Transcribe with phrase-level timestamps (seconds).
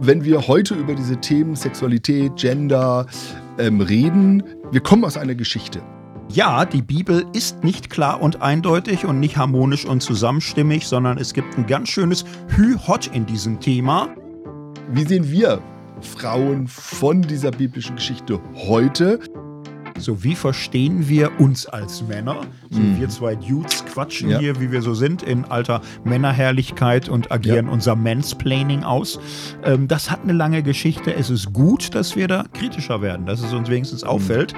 [0.00, 3.06] wenn wir heute über diese Themen Sexualität, Gender
[3.58, 5.80] ähm, reden, wir kommen aus einer Geschichte.
[6.30, 11.32] Ja, die Bibel ist nicht klar und eindeutig und nicht harmonisch und zusammenstimmig, sondern es
[11.32, 14.10] gibt ein ganz schönes Hü-Hot in diesem Thema.
[14.92, 15.60] Wie sehen wir
[16.00, 19.18] Frauen von dieser biblischen Geschichte heute?
[20.00, 22.40] So, wie verstehen wir uns als Männer?
[22.70, 22.98] So, mhm.
[22.98, 24.38] Wir zwei Dudes quatschen ja.
[24.38, 27.72] hier, wie wir so sind, in alter Männerherrlichkeit und agieren ja.
[27.72, 29.18] unser Mansplaining aus.
[29.64, 31.14] Ähm, das hat eine lange Geschichte.
[31.14, 34.10] Es ist gut, dass wir da kritischer werden, dass es uns wenigstens mhm.
[34.10, 34.54] auffällt.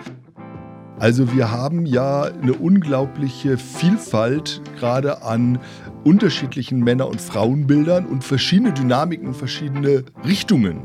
[0.98, 5.58] Also wir haben ja eine unglaubliche Vielfalt gerade an
[6.04, 10.82] unterschiedlichen Männer- und Frauenbildern und verschiedene Dynamiken und verschiedene Richtungen.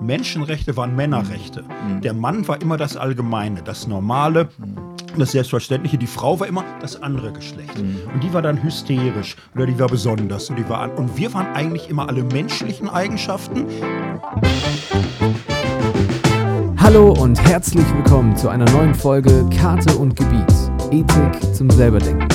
[0.00, 1.62] Menschenrechte waren Männerrechte.
[1.62, 2.00] Mhm.
[2.00, 4.76] Der Mann war immer das Allgemeine, das Normale, mhm.
[5.18, 5.98] das Selbstverständliche.
[5.98, 7.78] Die Frau war immer das andere Geschlecht.
[7.78, 7.98] Mhm.
[8.12, 10.50] Und die war dann hysterisch oder die war besonders.
[10.50, 13.66] Und, die war an und wir waren eigentlich immer alle menschlichen Eigenschaften.
[16.78, 20.46] Hallo und herzlich willkommen zu einer neuen Folge Karte und Gebiet.
[20.92, 22.28] Ethik zum Selberdenken.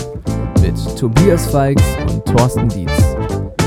[0.62, 2.92] Mit Tobias Feix und Thorsten Dietz.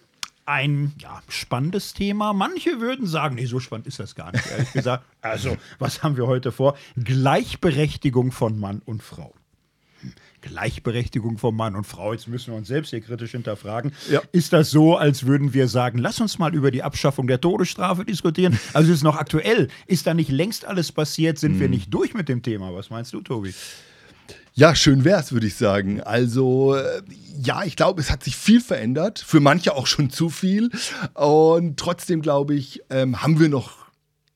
[0.46, 2.32] ein ja, spannendes Thema.
[2.32, 5.04] Manche würden sagen, nee, so spannend ist das gar nicht, ehrlich gesagt.
[5.22, 6.78] Also, was haben wir heute vor?
[6.96, 9.34] Gleichberechtigung von Mann und Frau.
[10.40, 12.14] Gleichberechtigung von Mann und Frau.
[12.14, 13.92] Jetzt müssen wir uns selbst hier kritisch hinterfragen.
[14.10, 14.22] Ja.
[14.32, 18.06] Ist das so, als würden wir sagen, lass uns mal über die Abschaffung der Todesstrafe
[18.06, 18.58] diskutieren?
[18.72, 19.68] Also ist es noch aktuell?
[19.86, 21.38] Ist da nicht längst alles passiert?
[21.38, 21.60] Sind hm.
[21.60, 22.74] wir nicht durch mit dem Thema?
[22.74, 23.52] Was meinst du, Tobi?
[24.54, 26.00] Ja, schön wär's, würde ich sagen.
[26.00, 27.02] Also, äh,
[27.42, 29.18] ja, ich glaube, es hat sich viel verändert.
[29.18, 30.70] Für manche auch schon zu viel.
[31.14, 33.80] Und trotzdem, glaube ich, ähm, haben wir noch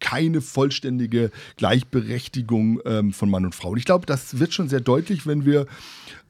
[0.01, 3.71] keine vollständige Gleichberechtigung ähm, von Mann und Frau.
[3.71, 5.67] Und ich glaube, das wird schon sehr deutlich, wenn wir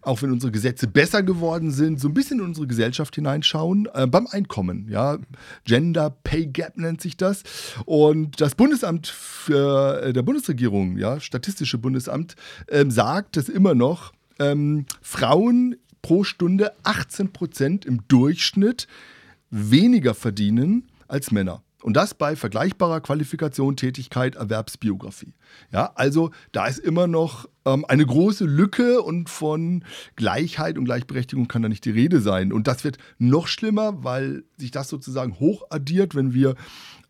[0.04, 4.06] auch wenn unsere Gesetze besser geworden sind, so ein bisschen in unsere Gesellschaft hineinschauen, äh,
[4.06, 4.88] beim Einkommen.
[4.88, 5.18] Ja?
[5.64, 7.42] Gender Pay Gap nennt sich das.
[7.84, 14.12] Und das Bundesamt für, äh, der Bundesregierung, ja, Statistische Bundesamt, äh, sagt, dass immer noch
[14.38, 18.86] ähm, Frauen pro Stunde 18 Prozent im Durchschnitt
[19.50, 21.62] weniger verdienen als Männer.
[21.84, 25.34] Und das bei vergleichbarer Qualifikation, Tätigkeit, Erwerbsbiografie.
[25.70, 29.84] Ja, also da ist immer noch ähm, eine große Lücke und von
[30.16, 32.54] Gleichheit und Gleichberechtigung kann da nicht die Rede sein.
[32.54, 36.54] Und das wird noch schlimmer, weil sich das sozusagen hochaddiert, wenn wir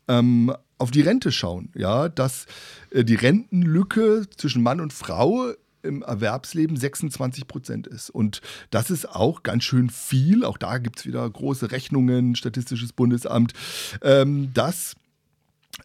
[0.09, 1.69] ähm, auf die Rente schauen.
[1.73, 2.45] Ja, dass
[2.91, 5.53] äh, die Rentenlücke zwischen Mann und Frau
[5.85, 8.09] im Erwerbsleben 26 Prozent ist.
[8.09, 8.41] Und
[8.71, 10.43] das ist auch ganz schön viel.
[10.43, 13.53] Auch da gibt es wieder große Rechnungen, Statistisches Bundesamt,
[14.01, 14.95] ähm, dass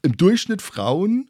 [0.02, 1.28] im Durchschnitt Frauen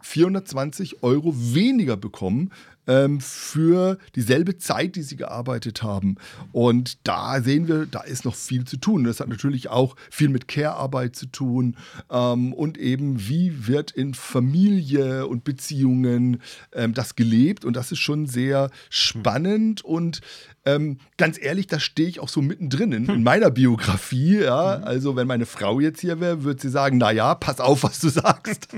[0.00, 2.52] 420 Euro weniger bekommen
[2.86, 6.16] ähm, für dieselbe Zeit, die sie gearbeitet haben.
[6.52, 9.04] Und da sehen wir, da ist noch viel zu tun.
[9.04, 11.76] Das hat natürlich auch viel mit Care-Arbeit zu tun
[12.10, 16.40] ähm, und eben, wie wird in Familie und Beziehungen
[16.72, 17.64] ähm, das gelebt.
[17.64, 20.20] Und das ist schon sehr spannend und
[20.66, 23.22] ähm, ganz ehrlich, da stehe ich auch so mittendrin in, in hm.
[23.22, 24.40] meiner Biografie.
[24.40, 24.78] Ja?
[24.78, 24.84] Mhm.
[24.84, 28.08] Also, wenn meine Frau jetzt hier wäre, würde sie sagen: Naja, pass auf, was du
[28.08, 28.68] sagst.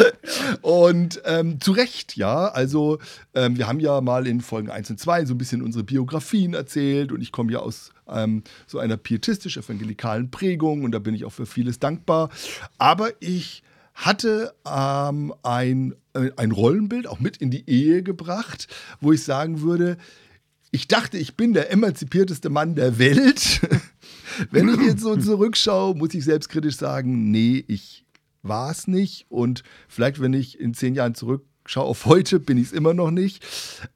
[0.60, 2.48] und ähm, zu Recht, ja.
[2.48, 2.98] Also,
[3.50, 6.54] ähm, wir haben ja mal in Folgen 1 und 2 so ein bisschen unsere Biografien
[6.54, 11.24] erzählt und ich komme ja aus ähm, so einer pietistisch-evangelikalen Prägung und da bin ich
[11.24, 12.30] auch für vieles dankbar.
[12.78, 13.62] Aber ich
[13.94, 18.68] hatte ähm, ein, äh, ein Rollenbild auch mit in die Ehe gebracht,
[19.00, 19.98] wo ich sagen würde,
[20.72, 23.60] ich dachte, ich bin der emanzipierteste Mann der Welt.
[24.50, 28.04] Wenn ich jetzt so zurückschaue, muss ich selbstkritisch sagen, nee, ich
[28.42, 29.26] war es nicht.
[29.28, 31.14] Und vielleicht, wenn ich in zehn Jahren
[31.70, 33.44] zurückschaue auf heute, bin ich es immer noch nicht.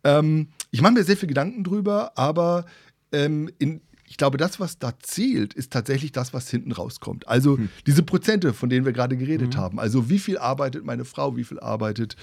[0.04, 2.66] Ähm, ich mache mir sehr viel Gedanken drüber, aber
[3.12, 7.26] ähm, in, ich glaube, das, was da zählt, ist tatsächlich das, was hinten rauskommt.
[7.26, 7.68] Also hm.
[7.86, 9.60] diese Prozente, von denen wir gerade geredet mhm.
[9.60, 9.80] haben.
[9.80, 12.16] Also wie viel arbeitet meine Frau, wie viel arbeitet,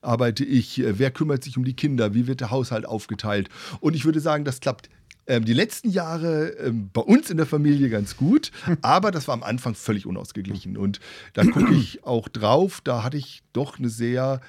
[0.00, 3.48] arbeite ich, wer kümmert sich um die Kinder, wie wird der Haushalt aufgeteilt.
[3.80, 4.88] Und ich würde sagen, das klappt
[5.26, 8.50] ähm, die letzten Jahre ähm, bei uns in der Familie ganz gut,
[8.82, 10.76] aber das war am Anfang völlig unausgeglichen.
[10.76, 11.00] Und
[11.34, 14.40] da gucke ich auch drauf, da hatte ich doch eine sehr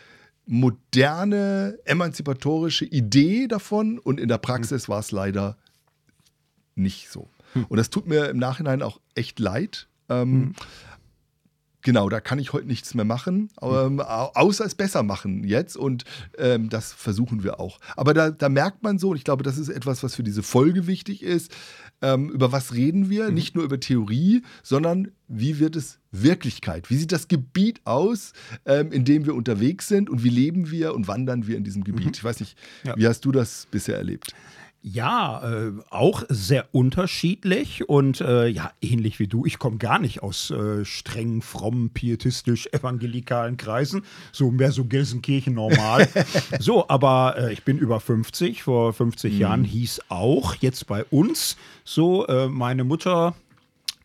[0.46, 5.58] moderne, emanzipatorische Idee davon und in der Praxis war es leider
[6.76, 7.30] nicht so.
[7.54, 7.66] Hm.
[7.66, 9.88] Und das tut mir im Nachhinein auch echt leid.
[10.08, 10.54] Ähm, hm.
[11.82, 15.78] genau, da kann ich heute nichts mehr machen, ähm, au- außer es besser machen jetzt
[15.78, 16.04] und
[16.38, 17.80] ähm, das versuchen wir auch.
[17.96, 20.44] Aber da, da merkt man so, und ich glaube, das ist etwas, was für diese
[20.44, 21.52] Folge wichtig ist,
[22.02, 23.32] ähm, über was reden wir?
[23.32, 26.90] Nicht nur über Theorie, sondern wie wird es Wirklichkeit?
[26.90, 28.34] Wie sieht das Gebiet aus,
[28.66, 31.84] ähm, in dem wir unterwegs sind und wie leben wir und wandern wir in diesem
[31.84, 32.18] Gebiet?
[32.18, 32.96] Ich weiß nicht, Ja.
[32.98, 34.34] wie hast du das bisher erlebt?
[34.88, 39.44] Ja, äh, auch sehr unterschiedlich und äh, ja, ähnlich wie du.
[39.44, 45.56] Ich komme gar nicht aus äh, streng, fromm, pietistisch, evangelikalen Kreisen, so mehr so Gelsenkirchen
[45.56, 46.08] normal.
[46.60, 48.62] so, aber äh, ich bin über 50.
[48.62, 53.34] Vor 50 Jahren hieß auch jetzt bei uns so, äh, meine Mutter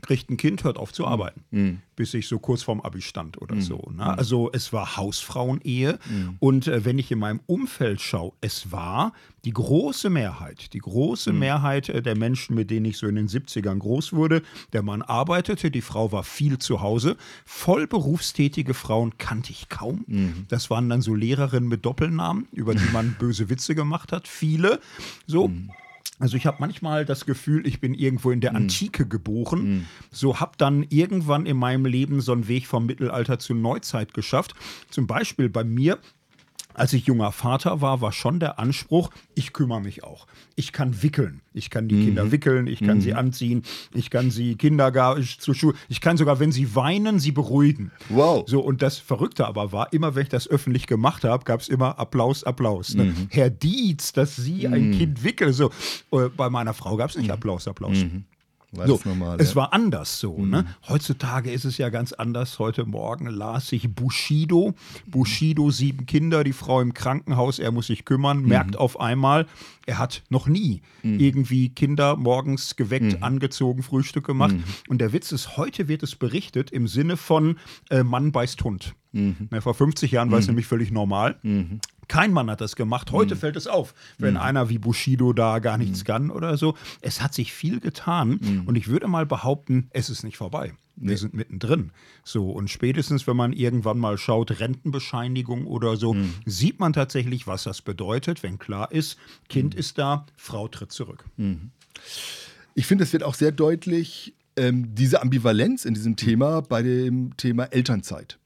[0.02, 3.60] kriegt ein Kind, hört auf zu arbeiten, bis ich so kurz vorm Abi stand oder
[3.60, 3.90] so.
[3.94, 4.04] Ne?
[4.18, 5.98] Also es war Hausfrauenehe
[6.38, 9.12] und äh, wenn ich in meinem Umfeld schaue, es war
[9.44, 13.28] die große Mehrheit, die große Mehrheit äh, der Menschen, mit denen ich so in den
[13.28, 14.42] 70ern groß wurde,
[14.72, 17.16] der Mann arbeitete, die Frau war viel zu Hause.
[17.44, 20.04] Voll berufstätige Frauen kannte ich kaum.
[20.48, 24.80] Das waren dann so Lehrerinnen mit Doppelnamen, über die man böse Witze gemacht hat, viele.
[25.26, 25.50] So.
[26.20, 29.86] Also ich habe manchmal das Gefühl, ich bin irgendwo in der Antike geboren.
[30.12, 34.54] So habe dann irgendwann in meinem Leben so einen Weg vom Mittelalter zur Neuzeit geschafft.
[34.90, 35.98] Zum Beispiel bei mir.
[36.74, 40.26] Als ich junger Vater war, war schon der Anspruch, ich kümmere mich auch.
[40.56, 41.40] Ich kann wickeln.
[41.52, 45.74] Ich kann die Kinder wickeln, ich kann sie anziehen, ich kann sie Kindergarten zur Schule,
[45.88, 47.90] ich kann sogar, wenn sie weinen, sie beruhigen.
[48.08, 48.44] Wow.
[48.46, 51.68] So, und das Verrückte aber war, immer wenn ich das öffentlich gemacht habe, gab es
[51.68, 52.94] immer Applaus, Applaus.
[52.94, 53.14] Ne?
[53.30, 55.52] Herr Dietz, dass Sie ein Kind wickeln.
[55.52, 55.70] So,
[56.12, 57.98] äh, bei meiner Frau gab es nicht Applaus, Applaus.
[58.72, 59.36] War So, das normal?
[59.40, 59.56] es ja?
[59.56, 60.44] war anders so.
[60.44, 60.64] Ne?
[60.88, 62.58] Heutzutage ist es ja ganz anders.
[62.60, 64.74] Heute Morgen las ich Bushido.
[65.06, 69.46] Bushido, sieben Kinder, die Frau im Krankenhaus, er muss sich kümmern, merkt auf einmal,
[69.86, 74.54] er hat noch nie irgendwie Kinder morgens geweckt, angezogen, Frühstück gemacht.
[74.88, 77.56] Und der Witz ist, heute wird es berichtet im Sinne von
[77.90, 78.94] äh, Mann beißt Hund.
[79.12, 81.36] Ne, vor 50 Jahren war es nämlich völlig normal.
[82.10, 83.12] Kein Mann hat das gemacht.
[83.12, 86.74] Heute fällt es auf, wenn einer wie Bushido da gar nichts kann oder so.
[87.00, 90.72] Es hat sich viel getan und ich würde mal behaupten, es ist nicht vorbei.
[90.96, 91.92] Wir sind mittendrin.
[92.24, 96.16] So, und spätestens, wenn man irgendwann mal schaut, Rentenbescheinigung oder so,
[96.46, 99.16] sieht man tatsächlich, was das bedeutet, wenn klar ist,
[99.48, 101.24] Kind ist da, Frau tritt zurück.
[102.74, 107.36] Ich finde, es wird auch sehr deutlich, ähm, diese Ambivalenz in diesem Thema bei dem
[107.36, 108.38] Thema Elternzeit.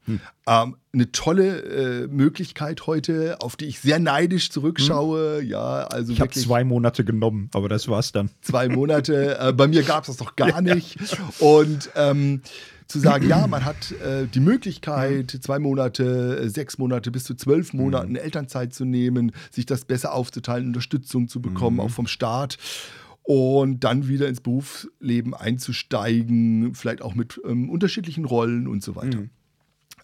[0.47, 5.41] Ähm, eine tolle äh, Möglichkeit heute, auf die ich sehr neidisch zurückschaue.
[5.41, 8.29] Ja, also Ich habe zwei Monate genommen, aber das war's dann.
[8.41, 9.37] zwei Monate.
[9.39, 10.97] äh, bei mir gab es das doch gar nicht.
[11.39, 12.41] Und ähm,
[12.87, 17.33] zu sagen, ja, man hat äh, die Möglichkeit, zwei Monate, äh, sechs Monate bis zu
[17.33, 22.57] zwölf Monaten Elternzeit zu nehmen, sich das besser aufzuteilen, Unterstützung zu bekommen, auch vom Staat.
[23.25, 29.23] Und dann wieder ins Berufsleben einzusteigen, vielleicht auch mit ähm, unterschiedlichen Rollen und so weiter.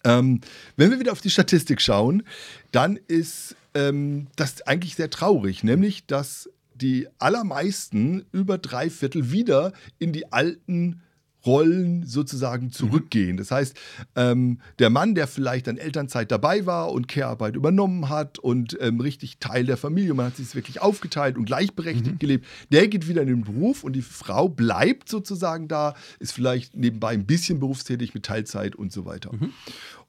[0.03, 0.41] Ähm,
[0.75, 2.23] wenn wir wieder auf die Statistik schauen,
[2.71, 9.73] dann ist ähm, das eigentlich sehr traurig, nämlich dass die allermeisten über drei Viertel wieder
[9.99, 11.01] in die alten
[11.45, 13.37] Rollen sozusagen zurückgehen.
[13.37, 13.75] Das heißt,
[14.15, 18.99] ähm, der Mann, der vielleicht an Elternzeit dabei war und Care-Arbeit übernommen hat und ähm,
[18.99, 23.21] richtig Teil der Familie, man hat sich wirklich aufgeteilt und gleichberechtigt gelebt, der geht wieder
[23.21, 28.13] in den Beruf und die Frau bleibt sozusagen da, ist vielleicht nebenbei ein bisschen berufstätig
[28.13, 29.31] mit Teilzeit und so weiter.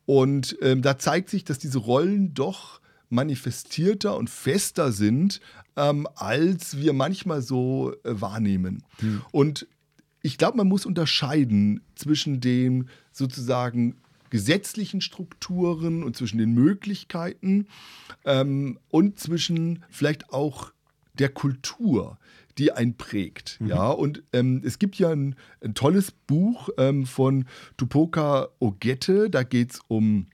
[0.05, 5.41] Und ähm, da zeigt sich, dass diese Rollen doch manifestierter und fester sind,
[5.77, 8.83] ähm, als wir manchmal so äh, wahrnehmen.
[9.31, 9.67] Und
[10.23, 13.97] ich glaube, man muss unterscheiden zwischen den sozusagen
[14.31, 17.67] gesetzlichen Strukturen und zwischen den Möglichkeiten
[18.25, 20.73] ähm, und zwischen vielleicht auch
[21.19, 22.19] der Kultur,
[22.57, 23.59] die einen prägt.
[23.63, 29.43] Ja, und ähm, es gibt ja ein, ein tolles Buch ähm, von Tupoka Ogette, da
[29.43, 30.29] geht es um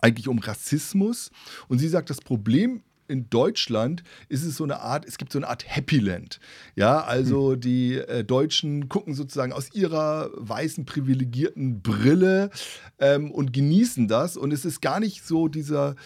[0.00, 1.30] eigentlich um Rassismus.
[1.68, 5.38] Und sie sagt, das Problem in Deutschland ist es so eine Art, es gibt so
[5.38, 6.40] eine Art Happy Land.
[6.74, 12.50] Ja, also die äh, Deutschen gucken sozusagen aus ihrer weißen privilegierten Brille
[12.98, 14.36] ähm, und genießen das.
[14.36, 15.96] Und es ist gar nicht so dieser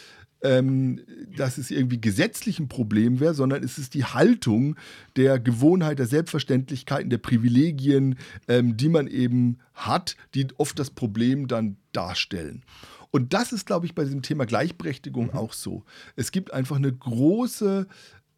[0.43, 1.01] ähm,
[1.37, 4.77] dass es irgendwie gesetzlich ein Problem wäre, sondern es ist die Haltung
[5.17, 8.17] der Gewohnheit, der Selbstverständlichkeiten, der Privilegien,
[8.49, 12.63] ähm, die man eben hat, die oft das Problem dann darstellen.
[13.11, 15.85] Und das ist, glaube ich, bei diesem Thema Gleichberechtigung auch so.
[16.17, 17.87] Es gibt einfach eine große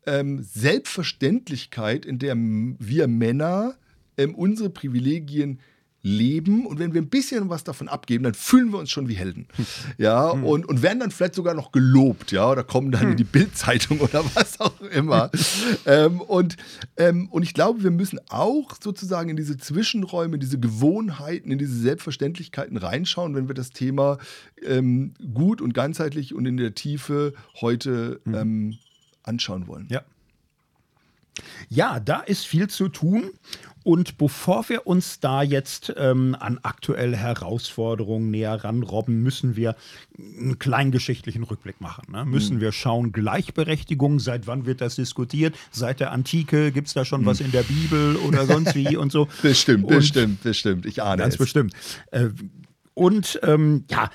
[0.07, 3.76] ähm, Selbstverständlichkeit, in der wir Männer
[4.17, 5.61] ähm, unsere Privilegien
[6.04, 9.14] leben und wenn wir ein bisschen was davon abgeben, dann fühlen wir uns schon wie
[9.14, 9.47] Helden.
[9.99, 10.44] Ja, Hm.
[10.44, 14.00] und, und werden dann vielleicht sogar noch gelobt, ja, oder kommen dann in die Bildzeitung
[14.00, 15.30] oder was auch immer.
[15.87, 16.56] ähm, und,
[16.97, 21.59] ähm, und ich glaube, wir müssen auch sozusagen in diese Zwischenräume, in diese Gewohnheiten, in
[21.59, 24.18] diese Selbstverständlichkeiten reinschauen, wenn wir das Thema
[24.64, 28.78] ähm, gut und ganzheitlich und in der Tiefe heute ähm,
[29.23, 29.85] anschauen wollen.
[29.85, 29.92] Hm.
[29.92, 30.02] Ja.
[31.71, 33.30] Ja, da ist viel zu tun.
[33.85, 39.75] Und bevor wir uns da jetzt ähm, an aktuelle Herausforderungen näher ranrobben, müssen wir
[40.19, 42.12] einen kleinen geschichtlichen Rückblick machen.
[42.12, 42.25] Ne?
[42.25, 45.57] Müssen wir schauen, Gleichberechtigung, seit wann wird das diskutiert?
[45.71, 49.11] Seit der Antike gibt es da schon was in der Bibel oder sonst wie und
[49.12, 49.29] so.
[49.43, 50.87] Bestimmt, Und- bestimmt, bestimmt.
[50.87, 51.39] Ich ahne Ganz es.
[51.39, 51.75] bestimmt.
[52.11, 52.29] Äh,
[52.95, 54.11] und ähm, ja,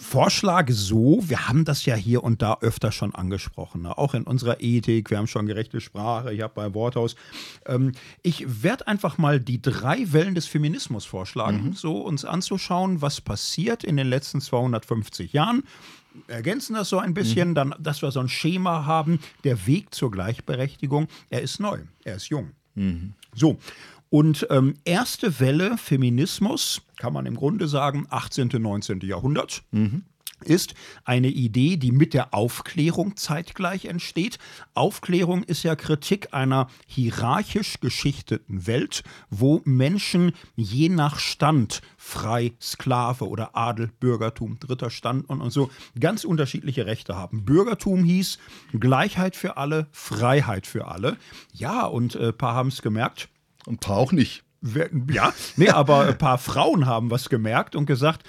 [0.00, 3.96] Vorschlage so, wir haben das ja hier und da öfter schon angesprochen, ne?
[3.98, 7.16] auch in unserer Ethik, wir haben schon gerechte Sprache, ich habe bei Worthaus.
[7.66, 7.92] Ähm,
[8.22, 13.84] ich werde einfach mal die drei Wellen des Feminismus vorschlagen, so uns anzuschauen, was passiert
[13.84, 15.64] in den letzten 250 Jahren.
[16.26, 19.20] Ergänzen das so ein bisschen, dann, dass wir so ein Schema haben.
[19.44, 22.50] Der Weg zur Gleichberechtigung, er ist neu, er ist jung.
[23.34, 23.58] So,
[24.10, 29.00] und ähm, erste Welle Feminismus, kann man im Grunde sagen, 18., 19.
[29.00, 29.62] Jahrhundert.
[30.42, 30.74] Ist
[31.04, 34.38] eine Idee, die mit der Aufklärung zeitgleich entsteht.
[34.72, 43.28] Aufklärung ist ja Kritik einer hierarchisch geschichteten Welt, wo Menschen je nach Stand, frei, Sklave
[43.28, 47.44] oder Adel, Bürgertum, dritter Stand und, und so, ganz unterschiedliche Rechte haben.
[47.44, 48.38] Bürgertum hieß
[48.72, 51.18] Gleichheit für alle, Freiheit für alle.
[51.52, 53.28] Ja, und ein äh, paar haben es gemerkt,
[53.66, 54.42] Ein paar auch nicht.
[55.10, 58.24] Ja, nee, aber ein paar Frauen haben was gemerkt und gesagt,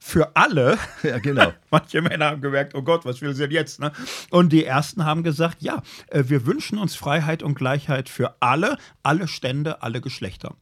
[0.00, 1.52] für alle, Ja, genau.
[1.70, 3.80] manche Männer haben gemerkt, oh Gott, was will sie denn jetzt?
[3.80, 3.90] Ne?
[4.30, 8.76] Und die ersten haben gesagt, ja, äh, wir wünschen uns Freiheit und Gleichheit für alle,
[9.02, 10.56] alle Stände, alle Geschlechter.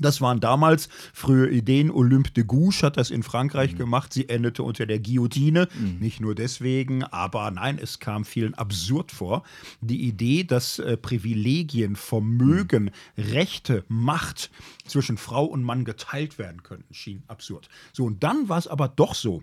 [0.00, 1.90] Das waren damals frühe Ideen.
[1.90, 4.12] Olympe de Gouges hat das in Frankreich gemacht.
[4.12, 5.68] Sie endete unter der Guillotine.
[6.00, 9.42] Nicht nur deswegen, aber nein, es kam vielen absurd vor.
[9.80, 14.50] Die Idee, dass äh, Privilegien, Vermögen, Rechte, Macht
[14.86, 17.68] zwischen Frau und Mann geteilt werden könnten, schien absurd.
[17.92, 19.42] So, und dann war es aber doch so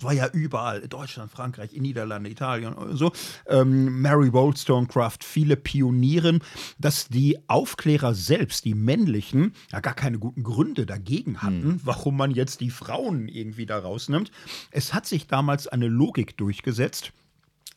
[0.00, 3.12] war ja überall, Deutschland, Frankreich, in Niederlande, Italien und so,
[3.46, 6.40] ähm, Mary Wollstonecraft, viele Pionieren,
[6.78, 12.30] dass die Aufklärer selbst, die männlichen, ja gar keine guten Gründe dagegen hatten, warum man
[12.30, 14.30] jetzt die Frauen irgendwie da rausnimmt.
[14.70, 17.12] Es hat sich damals eine Logik durchgesetzt,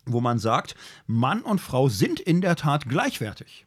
[0.05, 0.75] wo man sagt,
[1.07, 3.65] Mann und Frau sind in der Tat gleichwertig.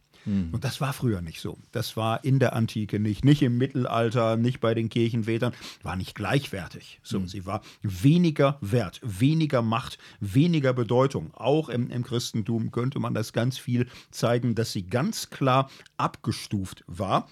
[0.52, 1.58] Und das war früher nicht so.
[1.72, 6.14] Das war in der Antike nicht, nicht im Mittelalter, nicht bei den Kirchenvätern, war nicht
[6.14, 7.00] gleichwertig.
[7.02, 11.32] So, sie war weniger wert, weniger Macht, weniger Bedeutung.
[11.34, 16.84] Auch im, im Christentum könnte man das ganz viel zeigen, dass sie ganz klar abgestuft
[16.87, 17.28] war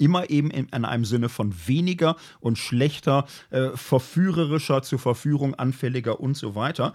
[0.00, 6.20] immer eben in, in einem Sinne von weniger und schlechter, äh, verführerischer, zur Verführung anfälliger
[6.20, 6.94] und so weiter.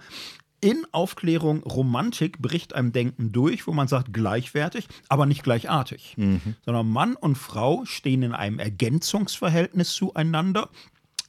[0.66, 6.16] In Aufklärung Romantik bricht einem Denken durch, wo man sagt gleichwertig, aber nicht gleichartig,
[6.64, 10.68] sondern Mann und Frau stehen in einem Ergänzungsverhältnis zueinander.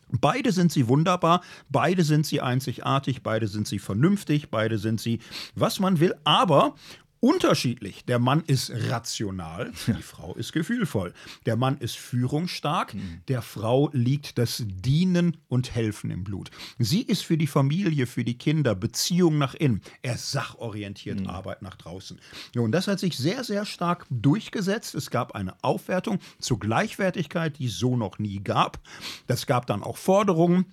[0.10, 5.20] Beide sind sie wunderbar, beide sind sie einzigartig, beide sind sie vernünftig, beide sind sie,
[5.54, 6.74] was man will, aber
[7.20, 8.06] unterschiedlich.
[8.06, 11.14] Der Mann ist rational, die Frau ist gefühlvoll.
[11.46, 12.96] Der Mann ist führungsstark,
[13.28, 16.52] der Frau liegt das Dienen und Helfen im Blut.
[16.80, 19.82] Sie ist für die Familie, für die Kinder, Beziehung nach innen.
[20.02, 22.20] Er ist sachorientiert, Arbeit nach draußen.
[22.54, 24.96] Ja, und das hat sich sehr, sehr stark durchgesetzt.
[24.96, 28.80] Es gab eine Aufwertung zur Gleichwertigkeit, die es so noch nie gab.
[29.28, 30.66] Das gab dann auch Forderungen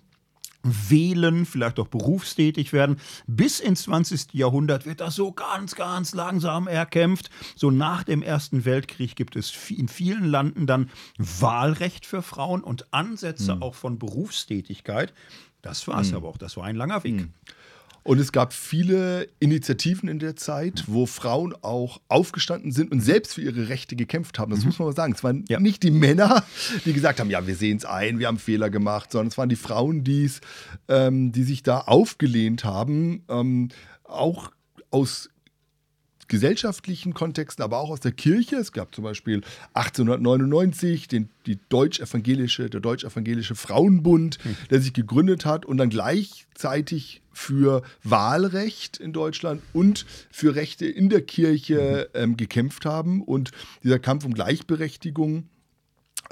[0.65, 2.97] wählen, vielleicht auch berufstätig werden.
[3.27, 4.33] Bis ins 20.
[4.33, 7.31] Jahrhundert wird das so ganz, ganz langsam erkämpft.
[7.55, 12.93] So nach dem Ersten Weltkrieg gibt es in vielen Landen dann Wahlrecht für Frauen und
[12.93, 15.13] Ansätze auch von Berufstätigkeit.
[15.63, 16.39] Das war es aber auch.
[16.39, 17.29] Das war ein langer Weg.
[18.05, 23.35] Und es gab viele Initiativen in der Zeit, wo Frauen auch aufgestanden sind und selbst
[23.35, 24.51] für ihre Rechte gekämpft haben.
[24.51, 25.15] Das muss man mal sagen.
[25.15, 25.59] Es waren Ja.
[25.59, 26.45] nicht die Männer,
[26.85, 29.49] die gesagt haben, ja, wir sehen es ein, wir haben Fehler gemacht, sondern es waren
[29.49, 30.05] die Frauen,
[30.89, 33.71] ähm, die sich da aufgelehnt haben, ähm,
[34.05, 34.51] auch
[34.91, 35.31] aus
[36.35, 38.57] gesellschaftlichen Kontexten, aber auch aus der Kirche.
[38.57, 39.43] Es gab zum Beispiel
[39.75, 44.39] 1899 den, die deutsch-evangelische, der deutsch-evangelische Frauenbund,
[44.69, 51.09] der sich gegründet hat und dann gleichzeitig für Wahlrecht in Deutschland und für Rechte in
[51.09, 53.23] der Kirche ähm, gekämpft haben.
[53.23, 53.53] Und
[53.85, 55.49] dieser Kampf um Gleichberechtigung,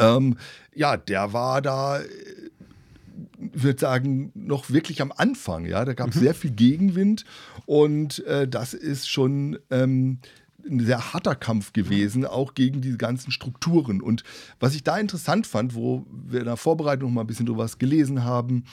[0.00, 0.37] ähm,
[0.75, 2.00] ja, der war da
[3.52, 5.66] würde sagen, noch wirklich am Anfang.
[5.66, 5.84] Ja?
[5.84, 7.25] Da gab es sehr viel Gegenwind
[7.66, 10.18] und äh, das ist schon ähm,
[10.68, 14.00] ein sehr harter Kampf gewesen, auch gegen diese ganzen Strukturen.
[14.00, 14.22] Und
[14.61, 17.64] was ich da interessant fand, wo wir in der Vorbereitung noch mal ein bisschen drüber
[17.64, 18.64] was gelesen haben,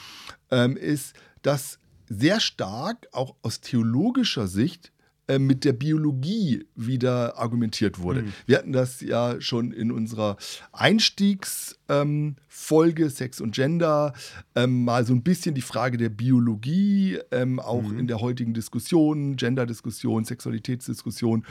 [0.51, 4.91] ähm, ist, dass sehr stark auch aus theologischer Sicht
[5.29, 8.23] äh, mit der Biologie wieder argumentiert wurde.
[8.23, 8.33] Mhm.
[8.47, 10.37] Wir hatten das ja schon in unserer
[10.71, 14.13] Einstiegsfolge ähm, Sex und Gender
[14.55, 17.99] ähm, mal so ein bisschen die Frage der Biologie, ähm, auch mhm.
[17.99, 21.45] in der heutigen Diskussion, Gender-Diskussion, Sexualitätsdiskussion.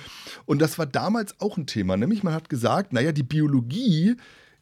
[0.44, 4.16] Und das war damals auch ein Thema, nämlich man hat gesagt, naja, die Biologie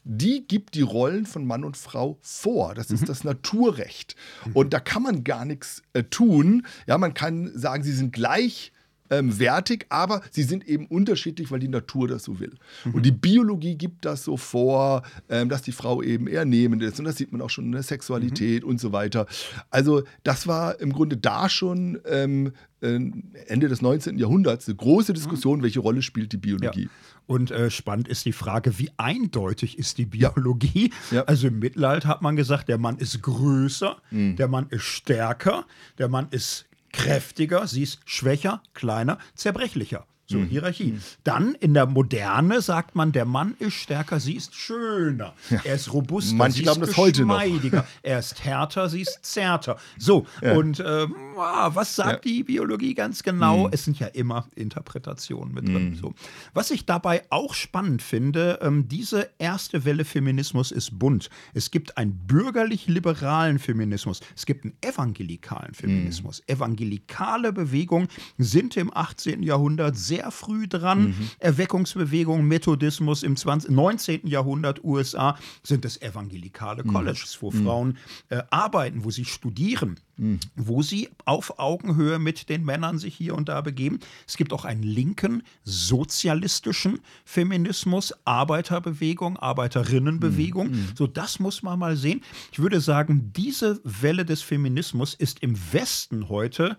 [0.09, 2.75] die gibt die Rollen von Mann und Frau vor.
[2.75, 3.07] Das ist mhm.
[3.07, 4.15] das Naturrecht.
[4.55, 6.65] Und da kann man gar nichts äh, tun.
[6.87, 8.71] Ja, man kann sagen, sie sind gleich
[9.11, 12.55] ähm, wertig, aber sie sind eben unterschiedlich, weil die Natur das so will.
[12.85, 12.95] Mhm.
[12.95, 16.99] Und die Biologie gibt das so vor, ähm, dass die Frau eben eher nehmend ist.
[16.99, 18.71] Und das sieht man auch schon in der Sexualität mhm.
[18.71, 19.27] und so weiter.
[19.71, 22.99] Also das war im Grunde da schon ähm, äh,
[23.47, 24.19] Ende des 19.
[24.19, 26.85] Jahrhunderts eine große Diskussion, welche Rolle spielt die Biologie.
[26.85, 26.91] Ja.
[27.27, 30.91] Und äh, spannend ist die Frage, wie eindeutig ist die Biologie?
[31.11, 31.17] Ja.
[31.19, 31.25] Ja.
[31.25, 34.37] Also im Mittelalter hat man gesagt, der Mann ist größer, mhm.
[34.37, 35.67] der Mann ist stärker,
[35.99, 40.07] der Mann ist kräftiger, sie ist schwächer, kleiner, zerbrechlicher.
[40.29, 40.47] So, mhm.
[40.47, 40.93] Hierarchie.
[40.93, 41.03] Mhm.
[41.23, 45.35] Dann in der Moderne sagt man, der Mann ist stärker, sie ist schöner.
[45.51, 45.61] Ja.
[45.63, 46.79] Er ist robuster, Manche sie ist
[47.21, 47.85] noch.
[48.03, 49.79] er ist härter, sie ist zärter.
[49.99, 50.55] So, ja.
[50.55, 52.33] und ähm, was sagt ja.
[52.33, 53.67] die Biologie ganz genau?
[53.67, 53.71] Mhm.
[53.73, 55.91] Es sind ja immer Interpretationen mit drin.
[55.91, 55.97] Mhm.
[55.97, 56.15] So.
[56.55, 61.31] Was ich dabei auch spannend finde, ähm, diese erste Welle Feminismus ist bunt.
[61.55, 66.41] Es gibt einen bürgerlich-liberalen Feminismus, es gibt einen evangelikalen Feminismus.
[66.41, 66.55] Mhm.
[66.55, 69.43] Evangelikale Bewegungen sind im 18.
[69.43, 71.09] Jahrhundert sehr früh dran.
[71.09, 71.31] Mhm.
[71.39, 74.27] Erweckungsbewegung, Methodismus im 20, 19.
[74.27, 76.93] Jahrhundert USA sind es evangelikale mhm.
[76.93, 77.65] Colleges, wo mhm.
[77.65, 80.01] Frauen äh, arbeiten, wo sie studieren.
[80.19, 80.41] Mhm.
[80.55, 84.01] wo sie auf Augenhöhe mit den Männern sich hier und da begeben.
[84.27, 90.71] Es gibt auch einen linken, sozialistischen Feminismus, Arbeiterbewegung, Arbeiterinnenbewegung.
[90.71, 90.89] Mhm.
[90.95, 92.23] So, das muss man mal sehen.
[92.51, 96.79] Ich würde sagen, diese Welle des Feminismus ist im Westen heute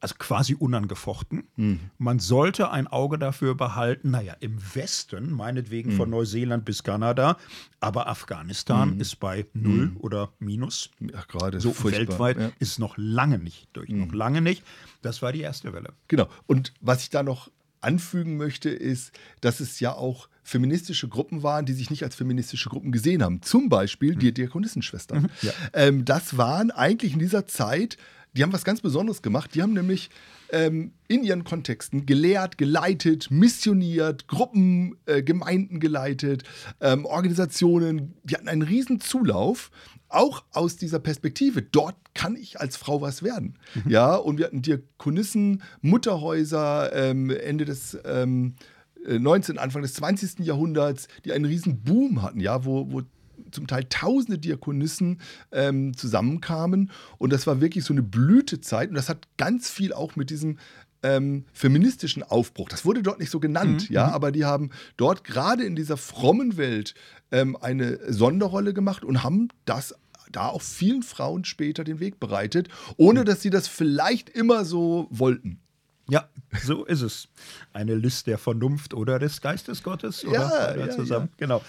[0.00, 1.48] also quasi unangefochten.
[1.56, 1.80] Mhm.
[1.98, 5.96] Man sollte ein Auge dafür behalten, naja, im Westen, meinetwegen mhm.
[5.96, 7.36] von Neuseeland bis Kanada,
[7.80, 9.00] aber Afghanistan mhm.
[9.00, 9.96] ist bei null mhm.
[9.98, 10.90] oder minus.
[11.00, 12.50] Ja, gerade so weltweit ja.
[12.58, 14.14] ist noch lange nicht durch, noch mhm.
[14.14, 14.62] lange nicht.
[15.02, 15.92] Das war die erste Welle.
[16.06, 16.28] Genau.
[16.46, 21.66] Und was ich da noch anfügen möchte, ist, dass es ja auch feministische Gruppen waren,
[21.66, 23.42] die sich nicht als feministische Gruppen gesehen haben.
[23.42, 24.34] Zum Beispiel die mhm.
[24.34, 25.30] Diakonissenschwestern.
[25.42, 25.52] Ja.
[25.74, 27.98] Ähm, das waren eigentlich in dieser Zeit
[28.32, 29.54] die haben was ganz Besonderes gemacht.
[29.54, 30.10] Die haben nämlich
[30.50, 36.44] ähm, in ihren Kontexten gelehrt, geleitet, missioniert, Gruppen, äh, Gemeinden geleitet,
[36.80, 38.14] ähm, Organisationen.
[38.24, 39.70] Die hatten einen riesen Zulauf,
[40.08, 41.62] auch aus dieser Perspektive.
[41.62, 43.58] Dort kann ich als Frau was werden.
[43.74, 43.90] Mhm.
[43.90, 50.40] Ja, und wir hatten Diakonissen, Mutterhäuser, ähm, Ende des 19., äh, Anfang des 20.
[50.40, 53.02] Jahrhunderts, die einen riesen Boom hatten, ja, wo, wo
[53.50, 55.20] zum Teil tausende Diakonissen
[55.52, 56.90] ähm, zusammenkamen.
[57.18, 58.88] Und das war wirklich so eine Blütezeit.
[58.88, 60.58] Und das hat ganz viel auch mit diesem
[61.02, 62.68] ähm, feministischen Aufbruch.
[62.68, 63.94] Das wurde dort nicht so genannt, mhm.
[63.94, 64.12] ja, mhm.
[64.14, 66.94] aber die haben dort gerade in dieser frommen Welt
[67.30, 69.94] ähm, eine Sonderrolle gemacht und haben das
[70.32, 73.24] da auch vielen Frauen später den Weg bereitet, ohne mhm.
[73.24, 75.60] dass sie das vielleicht immer so wollten.
[76.10, 76.26] Ja,
[76.62, 77.28] so ist es.
[77.74, 81.28] Eine List der Vernunft oder des Geistes Gottes oder, ja, ja, zusammen.
[81.32, 81.36] Ja.
[81.36, 81.62] Genau.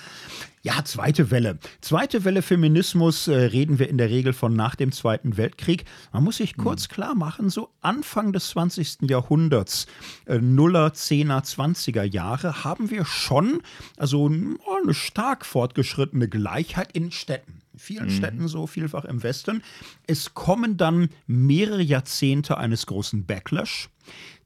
[0.62, 1.58] Ja, zweite Welle.
[1.82, 5.86] Zweite Welle Feminismus äh, reden wir in der Regel von nach dem Zweiten Weltkrieg.
[6.13, 6.93] Man muss sich kurz mhm.
[6.93, 9.10] klar machen, so Anfang des 20.
[9.10, 9.88] Jahrhunderts,
[10.25, 13.62] äh, Nuller, Zehner, 20er Jahre, haben wir schon
[13.97, 18.18] also eine stark fortgeschrittene Gleichheit in Städten vielen mhm.
[18.18, 19.63] Städten so, vielfach im Westen.
[20.06, 23.89] Es kommen dann mehrere Jahrzehnte eines großen Backlash.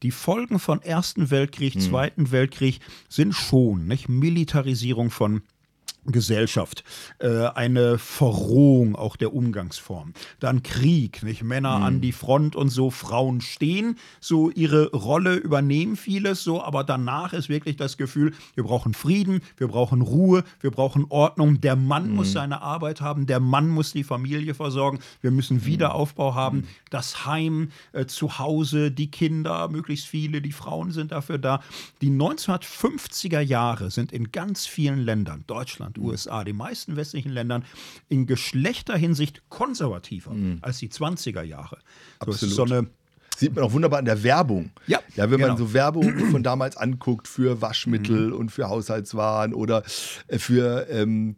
[0.03, 1.79] Die Folgen von Ersten Weltkrieg, mhm.
[1.79, 4.09] Zweiten Weltkrieg sind schon nicht?
[4.09, 5.41] Militarisierung von
[6.05, 6.83] Gesellschaft,
[7.19, 10.13] äh, eine Verrohung auch der Umgangsform.
[10.39, 11.83] Dann Krieg, nicht Männer mhm.
[11.83, 17.33] an die Front und so, Frauen stehen, so ihre Rolle übernehmen vieles so, aber danach
[17.33, 21.61] ist wirklich das Gefühl, wir brauchen Frieden, wir brauchen Ruhe, wir brauchen Ordnung.
[21.61, 22.15] Der Mann mhm.
[22.15, 25.65] muss seine Arbeit haben, der Mann muss die Familie versorgen, wir müssen mhm.
[25.65, 26.67] Wiederaufbau haben, mhm.
[26.89, 31.61] das Heim, äh, zu Hause, die Kinder, möglichst viele, die Frauen sind dafür da.
[32.01, 37.65] Die 1950er Jahre sind in ganz vielen Ländern, Deutschland, Deutschland, USA, den meisten westlichen Ländern
[38.09, 40.59] in Geschlechterhinsicht konservativer mhm.
[40.61, 41.77] als die 20er Jahre.
[42.19, 42.55] Absolut.
[42.55, 42.87] So eine
[43.35, 44.71] Sieht man auch wunderbar in der Werbung.
[44.87, 45.49] Ja, ja wenn genau.
[45.49, 48.35] man so Werbung von damals anguckt für Waschmittel mhm.
[48.35, 49.83] und für Haushaltswaren oder
[50.27, 51.35] äh, für ähm,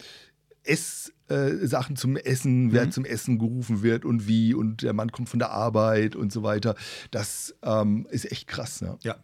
[0.63, 1.11] Ess.
[1.27, 2.91] Äh, Sachen zum Essen, wer mhm.
[2.91, 6.43] zum Essen gerufen wird und wie und der Mann kommt von der Arbeit und so
[6.43, 6.75] weiter.
[7.09, 8.81] Das ähm, ist echt krass.
[8.81, 8.95] Ne?
[9.01, 9.15] Ja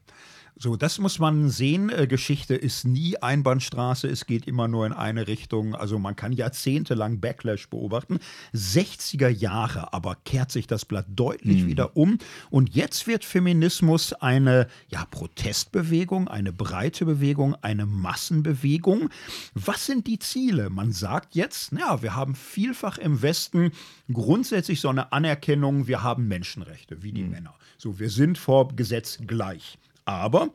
[0.61, 1.89] So, das muss man sehen.
[1.89, 5.73] Äh, Geschichte ist nie Einbahnstraße, es geht immer nur in eine Richtung.
[5.73, 8.19] Also man kann jahrzehntelang Backlash beobachten.
[8.53, 11.67] 60er Jahre aber kehrt sich das Blatt deutlich mhm.
[11.67, 12.19] wieder um.
[12.51, 19.09] Und jetzt wird Feminismus eine ja, Protestbewegung, eine breite Bewegung, eine Massenbewegung.
[19.55, 20.69] Was sind die Ziele?
[20.69, 23.71] Man sagt jetzt, ja, wir haben vielfach im Westen
[24.13, 27.31] grundsätzlich so eine Anerkennung, wir haben Menschenrechte, wie die mhm.
[27.31, 27.55] Männer.
[27.79, 29.79] So, wir sind vor Gesetz gleich.
[30.11, 30.49] Aber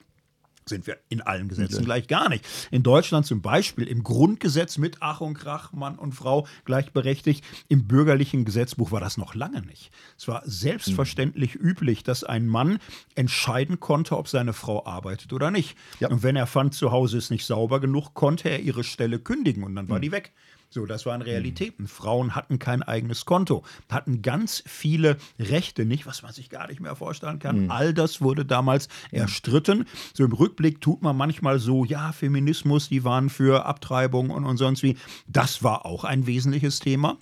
[0.69, 2.45] sind wir in allen Gesetzen gleich gar nicht.
[2.73, 7.45] In Deutschland zum Beispiel im Grundgesetz mit Ach und Krach, Mann und Frau gleichberechtigt.
[7.69, 9.93] Im bürgerlichen Gesetzbuch war das noch lange nicht.
[10.19, 11.69] Es war selbstverständlich mhm.
[11.69, 12.81] üblich, dass ein Mann
[13.15, 15.77] entscheiden konnte, ob seine Frau arbeitet oder nicht.
[16.01, 16.09] Ja.
[16.09, 19.63] Und wenn er fand, zu Hause ist nicht sauber genug, konnte er ihre Stelle kündigen
[19.63, 20.03] und dann war mhm.
[20.03, 20.33] die weg.
[20.69, 21.85] So, das waren Realitäten.
[21.85, 21.89] Mhm.
[21.89, 26.81] Frauen hatten kein eigenes Konto, hatten ganz viele Rechte nicht, was man sich gar nicht
[26.81, 27.65] mehr vorstellen kann.
[27.65, 27.71] Mhm.
[27.71, 29.19] All das wurde damals mhm.
[29.19, 29.87] erstritten.
[30.15, 34.57] So im Rückblick tut man manchmal so, ja, Feminismus, die waren für Abtreibung und, und
[34.57, 34.97] sonst wie.
[35.27, 37.19] Das war auch ein wesentliches Thema.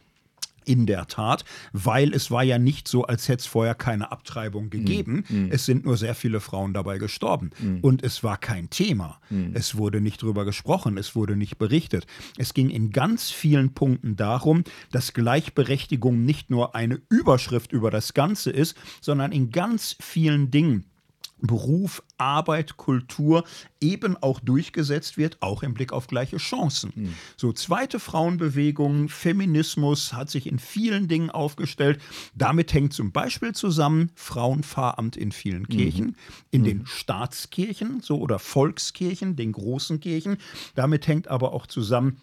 [0.64, 4.70] In der Tat, weil es war ja nicht so, als hätte es vorher keine Abtreibung
[4.70, 5.24] gegeben.
[5.28, 5.48] Mm, mm.
[5.50, 7.50] Es sind nur sehr viele Frauen dabei gestorben.
[7.60, 7.78] Mm.
[7.80, 9.20] Und es war kein Thema.
[9.30, 9.50] Mm.
[9.54, 12.06] Es wurde nicht drüber gesprochen, es wurde nicht berichtet.
[12.38, 18.14] Es ging in ganz vielen Punkten darum, dass Gleichberechtigung nicht nur eine Überschrift über das
[18.14, 20.84] Ganze ist, sondern in ganz vielen Dingen
[21.46, 23.44] Beruf, Arbeit, Kultur
[23.80, 26.92] eben auch durchgesetzt wird, auch im Blick auf gleiche Chancen.
[26.94, 27.14] Mhm.
[27.36, 32.00] So, zweite Frauenbewegung, Feminismus hat sich in vielen Dingen aufgestellt.
[32.34, 35.68] Damit hängt zum Beispiel zusammen Frauenpfarramt in vielen mhm.
[35.68, 36.16] Kirchen,
[36.50, 36.66] in mhm.
[36.66, 40.38] den Staatskirchen, so oder Volkskirchen, den großen Kirchen.
[40.74, 42.20] Damit hängt aber auch zusammen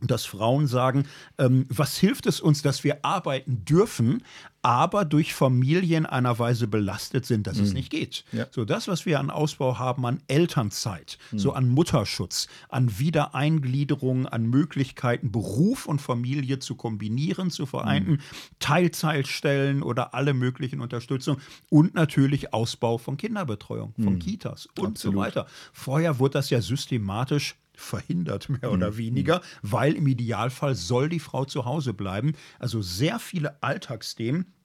[0.00, 1.06] dass Frauen sagen,
[1.38, 4.22] ähm, was hilft es uns, dass wir arbeiten dürfen,
[4.66, 7.64] aber durch Familien einer Weise belastet sind, dass mhm.
[7.66, 8.24] es nicht geht.
[8.32, 8.48] Ja.
[8.50, 11.38] So das, was wir an Ausbau haben, an Elternzeit, mhm.
[11.38, 18.20] so an Mutterschutz, an Wiedereingliederung, an Möglichkeiten, Beruf und Familie zu kombinieren, zu vereinten, mhm.
[18.58, 21.36] Teilzeitstellen oder alle möglichen Unterstützung
[21.70, 24.18] und natürlich Ausbau von Kinderbetreuung, von mhm.
[24.18, 25.14] Kitas und Absolut.
[25.14, 25.46] so weiter.
[25.72, 28.96] Vorher wurde das ja systematisch verhindert, mehr oder mhm.
[28.96, 32.32] weniger, weil im Idealfall soll die Frau zu Hause bleiben.
[32.58, 34.55] Also sehr viele Alltagsthemen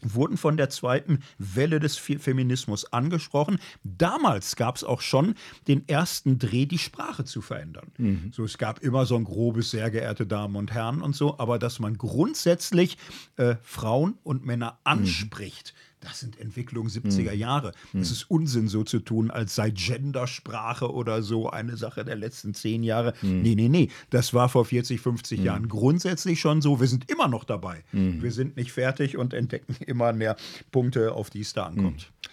[0.00, 3.58] wurden von der zweiten Welle des Feminismus angesprochen.
[3.84, 5.34] Damals gab es auch schon
[5.68, 7.92] den ersten Dreh, die Sprache zu verändern.
[7.98, 8.30] Mhm.
[8.32, 11.58] So, es gab immer so ein grobes, sehr geehrte Damen und Herren und so, aber
[11.58, 12.98] dass man grundsätzlich
[13.36, 14.78] äh, Frauen und Männer mhm.
[14.84, 15.74] anspricht.
[15.74, 17.38] Mhm das sind Entwicklungen 70er hm.
[17.38, 17.72] Jahre.
[17.92, 18.00] Hm.
[18.00, 22.54] Es ist Unsinn, so zu tun, als sei Gendersprache oder so eine Sache der letzten
[22.54, 23.14] zehn Jahre.
[23.20, 23.42] Hm.
[23.42, 23.88] Nee, nee, nee.
[24.10, 25.44] Das war vor 40, 50 hm.
[25.44, 26.80] Jahren grundsätzlich schon so.
[26.80, 27.82] Wir sind immer noch dabei.
[27.90, 28.22] Hm.
[28.22, 30.36] Wir sind nicht fertig und entdecken immer mehr
[30.70, 32.02] Punkte, auf die es da ankommt.
[32.02, 32.30] Hm.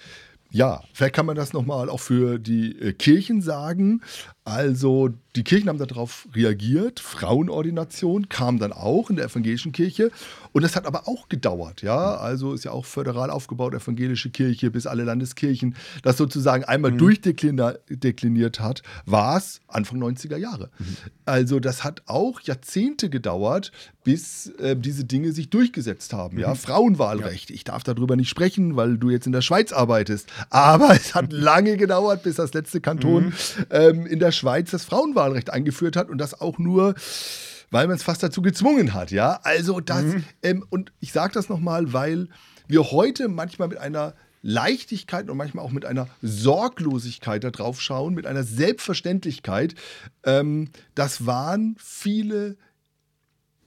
[0.53, 4.01] Ja, vielleicht kann man das nochmal auch für die äh, Kirchen sagen.
[4.45, 6.99] Also die Kirchen haben darauf reagiert.
[6.99, 10.11] Frauenordination kam dann auch in der evangelischen Kirche.
[10.51, 11.81] Und das hat aber auch gedauert.
[11.81, 16.91] Ja, also ist ja auch föderal aufgebaut, evangelische Kirche bis alle Landeskirchen, das sozusagen einmal
[16.91, 16.97] mhm.
[16.99, 20.69] durchdekliniert hat, war es Anfang 90er Jahre.
[20.77, 20.97] Mhm.
[21.25, 23.71] Also das hat auch Jahrzehnte gedauert,
[24.03, 26.37] bis äh, diese Dinge sich durchgesetzt haben.
[26.37, 26.57] Ja, mhm.
[26.57, 27.49] Frauenwahlrecht.
[27.49, 27.55] Ja.
[27.55, 30.29] Ich darf darüber nicht sprechen, weil du jetzt in der Schweiz arbeitest.
[30.51, 33.33] Aber es hat lange gedauert, bis das letzte Kanton mhm.
[33.71, 36.95] ähm, in der Schweiz das Frauenwahlrecht eingeführt hat und das auch nur
[37.73, 39.39] weil man es fast dazu gezwungen hat, ja.
[39.41, 40.23] Also das, mhm.
[40.43, 42.27] ähm, und ich sage das nochmal, weil
[42.67, 48.13] wir heute manchmal mit einer Leichtigkeit und manchmal auch mit einer Sorglosigkeit da drauf schauen,
[48.13, 49.73] mit einer Selbstverständlichkeit.
[50.23, 52.57] Ähm, das waren viele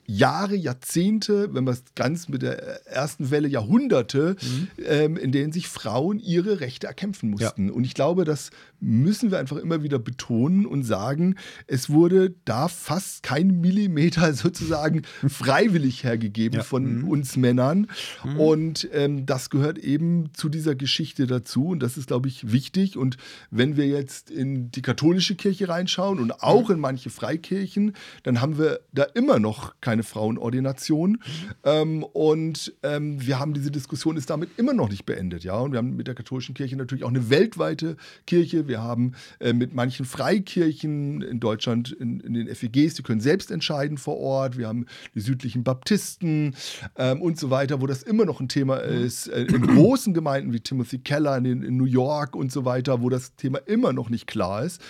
[0.06, 4.68] Jahre, Jahrzehnte, wenn man es ganz mit der ersten Welle Jahrhunderte, mhm.
[4.84, 7.68] ähm, in denen sich Frauen ihre Rechte erkämpfen mussten.
[7.68, 7.72] Ja.
[7.72, 8.50] Und ich glaube, das
[8.80, 11.36] müssen wir einfach immer wieder betonen und sagen,
[11.66, 16.64] es wurde da fast kein Millimeter sozusagen freiwillig hergegeben ja.
[16.64, 17.08] von mhm.
[17.08, 17.88] uns Männern.
[18.24, 18.40] Mhm.
[18.40, 21.68] Und ähm, das gehört eben zu dieser Geschichte dazu.
[21.68, 22.96] Und das ist, glaube ich, wichtig.
[22.96, 23.16] Und
[23.50, 28.58] wenn wir jetzt in die katholische Kirche reinschauen und auch in manche Freikirchen, dann haben
[28.58, 31.22] wir da immer noch keine Frauenordination.
[31.64, 35.44] Ähm, und ähm, wir haben diese Diskussion ist damit immer noch nicht beendet.
[35.44, 35.58] Ja?
[35.58, 39.52] Und wir haben mit der katholischen Kirche natürlich auch eine weltweite Kirche wir haben äh,
[39.52, 44.58] mit manchen Freikirchen in Deutschland in, in, den FEGs, die können selbst entscheiden vor Ort.
[44.58, 46.54] Wir haben die südlichen Baptisten
[46.96, 49.28] ähm, und so weiter, wo das immer noch ein Thema ist.
[49.28, 53.08] Äh, in großen Gemeinden wie Timothy Keller in, in, New York und so weiter, wo
[53.08, 54.80] das Thema immer noch nicht klar ist.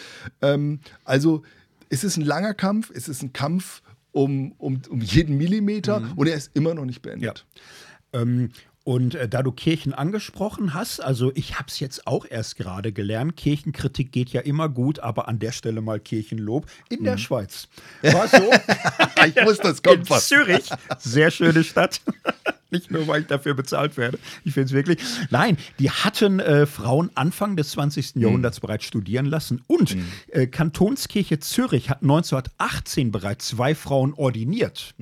[0.42, 1.42] Ähm, also
[1.88, 6.12] es ist ein langer Kampf, es ist ein Kampf um, um, um jeden Millimeter mhm.
[6.16, 7.44] und er ist immer noch nicht beendet.
[8.12, 8.20] Ja.
[8.20, 8.50] Ähm,
[8.86, 12.92] und äh, da du Kirchen angesprochen hast, also ich habe es jetzt auch erst gerade
[12.92, 17.66] gelernt, Kirchenkritik geht ja immer gut, aber an der Stelle mal Kirchenlob in der Schweiz.
[18.02, 18.36] War so.
[19.26, 20.28] ich wusste, das kommt in was.
[20.28, 20.70] Zürich,
[21.00, 22.00] sehr schöne Stadt.
[22.70, 24.18] Nicht nur, weil ich dafür bezahlt werde.
[24.44, 24.98] Ich finde es wirklich.
[25.30, 28.16] Nein, die hatten äh, Frauen Anfang des 20.
[28.16, 29.62] Jahrhunderts bereits studieren lassen.
[29.68, 29.96] Und
[30.32, 34.94] äh, Kantonskirche Zürich hat 1918 bereits zwei Frauen ordiniert.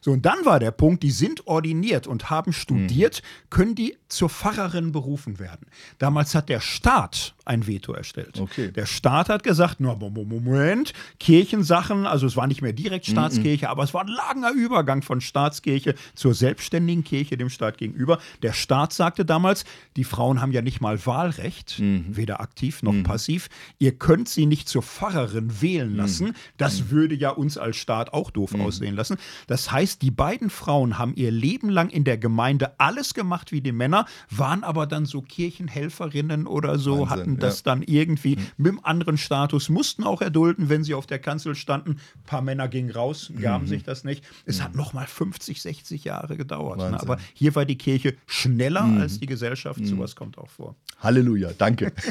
[0.00, 4.28] So, und dann war der Punkt, die sind ordiniert und haben studiert, können die zur
[4.28, 5.66] Pfarrerin berufen werden.
[5.98, 8.38] Damals hat der Staat ein Veto erstellt.
[8.40, 8.70] Okay.
[8.70, 13.06] Der Staat hat gesagt, na, Mo- Mo- Moment, Kirchensachen, also es war nicht mehr direkt
[13.06, 18.18] Staatskirche, aber es war ein langer Übergang von Staatskirche zur selbstständigen Kirche dem Staat gegenüber.
[18.42, 19.64] Der Staat sagte damals,
[19.96, 23.48] die Frauen haben ja nicht mal Wahlrecht, weder aktiv noch passiv.
[23.78, 26.34] Ihr könnt sie nicht zur Pfarrerin wählen lassen.
[26.56, 29.16] Das würde ja uns als Staat auch doof aussehen lassen.
[29.46, 33.60] Das heißt, die beiden Frauen haben ihr Leben lang in der Gemeinde alles gemacht wie
[33.60, 37.62] die Männer, waren aber dann so Kirchenhelferinnen oder so, Wahnsinn, hatten das ja.
[37.64, 41.90] dann irgendwie mit einem anderen Status, mussten auch erdulden, wenn sie auf der Kanzel standen.
[41.90, 44.24] Ein paar Männer gingen raus, gaben sich das nicht.
[44.46, 46.78] Es hat nochmal 50, 60 Jahre gedauert.
[46.78, 46.98] Ne?
[47.02, 49.84] Aber hier war die Kirche schneller als die Gesellschaft.
[49.84, 50.76] Sowas kommt auch vor.
[51.00, 51.92] Halleluja, danke.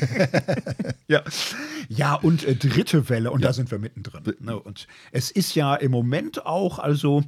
[1.07, 1.23] Ja,
[1.89, 4.23] ja und äh, dritte Welle, und da sind wir mittendrin.
[4.39, 4.57] Ne?
[4.57, 7.23] Und es ist ja im Moment auch, also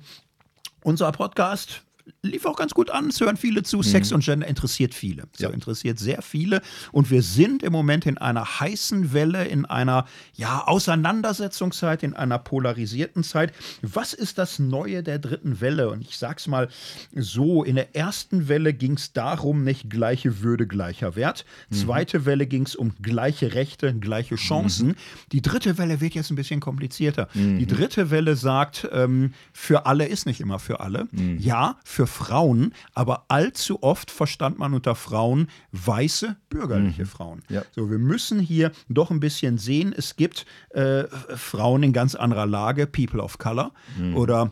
[0.84, 1.82] unser Podcast
[2.26, 3.84] lief auch ganz gut an, es hören viele zu.
[3.84, 5.24] Sex und Gender interessiert viele.
[5.36, 5.50] So Ja.
[5.50, 6.62] interessiert sehr viele.
[6.94, 10.06] Und wir sind im Moment in einer heißen Welle, in einer
[10.36, 13.52] ja, Auseinandersetzungszeit, in einer polarisierten Zeit.
[13.82, 15.90] Was ist das Neue der dritten Welle?
[15.90, 16.70] Und ich sag's mal
[17.14, 21.44] so: In der ersten Welle ging es darum, nicht gleiche Würde, gleicher Wert.
[21.72, 24.96] Zweite Welle ging es um gleiche Rechte, gleiche Chancen.
[25.34, 27.28] Die dritte Welle wird jetzt ein bisschen komplizierter.
[27.34, 31.10] Die dritte Welle sagt, ähm, für alle ist nicht immer für alle.
[31.38, 37.42] Ja, für Frauen, aber allzu oft verstand man unter Frauen weiße bürgerliche Frauen.
[37.50, 37.64] Ja.
[37.72, 42.46] So, wir müssen hier doch ein bisschen sehen, es gibt äh, Frauen in ganz anderer
[42.46, 43.72] Lage, People of Color
[44.16, 44.52] oder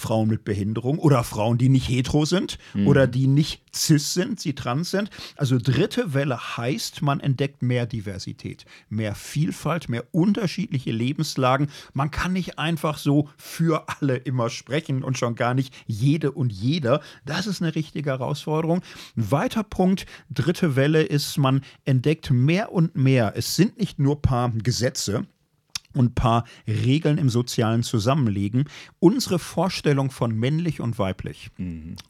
[0.00, 4.54] Frauen mit Behinderung oder Frauen, die nicht hetero sind oder die nicht cis sind, sie
[4.54, 5.10] trans sind.
[5.36, 11.68] Also dritte Welle heißt, man entdeckt mehr Diversität, mehr Vielfalt, mehr unterschiedliche Lebenslagen.
[11.92, 16.52] Man kann nicht einfach so für alle immer sprechen und schon gar nicht jede und
[16.52, 17.00] jeder.
[17.24, 18.82] Das ist eine richtige Herausforderung.
[19.16, 23.34] Ein weiter Punkt, dritte Welle ist, man entdeckt mehr und mehr.
[23.36, 25.26] Es sind nicht nur ein paar Gesetze,
[25.98, 28.64] und ein paar Regeln im sozialen Zusammenlegen.
[29.00, 31.50] Unsere Vorstellung von männlich und weiblich,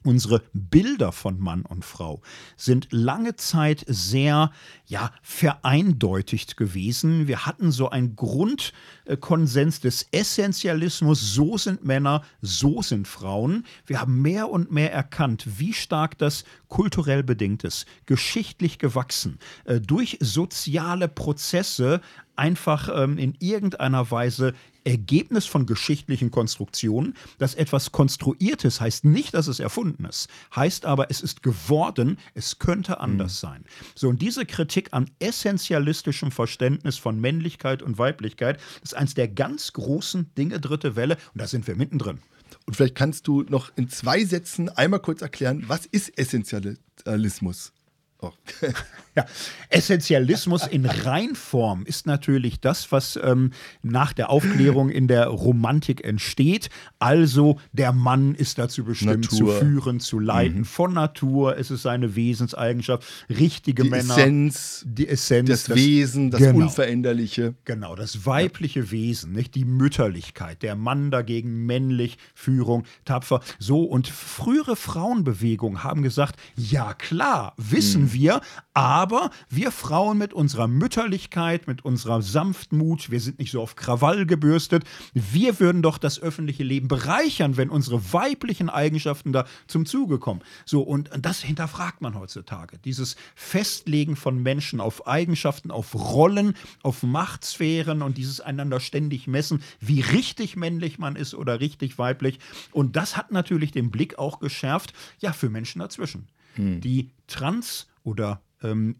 [0.04, 2.20] unsere Bilder von Mann und Frau
[2.56, 4.52] sind lange Zeit sehr
[4.86, 7.26] ja, vereindeutigt gewesen.
[7.26, 13.64] Wir hatten so einen Grundkonsens des Essentialismus, so sind Männer, so sind Frauen.
[13.86, 19.80] Wir haben mehr und mehr erkannt, wie stark das kulturell bedingt ist, geschichtlich gewachsen, äh,
[19.80, 22.00] durch soziale Prozesse
[22.38, 27.14] einfach ähm, in irgendeiner Weise Ergebnis von geschichtlichen Konstruktionen.
[27.38, 32.58] Dass etwas Konstruiertes heißt nicht, dass es erfunden ist, heißt aber, es ist geworden, es
[32.58, 33.64] könnte anders sein.
[33.94, 39.72] So, und diese Kritik an essentialistischem Verständnis von Männlichkeit und Weiblichkeit ist eins der ganz
[39.72, 42.18] großen Dinge dritte Welle und da sind wir mittendrin.
[42.66, 47.72] Und vielleicht kannst du noch in zwei Sätzen einmal kurz erklären, was ist Essentialismus?
[48.20, 48.32] Oh.
[49.18, 49.26] Ja,
[49.68, 53.50] Essentialismus in Reinform ist natürlich das, was ähm,
[53.82, 56.70] nach der Aufklärung in der Romantik entsteht.
[57.00, 59.58] Also der Mann ist dazu bestimmt Natur.
[59.58, 61.58] zu führen, zu leiten von Natur.
[61.58, 63.04] Es ist seine Wesenseigenschaft.
[63.28, 64.16] Richtige Die Männer.
[64.16, 66.60] Essenz, die Essenz, das, Wesen, das genau.
[66.60, 67.56] Unveränderliche.
[67.64, 73.40] Genau, das weibliche Wesen, nicht die Mütterlichkeit, der Mann dagegen männlich, Führung, tapfer.
[73.58, 78.40] So und frühere Frauenbewegungen haben gesagt, ja klar, wissen wir,
[78.74, 84.26] aber wir Frauen mit unserer Mütterlichkeit, mit unserer Sanftmut, wir sind nicht so auf Krawall
[84.26, 90.18] gebürstet, wir würden doch das öffentliche Leben bereichern, wenn unsere weiblichen Eigenschaften da zum Zuge
[90.18, 90.40] kommen.
[90.64, 92.78] So und das hinterfragt man heutzutage.
[92.84, 99.62] Dieses Festlegen von Menschen auf Eigenschaften, auf Rollen, auf Machtsphären und dieses einander ständig messen,
[99.80, 102.38] wie richtig männlich man ist oder richtig weiblich.
[102.72, 108.40] Und das hat natürlich den Blick auch geschärft, ja, für Menschen dazwischen, die trans oder
[108.62, 108.96] ähm,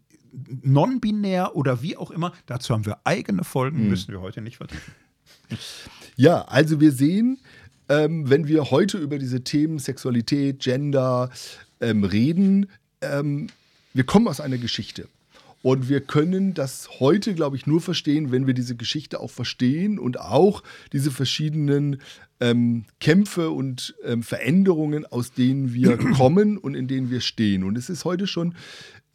[0.61, 4.93] non-binär oder wie auch immer, dazu haben wir eigene Folgen, müssen wir heute nicht vertiefen.
[6.15, 7.39] Ja, also wir sehen,
[7.87, 11.31] ähm, wenn wir heute über diese Themen Sexualität, Gender
[11.81, 12.67] ähm, reden,
[13.01, 13.47] ähm,
[13.93, 15.07] wir kommen aus einer Geschichte.
[15.61, 19.99] Und wir können das heute, glaube ich, nur verstehen, wenn wir diese Geschichte auch verstehen
[19.99, 22.01] und auch diese verschiedenen
[22.39, 27.63] ähm, Kämpfe und ähm, Veränderungen, aus denen wir kommen und in denen wir stehen.
[27.65, 28.55] Und es ist heute schon,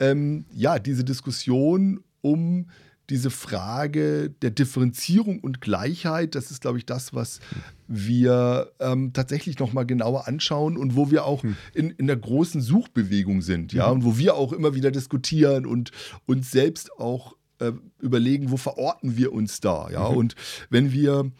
[0.00, 2.66] ähm, ja, diese Diskussion um
[3.10, 7.40] diese Frage der Differenzierung und Gleichheit, das ist, glaube ich, das, was
[7.86, 11.56] wir ähm, tatsächlich nochmal genauer anschauen und wo wir auch hm.
[11.74, 13.92] in, in der großen Suchbewegung sind, ja, mhm.
[13.92, 15.90] und wo wir auch immer wieder diskutieren und
[16.24, 20.16] uns selbst auch äh, überlegen, wo verorten wir uns da, ja, mhm.
[20.16, 20.34] und
[20.70, 21.30] wenn wir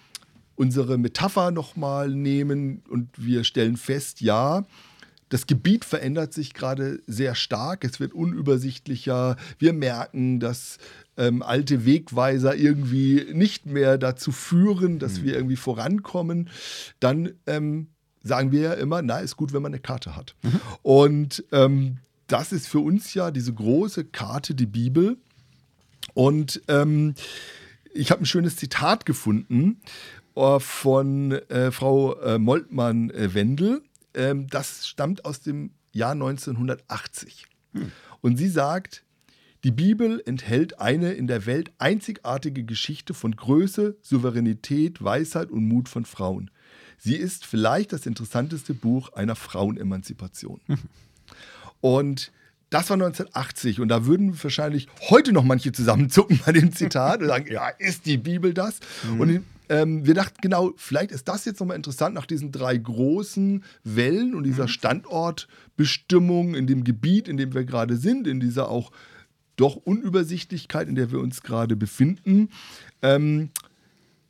[0.57, 4.67] unsere Metapher nochmal nehmen und wir stellen fest, ja,
[5.35, 7.83] das Gebiet verändert sich gerade sehr stark.
[7.83, 9.35] Es wird unübersichtlicher.
[9.59, 10.79] Wir merken, dass
[11.17, 15.25] ähm, alte Wegweiser irgendwie nicht mehr dazu führen, dass mhm.
[15.25, 16.51] wir irgendwie vorankommen.
[17.01, 17.89] Dann ähm,
[18.23, 20.37] sagen wir ja immer, na, ist gut, wenn man eine Karte hat.
[20.45, 20.61] Mhm.
[20.83, 21.97] Und ähm,
[22.29, 25.17] das ist für uns ja diese große Karte, die Bibel.
[26.13, 27.15] Und ähm,
[27.93, 29.81] ich habe ein schönes Zitat gefunden
[30.37, 33.83] äh, von äh, Frau äh, Moltmann-Wendel.
[34.15, 37.47] Ähm, das stammt aus dem Jahr 1980.
[37.73, 37.93] Hm.
[38.21, 39.05] Und sie sagt,
[39.65, 45.89] die Bibel enthält eine in der Welt einzigartige Geschichte von Größe, Souveränität, Weisheit und Mut
[45.89, 46.51] von Frauen.
[46.99, 50.61] Sie ist vielleicht das interessanteste Buch einer Frauenemanzipation.
[50.67, 50.79] Mhm.
[51.81, 52.33] Und
[52.71, 57.29] das war 1980 und da würden wahrscheinlich heute noch manche zusammenzucken bei dem Zitat und
[57.29, 58.81] sagen, ja, ist die Bibel das?
[59.03, 59.21] Mhm.
[59.21, 63.65] Und ähm, wir dachten genau, vielleicht ist das jetzt nochmal interessant nach diesen drei großen
[63.83, 64.69] Wellen und dieser mhm.
[64.69, 68.91] Standortbestimmung in dem Gebiet, in dem wir gerade sind, in dieser auch
[69.57, 72.51] doch Unübersichtlichkeit, in der wir uns gerade befinden.
[73.03, 73.51] Ähm,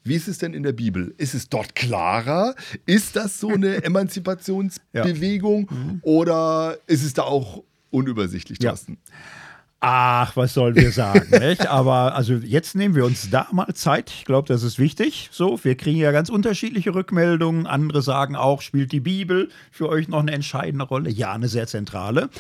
[0.05, 1.15] wie ist es denn in der Bibel?
[1.17, 2.55] Ist es dort klarer?
[2.85, 5.77] Ist das so eine Emanzipationsbewegung ja.
[5.77, 5.99] mhm.
[6.03, 8.99] oder ist es da auch unübersichtlich, Thorsten?
[9.07, 9.15] Ja.
[9.87, 11.67] Ach, was sollen wir sagen, nicht?
[11.67, 14.11] Aber also jetzt nehmen wir uns da mal Zeit.
[14.11, 15.29] Ich glaube, das ist wichtig.
[15.31, 17.67] So, wir kriegen ja ganz unterschiedliche Rückmeldungen.
[17.67, 21.11] Andere sagen auch, spielt die Bibel für euch noch eine entscheidende Rolle?
[21.11, 22.31] Ja, eine sehr zentrale.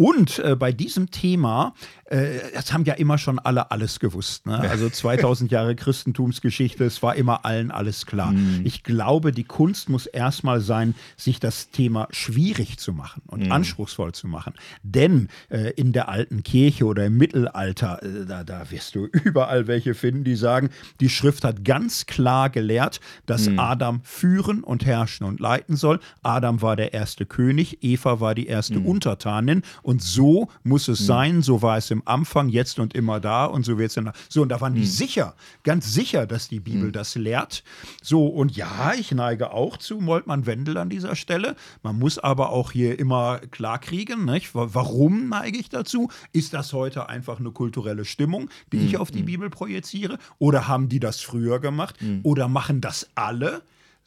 [0.00, 1.74] Und äh, bei diesem Thema,
[2.06, 4.46] äh, das haben ja immer schon alle alles gewusst.
[4.46, 4.58] Ne?
[4.58, 8.32] Also 2000 Jahre Christentumsgeschichte, es war immer allen alles klar.
[8.32, 8.62] Mhm.
[8.64, 13.52] Ich glaube, die Kunst muss erstmal sein, sich das Thema schwierig zu machen und mhm.
[13.52, 14.54] anspruchsvoll zu machen.
[14.82, 19.66] Denn äh, in der alten Kirche oder im Mittelalter, äh, da, da, wirst du überall
[19.66, 23.58] welche finden, die sagen, die Schrift hat ganz klar gelehrt, dass mhm.
[23.58, 26.00] Adam führen und herrschen und leiten soll.
[26.22, 28.86] Adam war der erste König, Eva war die erste mhm.
[28.86, 31.04] Untertanin und so muss es mhm.
[31.04, 34.12] sein, so war es im Anfang, jetzt und immer da und so wird es dann.
[34.28, 34.86] So, und da waren die mhm.
[34.86, 36.92] sicher, ganz sicher, dass die Bibel mhm.
[36.92, 37.64] das lehrt.
[38.02, 41.56] So, und ja, ich neige auch zu Moltmann-Wendel an dieser Stelle.
[41.82, 44.50] Man muss aber auch hier immer klarkriegen, nicht?
[44.54, 46.10] warum neige ich dazu?
[46.32, 49.00] Ist das heute einfach eine kulturelle Stimmung, die ich mhm.
[49.00, 49.26] auf die mhm.
[49.26, 50.18] Bibel projiziere?
[50.38, 51.96] Oder haben die das früher gemacht?
[52.22, 53.62] Oder machen das alle?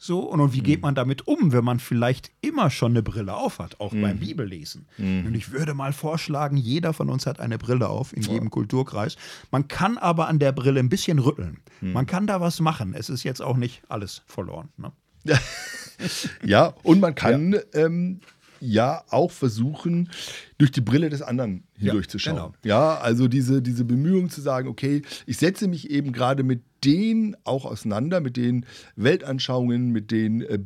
[0.06, 0.82] So, und, wie geht mhm.
[0.82, 4.02] man damit um, wenn man vielleicht immer schon eine Brille auf hat, auch mhm.
[4.02, 4.86] beim Bibellesen?
[4.98, 5.24] Mhm.
[5.28, 8.50] Und ich würde mal vorschlagen, jeder von uns hat eine Brille auf in jedem ja.
[8.50, 9.16] Kulturkreis.
[9.50, 11.56] Man kann aber an der Brille ein bisschen rütteln.
[11.80, 11.92] Mhm.
[11.94, 12.92] Man kann da was machen.
[12.92, 14.68] Es ist jetzt auch nicht alles verloren.
[14.76, 14.92] Ne?
[16.44, 17.60] ja, und man kann ja.
[17.72, 18.20] Ähm,
[18.60, 20.10] ja auch versuchen,
[20.58, 22.36] durch die Brille des anderen hindurchzuschauen.
[22.36, 22.54] Ja, genau.
[22.62, 27.36] ja, also diese, diese Bemühung zu sagen, okay, ich setze mich eben gerade mit denen
[27.44, 28.66] auch auseinander, mit den
[28.96, 30.58] Weltanschauungen, mit den äh,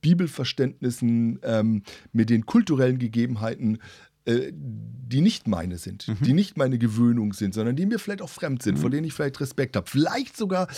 [0.00, 3.78] Bibelverständnissen, ähm, mit den kulturellen Gegebenheiten,
[4.24, 6.18] äh, die nicht meine sind, mhm.
[6.20, 8.80] die nicht meine Gewöhnung sind, sondern die mir vielleicht auch fremd sind, mhm.
[8.80, 9.90] vor denen ich vielleicht Respekt habe.
[9.90, 10.68] Vielleicht sogar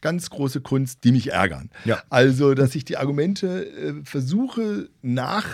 [0.00, 1.70] ganz große Kunst, die mich ärgern.
[1.84, 2.02] Ja.
[2.08, 5.46] Also, dass ich die Argumente äh, versuche nach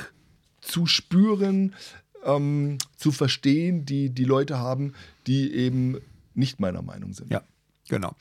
[0.61, 1.74] zu spüren,
[2.24, 4.92] ähm, zu verstehen, die die Leute haben,
[5.26, 5.96] die eben
[6.35, 7.31] nicht meiner Meinung sind.
[7.31, 7.42] Ja.
[7.90, 8.14] Genau.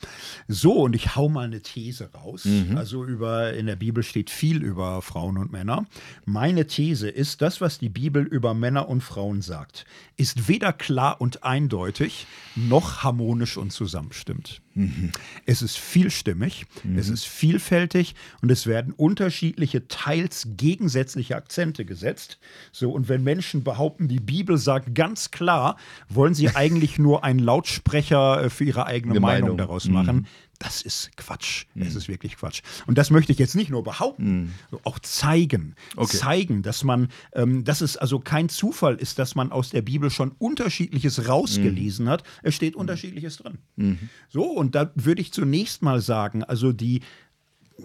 [0.48, 2.44] So, und ich hau mal eine These raus.
[2.44, 2.76] Mhm.
[2.76, 5.86] Also über, in der Bibel steht viel über Frauen und Männer.
[6.24, 11.20] Meine These ist, das, was die Bibel über Männer und Frauen sagt, ist weder klar
[11.20, 14.60] und eindeutig, noch harmonisch und zusammenstimmt.
[14.74, 15.10] Mhm.
[15.46, 16.98] Es ist vielstimmig, mhm.
[16.98, 22.38] es ist vielfältig und es werden unterschiedliche, teils gegensätzliche Akzente gesetzt.
[22.70, 25.76] So, und wenn Menschen behaupten, die Bibel sagt ganz klar,
[26.08, 29.59] wollen sie eigentlich nur einen Lautsprecher äh, für ihre eigene Meinung.
[29.60, 30.16] Daraus machen.
[30.16, 30.26] Mhm.
[30.58, 31.66] Das ist Quatsch.
[31.74, 31.82] Mhm.
[31.82, 32.62] Es ist wirklich Quatsch.
[32.86, 34.78] Und das möchte ich jetzt nicht nur behaupten, mhm.
[34.84, 35.74] auch zeigen.
[35.96, 36.16] Okay.
[36.16, 40.10] Zeigen, dass man, ähm, dass es also kein Zufall ist, dass man aus der Bibel
[40.10, 42.10] schon Unterschiedliches rausgelesen mhm.
[42.10, 42.24] hat.
[42.42, 43.58] Es steht Unterschiedliches drin.
[43.76, 43.98] Mhm.
[44.28, 47.00] So, und da würde ich zunächst mal sagen, also die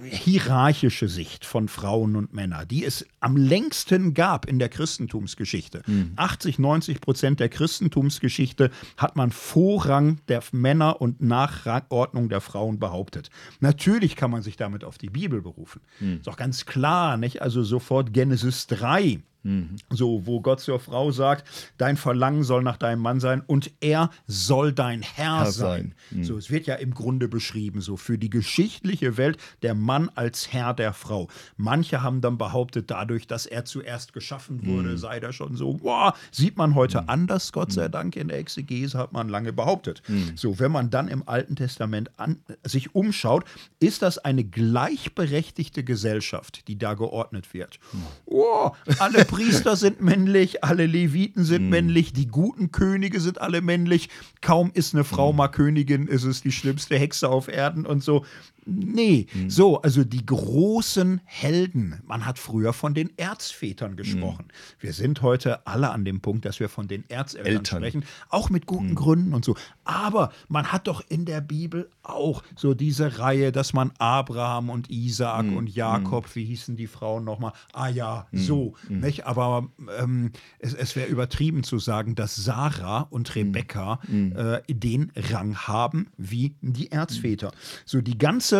[0.03, 5.81] hierarchische Sicht von Frauen und Männern, die es am längsten gab in der Christentumsgeschichte.
[5.85, 6.13] Mhm.
[6.15, 13.29] 80, 90 Prozent der Christentumsgeschichte hat man Vorrang der Männer und Nachordnung der Frauen behauptet.
[13.59, 15.81] Natürlich kann man sich damit auf die Bibel berufen.
[15.99, 16.17] Mhm.
[16.17, 17.41] Ist auch ganz klar, nicht?
[17.41, 19.75] Also sofort Genesis 3 Mhm.
[19.91, 24.09] So, wo Gott zur Frau sagt, dein Verlangen soll nach deinem Mann sein und er
[24.25, 25.93] soll dein Herr, Herr sein.
[26.09, 26.19] sein.
[26.19, 26.23] Mhm.
[26.23, 30.51] So, es wird ja im Grunde beschrieben, so für die geschichtliche Welt der Mann als
[30.51, 31.27] Herr der Frau.
[31.57, 34.97] Manche haben dann behauptet, dadurch, dass er zuerst geschaffen wurde, mhm.
[34.97, 37.09] sei der schon so, boah, sieht man heute mhm.
[37.09, 37.91] anders, Gott sei mhm.
[37.91, 40.01] Dank, in der Exegese hat man lange behauptet.
[40.35, 43.45] So, wenn man dann im Alten Testament an, sich umschaut,
[43.79, 47.79] ist das eine gleichberechtigte Gesellschaft, die da geordnet wird.
[48.25, 51.69] Oh, alle Priester sind männlich, alle Leviten sind mm.
[51.69, 54.09] männlich, die guten Könige sind alle männlich.
[54.41, 55.35] Kaum ist eine Frau mm.
[55.35, 58.25] mal Königin, ist es die schlimmste Hexe auf Erden und so.
[58.65, 59.49] Nee, mhm.
[59.49, 62.01] so, also die großen Helden.
[62.05, 64.45] Man hat früher von den Erzvätern gesprochen.
[64.47, 64.81] Mhm.
[64.81, 67.79] Wir sind heute alle an dem Punkt, dass wir von den Erzeltern Eltern.
[67.81, 68.95] sprechen, auch mit guten mhm.
[68.95, 69.55] Gründen und so.
[69.83, 74.89] Aber man hat doch in der Bibel auch so diese Reihe, dass man Abraham und
[74.89, 75.57] Isaak mhm.
[75.57, 77.53] und Jakob, wie hießen die Frauen nochmal?
[77.71, 78.73] Ah ja, so.
[78.89, 79.27] Nicht?
[79.27, 85.55] Aber ähm, es, es wäre übertrieben zu sagen, dass Sarah und Rebekka äh, den Rang
[85.55, 87.51] haben wie die Erzväter.
[87.85, 88.54] So die ganze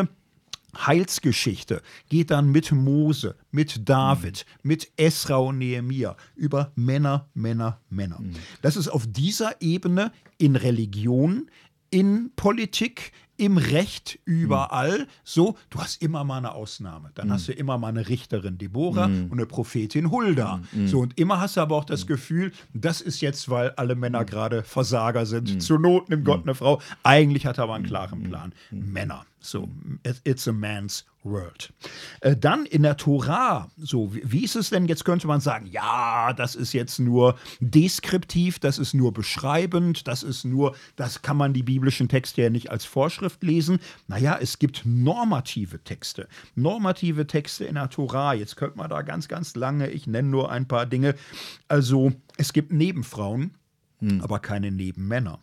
[0.75, 4.67] Heilsgeschichte geht dann mit Mose, mit David, mhm.
[4.67, 8.19] mit Esra und Nehemia über Männer, Männer, Männer.
[8.19, 8.33] Mhm.
[8.61, 11.49] Das ist auf dieser Ebene in Religion,
[11.89, 15.07] in Politik, im Recht überall mhm.
[15.23, 17.11] so, du hast immer mal eine Ausnahme.
[17.15, 17.31] Dann mhm.
[17.33, 19.25] hast du immer mal eine Richterin Deborah mhm.
[19.25, 20.61] und eine Prophetin Hulda.
[20.71, 20.83] Mhm.
[20.83, 20.87] Mhm.
[20.87, 22.07] So, und immer hast du aber auch das mhm.
[22.07, 25.61] Gefühl, das ist jetzt, weil alle Männer gerade Versager sind.
[25.61, 26.81] Zur Not nimmt Gott eine Frau.
[27.03, 28.53] Eigentlich hat er aber einen klaren Plan.
[28.71, 29.25] Männer.
[29.45, 29.69] So,
[30.23, 31.71] it's a man's world.
[32.21, 34.87] Äh, dann in der Tora, so, wie, ist es denn?
[34.87, 40.23] Jetzt könnte man sagen, ja, das ist jetzt nur deskriptiv, das ist nur beschreibend, das
[40.23, 43.79] ist nur, das kann man die biblischen Texte ja nicht als Vorschrift lesen.
[44.07, 46.27] Naja, es gibt normative Texte.
[46.55, 48.33] Normative Texte in der Tora.
[48.33, 51.13] Jetzt könnte man da ganz, ganz lange, ich nenne nur ein paar Dinge.
[51.67, 53.55] Also, es gibt Nebenfrauen,
[53.99, 54.21] hm.
[54.21, 55.39] aber keine Nebenmänner.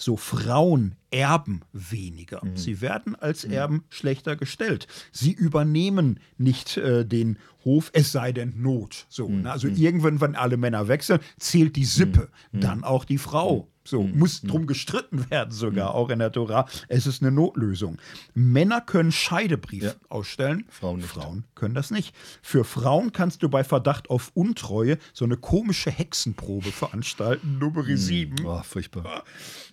[0.00, 2.42] So Frauen erben weniger.
[2.42, 2.56] Mhm.
[2.56, 3.52] Sie werden als mhm.
[3.52, 4.86] Erben schlechter gestellt.
[5.12, 9.04] Sie übernehmen nicht äh, den Hof, es sei denn Not.
[9.10, 9.42] So, mhm.
[9.42, 9.52] ne?
[9.52, 9.76] Also mhm.
[9.76, 12.58] irgendwann, wenn alle Männer wechseln, zählt die Sippe, mhm.
[12.58, 12.62] Mhm.
[12.62, 13.69] dann auch die Frau.
[13.82, 16.66] So, muss drum gestritten werden, sogar auch in der Tora.
[16.88, 17.98] Es ist eine Notlösung.
[18.34, 19.92] Männer können Scheidebrief ja.
[20.10, 20.64] ausstellen.
[20.68, 21.00] Frauen.
[21.00, 22.14] Frauen können das nicht.
[22.42, 28.44] Für Frauen kannst du bei Verdacht auf Untreue so eine komische Hexenprobe veranstalten, Nummer 7.
[28.44, 29.24] Oh, furchtbar.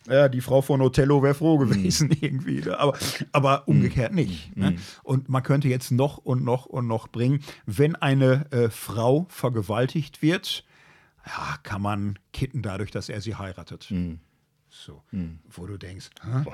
[0.10, 2.18] Ja, die Frau von Othello wäre froh gewesen, mhm.
[2.22, 2.62] irgendwie.
[2.62, 2.80] Ne?
[2.80, 2.98] Aber,
[3.34, 4.18] aber umgekehrt mhm.
[4.18, 4.56] nicht.
[4.56, 4.72] Ne?
[4.72, 4.78] Mhm.
[5.04, 10.22] Und man könnte jetzt noch und noch und noch bringen, wenn eine äh, Frau vergewaltigt
[10.22, 10.64] wird,
[11.28, 13.88] ja, kann man kitten dadurch, dass er sie heiratet.
[13.92, 14.20] Mhm.
[14.86, 15.40] So, mhm.
[15.50, 16.10] wo du denkst,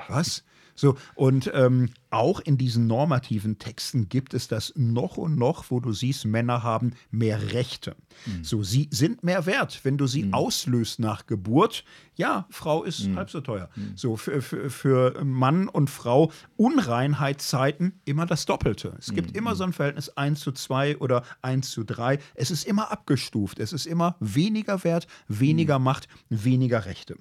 [0.08, 0.44] was?
[0.74, 5.78] So, und ähm, auch in diesen normativen Texten gibt es das noch und noch, wo
[5.80, 7.96] du siehst, Männer haben mehr Rechte.
[8.26, 8.44] Mhm.
[8.44, 10.34] So, sie sind mehr wert, wenn du sie mhm.
[10.34, 11.84] auslöst nach Geburt.
[12.16, 13.16] Ja, Frau ist mhm.
[13.16, 13.68] halb so teuer.
[13.76, 13.92] Mhm.
[13.94, 18.96] So, für, für, für, Mann und Frau Unreinheitszeiten immer das Doppelte.
[18.98, 19.38] Es gibt mhm.
[19.38, 22.18] immer so ein Verhältnis 1 zu 2 oder 1 zu 3.
[22.34, 23.60] Es ist immer abgestuft.
[23.60, 25.78] Es ist immer weniger wert, weniger.
[25.84, 27.16] Macht, weniger Rechte.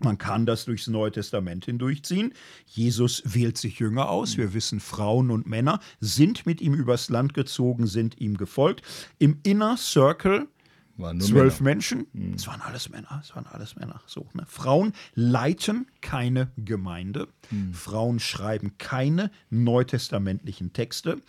[0.00, 2.34] Man kann das durchs Neue Testament hindurchziehen.
[2.66, 4.36] Jesus wählt sich Jünger aus.
[4.36, 8.82] Wir wissen, Frauen und Männer sind mit ihm übers Land gezogen, sind ihm gefolgt.
[9.18, 10.48] Im Inner Circle
[11.18, 11.74] zwölf Männer.
[11.74, 12.06] Menschen.
[12.12, 12.34] Mhm.
[12.34, 13.20] Es waren alles Männer.
[13.22, 14.00] Es waren alles Männer.
[14.06, 14.44] So, ne?
[14.46, 17.28] Frauen leiten keine Gemeinde.
[17.50, 17.72] Mhm.
[17.72, 21.20] Frauen schreiben keine neutestamentlichen Texte.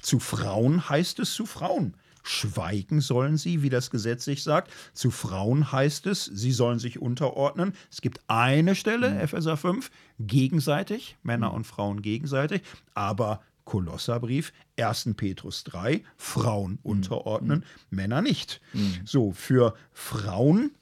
[0.00, 1.94] Zu Frauen heißt es zu Frauen.
[2.22, 4.70] Schweigen sollen sie, wie das Gesetz sich sagt.
[4.92, 7.74] Zu Frauen heißt es, sie sollen sich unterordnen.
[7.90, 9.20] Es gibt eine Stelle, mhm.
[9.20, 11.56] Epheser 5, gegenseitig, Männer mhm.
[11.56, 12.62] und Frauen gegenseitig,
[12.94, 15.10] aber Kolosserbrief, 1.
[15.16, 16.78] Petrus 3, Frauen mhm.
[16.82, 17.58] unterordnen,
[17.90, 17.96] mhm.
[17.96, 18.60] Männer nicht.
[18.72, 18.94] Mhm.
[19.04, 20.72] So, für Frauen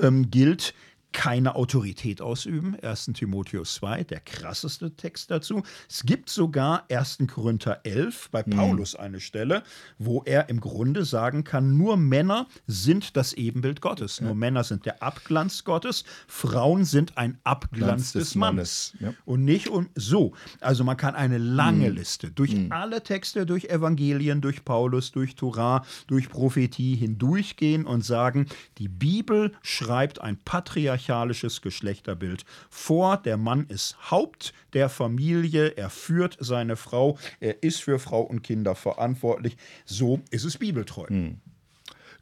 [0.00, 0.74] ähm, gilt
[1.14, 2.76] keine Autorität ausüben.
[2.80, 3.12] 1.
[3.14, 5.62] Timotheus 2, der krasseste Text dazu.
[5.88, 7.18] Es gibt sogar 1.
[7.32, 8.50] Korinther 11 bei mhm.
[8.50, 9.62] Paulus eine Stelle,
[9.96, 14.18] wo er im Grunde sagen kann, nur Männer sind das Ebenbild Gottes.
[14.18, 14.26] Ja.
[14.26, 18.94] Nur Männer sind der Abglanz Gottes, Frauen sind ein Abglanz des, des, Mannes.
[19.00, 19.14] Mannes.
[19.14, 19.22] Ja.
[19.24, 20.34] Und nicht um so.
[20.60, 21.96] Also man kann eine lange mhm.
[21.96, 22.72] Liste durch mhm.
[22.72, 28.46] alle Texte, durch Evangelien, durch Paulus, durch Torah, durch Prophetie hindurchgehen und sagen,
[28.78, 33.16] die Bibel schreibt ein Patriarchat patriarchalisches Geschlechterbild vor.
[33.18, 38.42] Der Mann ist Haupt der Familie, er führt seine Frau, er ist für Frau und
[38.42, 39.56] Kinder verantwortlich.
[39.84, 41.06] So ist es bibeltreu.
[41.08, 41.40] Hm.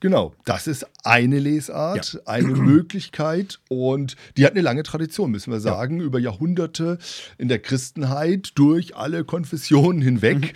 [0.00, 2.20] Genau, das ist eine Lesart, ja.
[2.26, 6.04] eine Möglichkeit und die hat eine lange Tradition, müssen wir sagen, ja.
[6.04, 6.98] über Jahrhunderte
[7.38, 10.40] in der Christenheit durch alle Konfessionen hinweg.
[10.40, 10.50] Mhm.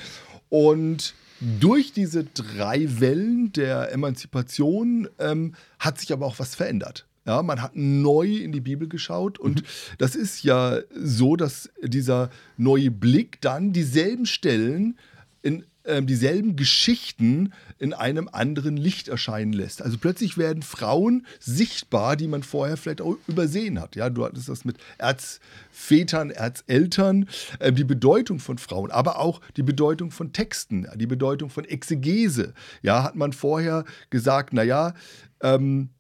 [0.49, 1.15] Und
[1.61, 7.07] durch diese drei Wellen der Emanzipation ähm, hat sich aber auch was verändert.
[7.27, 9.67] Ja, man hat neu in die Bibel geschaut und mhm.
[9.99, 14.97] das ist ja so, dass dieser neue Blick dann dieselben Stellen
[15.43, 19.83] in äh, dieselben Geschichten in einem anderen Licht erscheinen lässt.
[19.83, 23.97] Also plötzlich werden Frauen sichtbar, die man vorher vielleicht auch übersehen hat.
[23.97, 27.29] Ja, du hattest das mit Erzvätern, Erzeltern,
[27.61, 32.53] äh, die Bedeutung von Frauen, aber auch die Bedeutung von Texten, die Bedeutung von Exegese.
[32.83, 34.95] Ja, hat man vorher gesagt, naja,
[35.41, 35.91] ähm,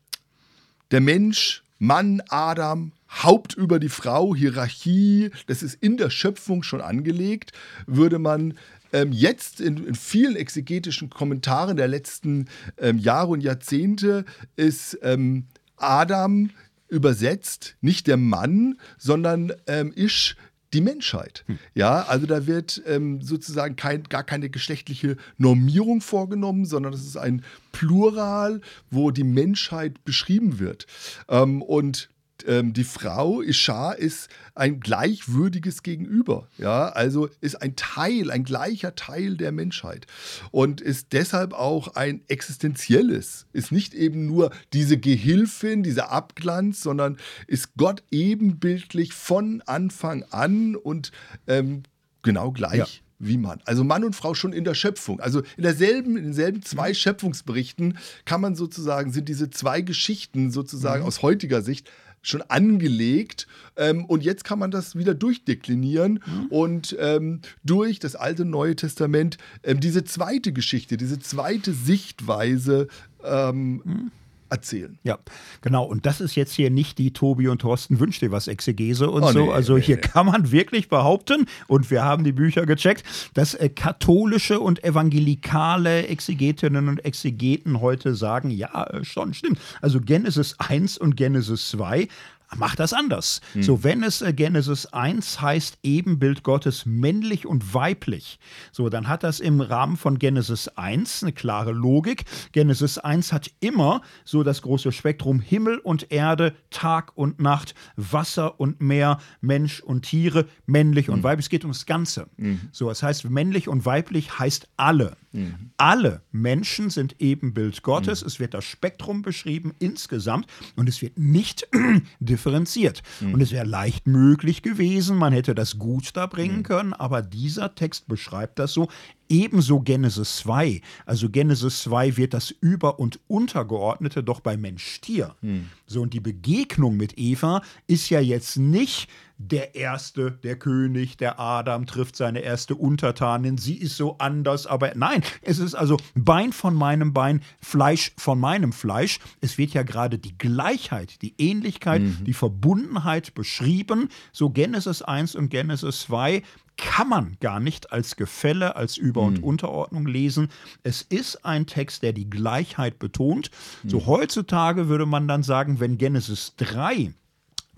[0.90, 6.80] der Mensch, Mann, Adam, Haupt über die Frau, Hierarchie, das ist in der Schöpfung schon
[6.80, 7.52] angelegt,
[7.86, 8.54] würde man
[8.92, 14.24] ähm, jetzt in, in, vielen exegetischen Kommentaren der letzten ähm, Jahre und Jahrzehnte
[14.56, 16.50] ist ähm, Adam
[16.88, 20.36] übersetzt, nicht der Mann, sondern ähm, Isch
[20.72, 21.44] die Menschheit.
[21.46, 21.58] Hm.
[21.74, 27.16] Ja, also da wird ähm, sozusagen kein, gar keine geschlechtliche Normierung vorgenommen, sondern es ist
[27.16, 27.42] ein
[27.72, 28.60] Plural,
[28.90, 30.86] wo die Menschheit beschrieben wird.
[31.28, 32.08] Ähm, und
[32.46, 36.48] ähm, die Frau, Ishar, ist ein gleichwürdiges Gegenüber.
[36.58, 40.06] Ja, also ist ein Teil, ein gleicher Teil der Menschheit
[40.50, 43.46] und ist deshalb auch ein existenzielles.
[43.52, 50.76] Ist nicht eben nur diese Gehilfin, dieser Abglanz, sondern ist Gott ebenbildlich von Anfang an
[50.76, 51.12] und
[51.46, 51.82] ähm,
[52.22, 52.78] genau gleich.
[52.78, 52.86] Ja
[53.18, 53.60] wie Mann.
[53.64, 55.20] Also Mann und Frau schon in der Schöpfung.
[55.20, 56.94] Also in derselben, in denselben zwei mhm.
[56.94, 61.08] Schöpfungsberichten kann man sozusagen, sind diese zwei Geschichten sozusagen mhm.
[61.08, 61.90] aus heutiger Sicht
[62.28, 63.46] schon angelegt.
[63.76, 66.46] Ähm, und jetzt kann man das wieder durchdeklinieren mhm.
[66.46, 72.88] und ähm, durch das Alte und Neue Testament ähm, diese zweite Geschichte, diese zweite Sichtweise
[73.24, 74.10] ähm, mhm
[74.50, 74.98] erzählen.
[75.02, 75.18] Ja,
[75.60, 75.84] genau.
[75.84, 79.22] Und das ist jetzt hier nicht die Tobi und Thorsten wünscht dir was Exegese und
[79.22, 79.46] oh, so.
[79.46, 80.02] Nee, also nee, hier nee.
[80.02, 86.06] kann man wirklich behaupten, und wir haben die Bücher gecheckt, dass äh, katholische und evangelikale
[86.06, 89.58] Exegetinnen und Exegeten heute sagen, ja, äh, schon stimmt.
[89.80, 92.08] Also Genesis 1 und Genesis 2
[92.54, 93.40] macht das anders.
[93.52, 93.62] Hm.
[93.62, 98.38] So, wenn es äh, Genesis 1 heißt, Ebenbild Gottes männlich und weiblich,
[98.72, 102.24] so, dann hat das im Rahmen von Genesis 1 eine klare Logik.
[102.52, 108.60] Genesis 1 hat immer so das große Spektrum Himmel und Erde, Tag und Nacht, Wasser
[108.60, 111.14] und Meer, Mensch und Tiere, männlich hm.
[111.14, 111.46] und weiblich.
[111.46, 112.28] Es geht ums Ganze.
[112.38, 112.60] Hm.
[112.72, 115.16] So, das heißt, männlich und weiblich heißt alle.
[115.36, 115.70] Mhm.
[115.76, 118.22] Alle Menschen sind Ebenbild Gottes.
[118.22, 118.26] Mhm.
[118.26, 121.68] Es wird das Spektrum beschrieben insgesamt und es wird nicht
[122.20, 123.02] differenziert.
[123.20, 123.34] Mhm.
[123.34, 126.62] Und es wäre leicht möglich gewesen, man hätte das gut da bringen mhm.
[126.64, 128.88] können, aber dieser Text beschreibt das so.
[129.28, 130.80] Ebenso Genesis 2.
[131.04, 135.34] Also Genesis 2 wird das Über- und Untergeordnete doch bei Mensch-Tier.
[135.42, 135.66] Mhm.
[135.86, 139.08] So, und die Begegnung mit Eva ist ja jetzt nicht
[139.38, 144.92] der Erste, der König, der Adam trifft seine erste Untertanin, sie ist so anders, aber
[144.94, 149.18] nein, es ist also Bein von meinem Bein, Fleisch von meinem Fleisch.
[149.40, 152.24] Es wird ja gerade die Gleichheit, die Ähnlichkeit, mhm.
[152.24, 154.08] die Verbundenheit beschrieben.
[154.32, 156.42] So Genesis 1 und Genesis 2
[156.76, 159.44] kann man gar nicht als Gefälle, als Über- und mhm.
[159.44, 160.48] Unterordnung lesen.
[160.82, 163.50] Es ist ein Text, der die Gleichheit betont.
[163.86, 164.06] So mhm.
[164.06, 167.14] heutzutage würde man dann sagen, wenn Genesis 3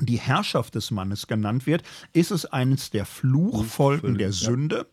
[0.00, 1.82] die Herrschaft des Mannes genannt wird,
[2.12, 4.86] ist es eines der Fluchfolgen der Sünde.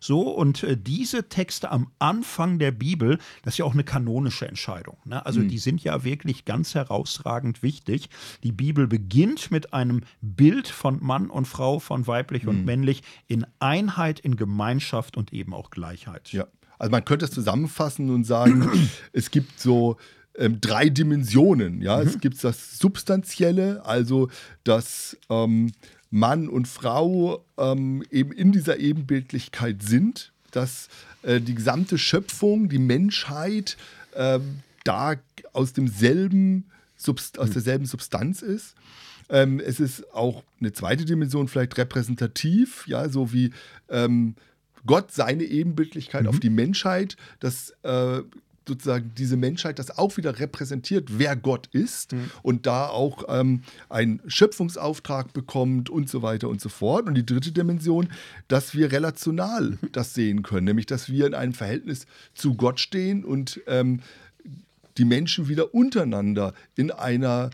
[0.00, 4.48] So, und äh, diese Texte am Anfang der Bibel, das ist ja auch eine kanonische
[4.48, 4.96] Entscheidung.
[5.04, 5.24] Ne?
[5.24, 5.48] Also, mhm.
[5.48, 8.08] die sind ja wirklich ganz herausragend wichtig.
[8.42, 12.48] Die Bibel beginnt mit einem Bild von Mann und Frau, von weiblich mhm.
[12.48, 16.32] und männlich in Einheit, in Gemeinschaft und eben auch Gleichheit.
[16.32, 16.46] Ja.
[16.78, 18.68] Also man könnte es zusammenfassen und sagen,
[19.12, 19.98] es gibt so
[20.36, 21.82] ähm, drei Dimensionen.
[21.82, 21.98] Ja?
[21.98, 22.08] Mhm.
[22.08, 24.28] Es gibt das Substanzielle, also
[24.64, 25.72] das ähm,
[26.10, 30.88] Mann und Frau ähm, eben in dieser Ebenbildlichkeit sind, dass
[31.22, 33.76] äh, die gesamte Schöpfung, die Menschheit
[34.14, 34.40] äh,
[34.84, 35.14] da
[35.52, 36.64] aus demselben
[36.96, 37.52] Subst aus mhm.
[37.54, 38.74] derselben Substanz ist.
[39.28, 43.52] Ähm, es ist auch eine zweite Dimension, vielleicht repräsentativ, ja, so wie
[43.88, 44.34] ähm,
[44.86, 46.28] Gott seine Ebenbildlichkeit mhm.
[46.28, 48.22] auf die Menschheit, das äh,
[48.70, 52.30] sozusagen diese Menschheit das auch wieder repräsentiert, wer Gott ist mhm.
[52.42, 57.06] und da auch ähm, einen Schöpfungsauftrag bekommt und so weiter und so fort.
[57.06, 58.08] Und die dritte Dimension,
[58.48, 59.92] dass wir relational mhm.
[59.92, 64.00] das sehen können, nämlich dass wir in einem Verhältnis zu Gott stehen und ähm,
[64.98, 67.50] die Menschen wieder untereinander in einer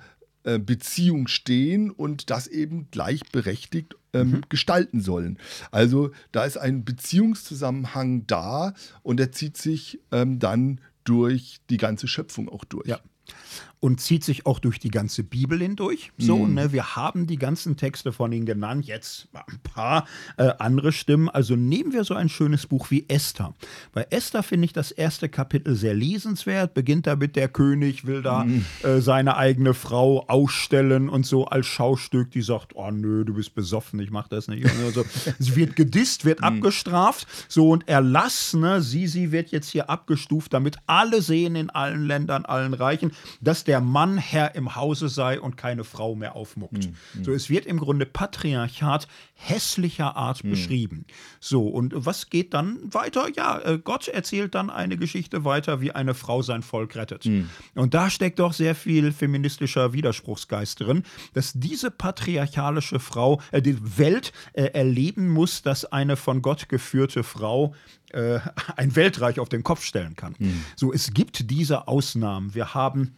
[0.47, 4.41] äh, Beziehung stehen und das eben gleichberechtigt ähm, mhm.
[4.49, 5.39] gestalten sollen.
[5.73, 12.07] Also da ist ein Beziehungszusammenhang da und der zieht sich ähm, dann durch die ganze
[12.07, 12.87] Schöpfung auch durch.
[12.87, 13.01] Ja
[13.81, 16.11] und zieht sich auch durch die ganze Bibel hindurch.
[16.17, 16.55] So, mhm.
[16.55, 20.07] ne, wir haben die ganzen Texte von ihnen genannt, jetzt ein paar
[20.39, 21.29] äh, andere Stimmen.
[21.29, 23.55] Also nehmen wir so ein schönes Buch wie Esther.
[23.93, 26.73] Bei Esther finde ich das erste Kapitel sehr lesenswert.
[26.73, 28.65] Beginnt damit, der König will da mhm.
[28.83, 33.55] äh, seine eigene Frau ausstellen und so als Schaustück, die sagt, oh nö, du bist
[33.55, 34.67] besoffen, ich mach das nicht.
[34.85, 35.05] Also,
[35.39, 36.47] sie wird gedisst, wird mhm.
[36.47, 37.27] abgestraft.
[37.49, 42.07] So und Erlass, ne, sie, sie wird jetzt hier abgestuft, damit alle sehen in allen
[42.07, 46.89] Ländern, allen Reichen, dass der Mann Herr im Hause sei und keine Frau mehr aufmuckt.
[47.15, 47.25] Mhm.
[47.25, 50.51] So, es wird im Grunde Patriarchat hässlicher Art mhm.
[50.51, 51.07] beschrieben.
[51.41, 53.29] So, und was geht dann weiter?
[53.35, 57.27] Ja, äh, Gott erzählt dann eine Geschichte weiter, wie eine Frau sein Volk rettet.
[57.27, 57.51] Mhm.
[57.75, 61.03] Und da steckt doch sehr viel feministischer Widerspruchsgeist drin,
[61.35, 67.23] dass diese patriarchalische Frau, äh, die Welt äh, erleben muss, dass eine von Gott geführte
[67.23, 67.75] Frau
[68.13, 68.41] äh,
[68.77, 70.35] ein Weltreich auf den Kopf stellen kann.
[70.39, 70.65] Mhm.
[70.77, 72.55] So, es gibt diese Ausnahmen.
[72.55, 73.15] Wir haben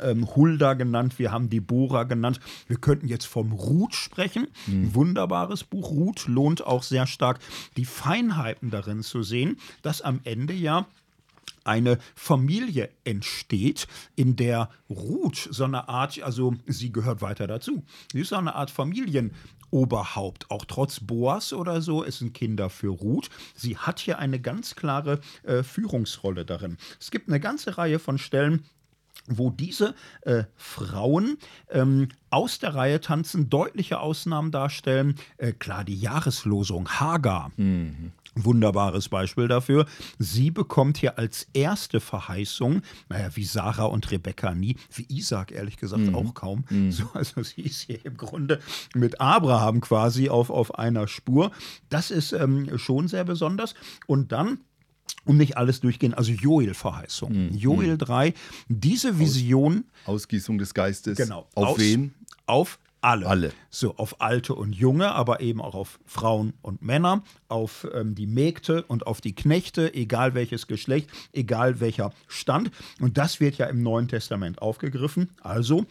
[0.00, 2.40] ähm, Hulda genannt, wir haben Deborah genannt.
[2.66, 4.48] Wir könnten jetzt vom Ruth sprechen.
[4.66, 4.94] Mhm.
[4.94, 5.90] Wunderbares Buch.
[5.90, 7.40] Ruth lohnt auch sehr stark,
[7.76, 10.86] die Feinheiten darin zu sehen, dass am Ende ja
[11.68, 13.86] eine Familie entsteht,
[14.16, 17.84] in der Ruth so eine Art, also sie gehört weiter dazu.
[18.12, 22.88] Sie ist so eine Art Familienoberhaupt, auch trotz Boas oder so, es sind Kinder für
[22.88, 23.28] Ruth.
[23.54, 26.78] Sie hat hier eine ganz klare äh, Führungsrolle darin.
[26.98, 28.64] Es gibt eine ganze Reihe von Stellen,
[29.28, 31.38] wo diese äh, Frauen
[31.70, 35.16] ähm, aus der Reihe tanzen, deutliche Ausnahmen darstellen.
[35.36, 37.52] Äh, klar, die Jahreslosung Hagar.
[37.56, 38.12] Mhm.
[38.34, 39.86] Wunderbares Beispiel dafür.
[40.18, 45.76] Sie bekommt hier als erste Verheißung, naja, wie Sarah und Rebekka nie, wie Isaac ehrlich
[45.76, 46.14] gesagt mhm.
[46.14, 46.64] auch kaum.
[46.70, 46.92] Mhm.
[46.92, 48.60] So, also sie ist hier im Grunde
[48.94, 51.50] mit Abraham quasi auf, auf einer Spur.
[51.88, 53.74] Das ist ähm, schon sehr besonders.
[54.06, 54.58] Und dann
[55.28, 56.14] und nicht alles durchgehen.
[56.14, 57.50] Also Joel-Verheißung.
[57.50, 57.56] Mhm.
[57.56, 58.32] Joel 3,
[58.68, 59.84] diese Vision.
[60.04, 61.18] Aus, Ausgießung des Geistes.
[61.18, 61.46] Genau.
[61.54, 62.14] Auf aus, wen?
[62.46, 63.26] Auf alle.
[63.26, 63.52] Alle.
[63.68, 68.26] So, auf Alte und Junge, aber eben auch auf Frauen und Männer, auf ähm, die
[68.26, 72.70] Mägde und auf die Knechte, egal welches Geschlecht, egal welcher Stand.
[72.98, 75.28] Und das wird ja im Neuen Testament aufgegriffen.
[75.42, 75.84] Also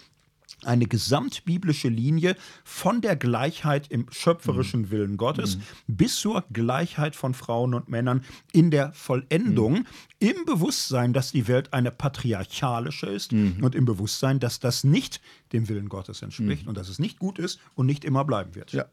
[0.63, 4.91] eine gesamtbiblische Linie von der Gleichheit im schöpferischen mhm.
[4.91, 5.61] Willen Gottes mhm.
[5.87, 8.23] bis zur Gleichheit von Frauen und Männern
[8.53, 9.85] in der Vollendung, mhm.
[10.19, 13.57] im Bewusstsein, dass die Welt eine patriarchalische ist mhm.
[13.61, 15.21] und im Bewusstsein, dass das nicht
[15.53, 16.69] dem Willen Gottes entspricht mhm.
[16.69, 18.71] und dass es nicht gut ist und nicht immer bleiben wird.
[18.73, 18.85] Ja.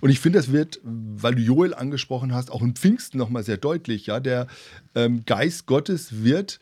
[0.00, 3.58] Und ich finde, das wird, weil du Joel angesprochen hast, auch im Pfingsten nochmal sehr
[3.58, 4.06] deutlich.
[4.06, 4.46] Ja, der
[4.94, 6.60] ähm, Geist Gottes wird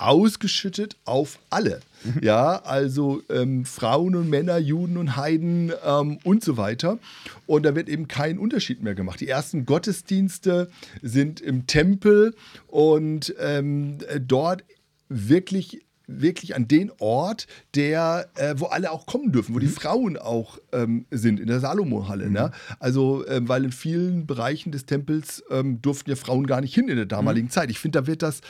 [0.00, 1.80] ausgeschüttet auf alle.
[2.04, 2.20] Mhm.
[2.22, 6.98] Ja, also ähm, Frauen und Männer, Juden und Heiden ähm, und so weiter.
[7.46, 9.20] Und da wird eben kein Unterschied mehr gemacht.
[9.20, 10.70] Die ersten Gottesdienste
[11.02, 12.34] sind im Tempel
[12.68, 14.64] und ähm, dort
[15.08, 19.62] wirklich wirklich an den Ort, der, äh, wo alle auch kommen dürfen, wo mhm.
[19.62, 22.26] die Frauen auch ähm, sind, in der Salomo-Halle.
[22.26, 22.32] Mhm.
[22.32, 22.50] Ne?
[22.78, 26.88] Also, äh, weil in vielen Bereichen des Tempels ähm, durften ja Frauen gar nicht hin
[26.88, 27.52] in der damaligen mhm.
[27.52, 27.70] Zeit.
[27.70, 28.40] Ich finde, da wird das,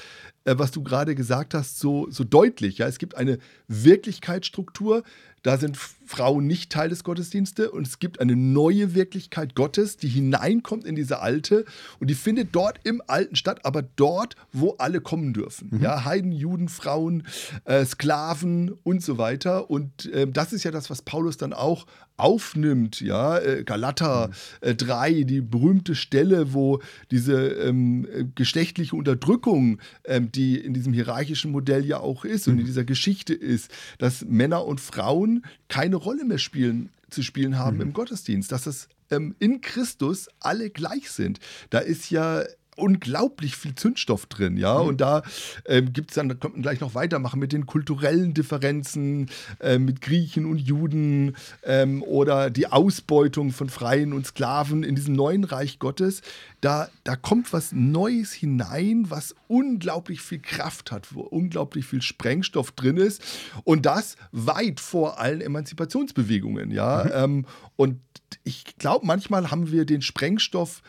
[0.44, 2.78] äh, was du gerade gesagt hast, so, so deutlich.
[2.78, 2.86] Ja?
[2.86, 3.38] Es gibt eine
[3.68, 5.02] Wirklichkeitsstruktur,
[5.42, 10.08] da sind Frauen nicht Teil des Gottesdienstes und es gibt eine neue Wirklichkeit Gottes, die
[10.08, 11.64] hineinkommt in diese alte
[11.98, 15.68] und die findet dort im Alten statt, aber dort, wo alle kommen dürfen.
[15.72, 15.82] Mhm.
[15.82, 17.26] Ja, Heiden, Juden, Frauen,
[17.64, 19.70] äh, Sklaven und so weiter.
[19.70, 21.86] Und äh, das ist ja das, was Paulus dann auch
[22.20, 23.00] aufnimmt.
[23.00, 24.30] Ja, äh, Galater
[24.62, 24.76] mhm.
[24.76, 31.52] 3, äh, die berühmte Stelle, wo diese ähm, geschlechtliche Unterdrückung, ähm, die in diesem hierarchischen
[31.52, 32.54] Modell ja auch ist mhm.
[32.54, 37.58] und in dieser Geschichte ist, dass Männer und Frauen keine Rolle mehr spielen, zu spielen
[37.58, 37.82] haben mhm.
[37.82, 41.40] im Gottesdienst, dass es ähm, in Christus alle gleich sind.
[41.70, 42.44] Da ist ja
[42.80, 44.80] unglaublich viel Zündstoff drin, ja.
[44.80, 44.88] Mhm.
[44.88, 45.22] Und da
[45.66, 49.78] ähm, gibt es dann, da kommt man gleich noch weitermachen mit den kulturellen Differenzen, äh,
[49.78, 55.44] mit Griechen und Juden ähm, oder die Ausbeutung von Freien und Sklaven in diesem neuen
[55.44, 56.22] Reich Gottes.
[56.60, 62.72] Da, da kommt was Neues hinein, was unglaublich viel Kraft hat, wo unglaublich viel Sprengstoff
[62.72, 63.22] drin ist.
[63.64, 67.04] Und das weit vor allen Emanzipationsbewegungen, ja.
[67.04, 67.10] Mhm.
[67.14, 68.00] Ähm, und
[68.44, 70.82] ich glaube, manchmal haben wir den Sprengstoff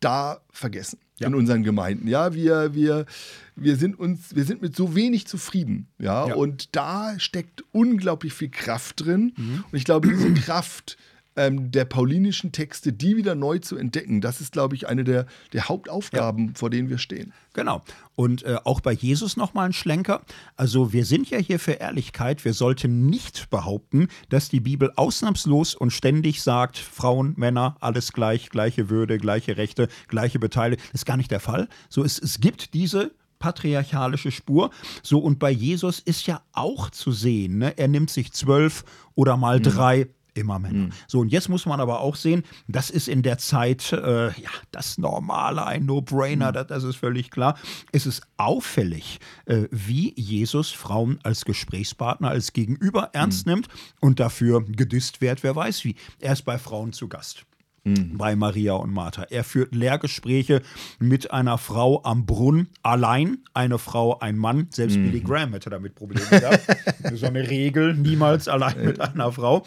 [0.00, 1.28] da vergessen ja.
[1.28, 2.08] in unseren Gemeinden.
[2.08, 3.06] Ja, wir, wir,
[3.54, 5.86] wir sind uns, wir sind mit so wenig zufrieden.
[5.98, 6.34] Ja, ja.
[6.34, 9.32] und da steckt unglaublich viel Kraft drin.
[9.36, 9.64] Mhm.
[9.70, 10.96] Und ich glaube, diese Kraft
[11.36, 14.20] ähm, der paulinischen Texte, die wieder neu zu entdecken.
[14.20, 16.52] Das ist, glaube ich, eine der, der Hauptaufgaben, ja.
[16.54, 17.32] vor denen wir stehen.
[17.52, 17.82] Genau.
[18.14, 20.22] Und äh, auch bei Jesus nochmal ein Schlenker.
[20.56, 22.44] Also wir sind ja hier für Ehrlichkeit.
[22.44, 28.50] Wir sollten nicht behaupten, dass die Bibel ausnahmslos und ständig sagt, Frauen, Männer, alles gleich,
[28.50, 30.84] gleiche Würde, gleiche Rechte, gleiche Beteiligung.
[30.92, 31.68] Das ist gar nicht der Fall.
[31.88, 34.70] So, es, es gibt diese patriarchalische Spur.
[35.02, 37.76] So, und bei Jesus ist ja auch zu sehen, ne?
[37.76, 38.84] er nimmt sich zwölf
[39.14, 39.64] oder mal mhm.
[39.64, 40.86] drei immer Männer.
[40.86, 40.92] Mhm.
[41.06, 44.50] So, und jetzt muss man aber auch sehen, das ist in der Zeit äh, ja,
[44.70, 46.54] das Normale, ein No-Brainer, mhm.
[46.54, 47.58] das, das, ist völlig klar.
[47.92, 53.52] Es ist auffällig, äh, wie Jesus Frauen als Gesprächspartner, als Gegenüber ernst mhm.
[53.52, 53.68] nimmt
[54.00, 55.96] und dafür gedisst wird, wer weiß wie.
[56.20, 57.46] Er ist bei Frauen zu Gast
[57.86, 58.18] mhm.
[58.18, 59.22] bei Maria und Martha.
[59.30, 60.62] Er führt Lehrgespräche
[60.98, 64.68] mit einer Frau am Brunnen, allein, eine Frau, ein Mann.
[64.70, 65.04] Selbst mhm.
[65.10, 66.66] Billy Graham hätte damit Probleme gehabt.
[67.14, 69.64] so eine Regel, niemals allein mit einer Frau.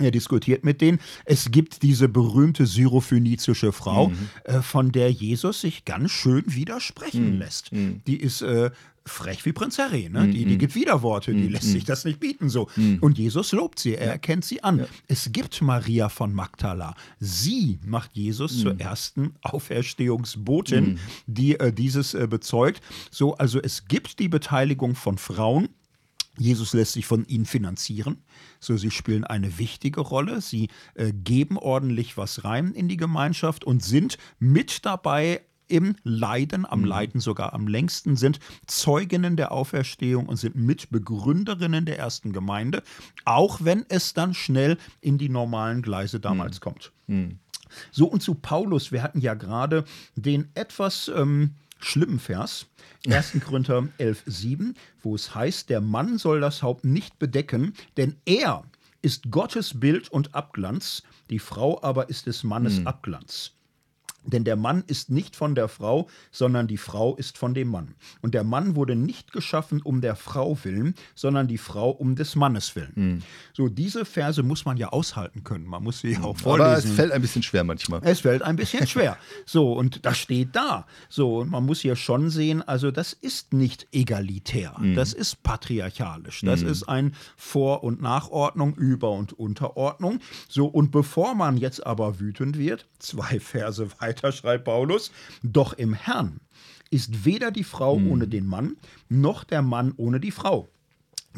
[0.00, 0.98] Er diskutiert mit denen.
[1.24, 4.16] Es gibt diese berühmte syrophönizische Frau, mhm.
[4.44, 7.38] äh, von der Jesus sich ganz schön widersprechen mhm.
[7.38, 7.72] lässt.
[7.72, 8.02] Mhm.
[8.06, 8.70] Die ist äh,
[9.06, 10.08] frech wie Prinz Harry.
[10.08, 10.28] Ne?
[10.28, 10.58] Die, die mhm.
[10.58, 11.52] gibt Widerworte, die mhm.
[11.52, 12.68] lässt sich das nicht bieten so.
[12.76, 12.98] Mhm.
[13.00, 14.80] Und Jesus lobt sie, er erkennt sie an.
[14.80, 14.86] Ja.
[15.08, 16.94] Es gibt Maria von Magdala.
[17.18, 22.82] Sie macht Jesus zur ersten Auferstehungsbotin, die äh, dieses äh, bezeugt.
[23.10, 25.68] So, also es gibt die Beteiligung von Frauen.
[26.40, 28.22] Jesus lässt sich von ihnen finanzieren.
[28.60, 30.40] So, sie spielen eine wichtige Rolle.
[30.40, 36.66] Sie äh, geben ordentlich was rein in die Gemeinschaft und sind mit dabei im Leiden,
[36.66, 36.86] am mhm.
[36.86, 42.82] Leiden sogar am längsten, sind Zeuginnen der Auferstehung und sind Mitbegründerinnen der ersten Gemeinde,
[43.24, 46.60] auch wenn es dann schnell in die normalen Gleise damals mhm.
[46.60, 46.92] kommt.
[47.06, 47.38] Mhm.
[47.92, 49.84] So und zu Paulus, wir hatten ja gerade
[50.16, 52.66] den etwas ähm, schlimmen Vers,
[53.06, 53.38] 1.
[53.44, 58.64] Korinther 11,7, wo es heißt, der Mann soll das Haupt nicht bedecken, denn er
[59.02, 62.86] ist Gottes Bild und Abglanz, die Frau aber ist des Mannes mhm.
[62.86, 63.52] Abglanz.
[64.24, 67.94] Denn der Mann ist nicht von der Frau, sondern die Frau ist von dem Mann.
[68.20, 72.36] Und der Mann wurde nicht geschaffen um der Frau willen, sondern die Frau um des
[72.36, 72.92] Mannes willen.
[72.94, 73.22] Mhm.
[73.54, 75.64] So, diese Verse muss man ja aushalten können.
[75.66, 76.70] Man muss sie auch vorlesen.
[76.70, 78.00] Aber es fällt ein bisschen schwer manchmal.
[78.04, 79.16] Es fällt ein bisschen schwer.
[79.46, 80.86] so, und das steht da.
[81.08, 84.74] So, und man muss hier schon sehen, also das ist nicht egalitär.
[84.78, 84.94] Mhm.
[84.94, 86.42] Das ist patriarchalisch.
[86.42, 86.68] Das mhm.
[86.68, 90.20] ist ein Vor- und Nachordnung, Über- und Unterordnung.
[90.48, 95.72] So, und bevor man jetzt aber wütend wird, zwei Verse weiter weiter schreibt Paulus, doch
[95.72, 96.40] im Herrn
[96.90, 98.10] ist weder die Frau hm.
[98.10, 98.76] ohne den Mann,
[99.08, 100.68] noch der Mann ohne die Frau.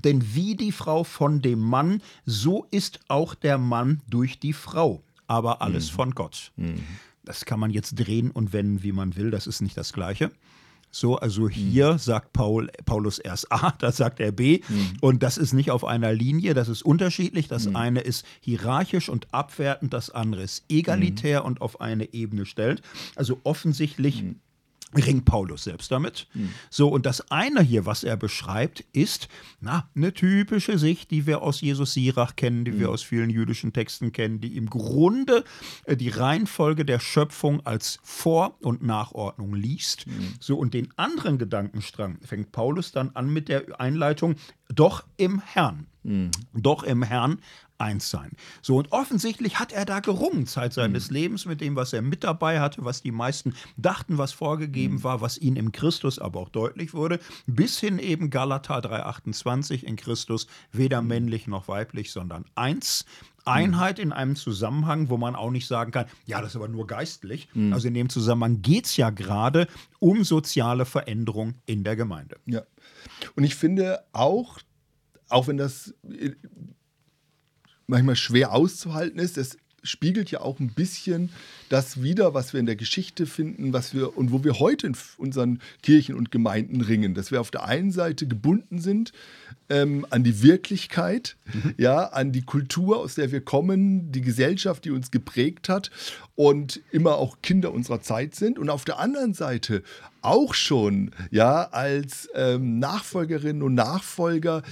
[0.02, 5.02] Denn wie die Frau von dem Mann, so ist auch der Mann durch die Frau.
[5.26, 5.94] Aber alles hm.
[5.94, 6.52] von Gott.
[6.56, 6.82] Hm.
[7.24, 9.30] Das kann man jetzt drehen und wenden, wie man will.
[9.30, 10.30] Das ist nicht das Gleiche.
[10.94, 11.98] So, also hier mhm.
[11.98, 14.60] sagt Paul, Paulus erst A, da sagt er B.
[14.68, 14.92] Mhm.
[15.00, 17.48] Und das ist nicht auf einer Linie, das ist unterschiedlich.
[17.48, 17.76] Das mhm.
[17.76, 21.46] eine ist hierarchisch und abwertend, das andere ist egalitär mhm.
[21.46, 22.82] und auf eine Ebene stellt.
[23.16, 24.36] Also offensichtlich mhm
[24.94, 26.26] ringt Paulus selbst damit.
[26.34, 26.50] Mhm.
[26.70, 29.28] So, und das eine hier, was er beschreibt, ist
[29.60, 32.80] na, eine typische Sicht, die wir aus Jesus Sirach kennen, die mhm.
[32.80, 35.44] wir aus vielen jüdischen Texten kennen, die im Grunde
[35.84, 40.06] äh, die Reihenfolge der Schöpfung als Vor- und Nachordnung liest.
[40.06, 40.34] Mhm.
[40.40, 44.36] So, und den anderen Gedankenstrang fängt Paulus dann an mit der Einleitung,
[44.68, 45.86] doch im Herrn.
[46.02, 46.30] Mhm.
[46.52, 47.38] Doch im Herrn
[47.82, 48.30] eins sein.
[48.62, 51.16] So, und offensichtlich hat er da gerungen, Zeit seines mhm.
[51.16, 55.04] Lebens, mit dem, was er mit dabei hatte, was die meisten dachten, was vorgegeben mhm.
[55.04, 59.96] war, was ihnen im Christus aber auch deutlich wurde, bis hin eben Galater 3,28 in
[59.96, 61.08] Christus, weder mhm.
[61.08, 63.04] männlich noch weiblich, sondern eins.
[63.44, 66.86] Einheit in einem Zusammenhang, wo man auch nicht sagen kann, ja, das ist aber nur
[66.86, 67.48] geistlich.
[67.54, 67.72] Mhm.
[67.72, 69.66] Also in dem Zusammenhang geht es ja gerade
[69.98, 72.36] um soziale Veränderung in der Gemeinde.
[72.46, 72.62] Ja.
[73.34, 74.58] Und ich finde auch,
[75.28, 75.92] auch wenn das
[77.92, 79.38] manchmal schwer auszuhalten ist.
[79.38, 81.30] Es spiegelt ja auch ein bisschen
[81.68, 84.96] das wider, was wir in der Geschichte finden, was wir und wo wir heute in
[85.18, 89.12] unseren Kirchen und Gemeinden ringen, dass wir auf der einen Seite gebunden sind
[89.68, 91.74] ähm, an die Wirklichkeit, mhm.
[91.78, 95.90] ja, an die Kultur, aus der wir kommen, die Gesellschaft, die uns geprägt hat
[96.34, 99.82] und immer auch Kinder unserer Zeit sind und auf der anderen Seite
[100.22, 104.62] auch schon ja als ähm, Nachfolgerinnen und Nachfolger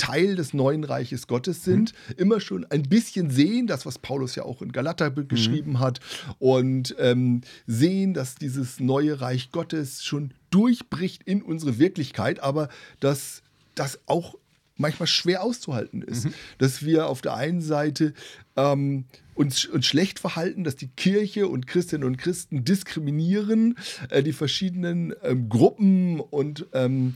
[0.00, 2.14] Teil des neuen Reiches Gottes sind, mhm.
[2.16, 5.28] immer schon ein bisschen sehen, das, was Paulus ja auch in Galater mhm.
[5.28, 6.00] geschrieben hat,
[6.38, 13.42] und ähm, sehen, dass dieses neue Reich Gottes schon durchbricht in unsere Wirklichkeit, aber dass
[13.74, 14.36] das auch
[14.80, 16.24] manchmal schwer auszuhalten ist.
[16.24, 16.34] Mhm.
[16.58, 18.14] Dass wir auf der einen Seite
[18.56, 19.04] ähm,
[19.34, 23.76] uns, uns schlecht verhalten, dass die Kirche und Christinnen und Christen diskriminieren,
[24.08, 27.14] äh, die verschiedenen ähm, Gruppen und ähm,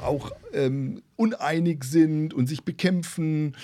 [0.00, 3.56] auch ähm, uneinig sind und sich bekämpfen.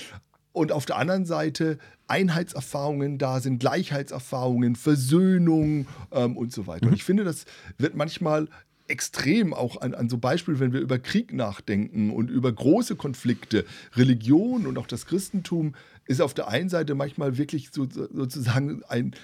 [0.52, 6.86] und auf der anderen Seite Einheitserfahrungen da sind, Gleichheitserfahrungen, Versöhnung ähm, und so weiter.
[6.86, 7.44] Und ich finde, das
[7.78, 8.48] wird manchmal
[8.88, 13.64] extrem auch an, an so Beispielen, wenn wir über Krieg nachdenken und über große Konflikte,
[13.96, 15.74] Religion und auch das Christentum
[16.06, 19.14] ist auf der einen Seite manchmal wirklich so, sozusagen ein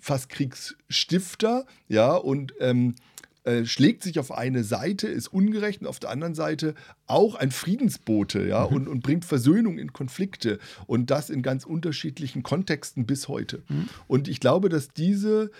[0.00, 2.94] fast Kriegsstifter, ja, und ähm,
[3.44, 6.74] äh, schlägt sich auf eine Seite, ist ungerecht und auf der anderen Seite
[7.06, 8.76] auch ein Friedensbote, ja, mhm.
[8.76, 13.62] und, und bringt Versöhnung in Konflikte und das in ganz unterschiedlichen Kontexten bis heute.
[13.68, 13.88] Mhm.
[14.06, 15.50] Und ich glaube, dass diese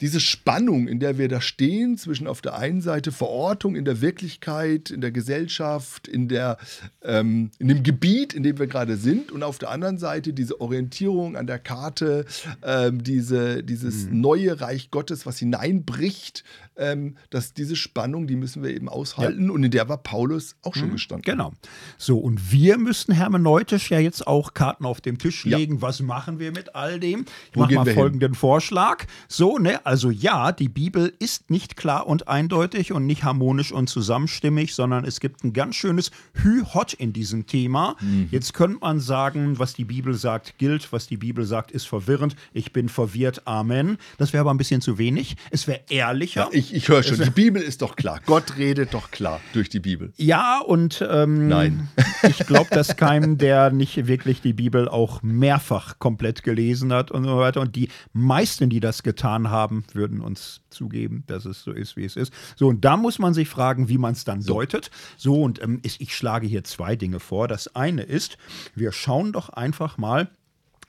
[0.00, 4.00] diese Spannung, in der wir da stehen, zwischen auf der einen Seite Verortung in der
[4.00, 6.56] Wirklichkeit, in der Gesellschaft, in, der,
[7.02, 10.60] ähm, in dem Gebiet, in dem wir gerade sind, und auf der anderen Seite diese
[10.60, 12.24] Orientierung an der Karte,
[12.62, 14.20] ähm, diese, dieses mhm.
[14.20, 16.44] neue Reich Gottes, was hineinbricht,
[16.80, 19.46] ähm, dass diese Spannung, die müssen wir eben aushalten.
[19.46, 19.52] Ja.
[19.52, 20.92] Und in der war Paulus auch schon mhm.
[20.92, 21.22] gestanden.
[21.22, 21.52] Genau.
[21.98, 25.76] So, und wir müssten hermeneutisch ja jetzt auch Karten auf dem Tisch legen.
[25.76, 25.82] Ja.
[25.82, 27.26] Was machen wir mit all dem?
[27.50, 28.34] Ich mache mal folgenden hin?
[28.34, 29.04] Vorschlag.
[29.28, 33.88] So, ne, also ja, die Bibel ist nicht klar und eindeutig und nicht harmonisch und
[33.88, 37.96] zusammenstimmig, sondern es gibt ein ganz schönes Hü-Hot in diesem Thema.
[38.00, 38.28] Mhm.
[38.30, 42.36] Jetzt könnte man sagen, was die Bibel sagt, gilt, was die Bibel sagt, ist verwirrend.
[42.52, 43.98] Ich bin verwirrt, Amen.
[44.16, 45.34] Das wäre aber ein bisschen zu wenig.
[45.50, 46.42] Es wäre ehrlicher.
[46.42, 48.20] Ja, ich ich höre schon, die Bibel ist doch klar.
[48.26, 50.12] Gott redet doch klar durch die Bibel.
[50.16, 51.88] Ja, und ähm, Nein.
[52.22, 57.24] ich glaube, dass keinem, der nicht wirklich die Bibel auch mehrfach komplett gelesen hat und
[57.24, 57.60] so weiter.
[57.60, 62.04] Und die meisten, die das getan haben, würden uns zugeben, dass es so ist, wie
[62.04, 62.32] es ist.
[62.56, 64.54] So, und da muss man sich fragen, wie man es dann so.
[64.54, 64.90] deutet.
[65.16, 67.48] So, und ähm, ich, ich schlage hier zwei Dinge vor.
[67.48, 68.38] Das eine ist,
[68.74, 70.30] wir schauen doch einfach mal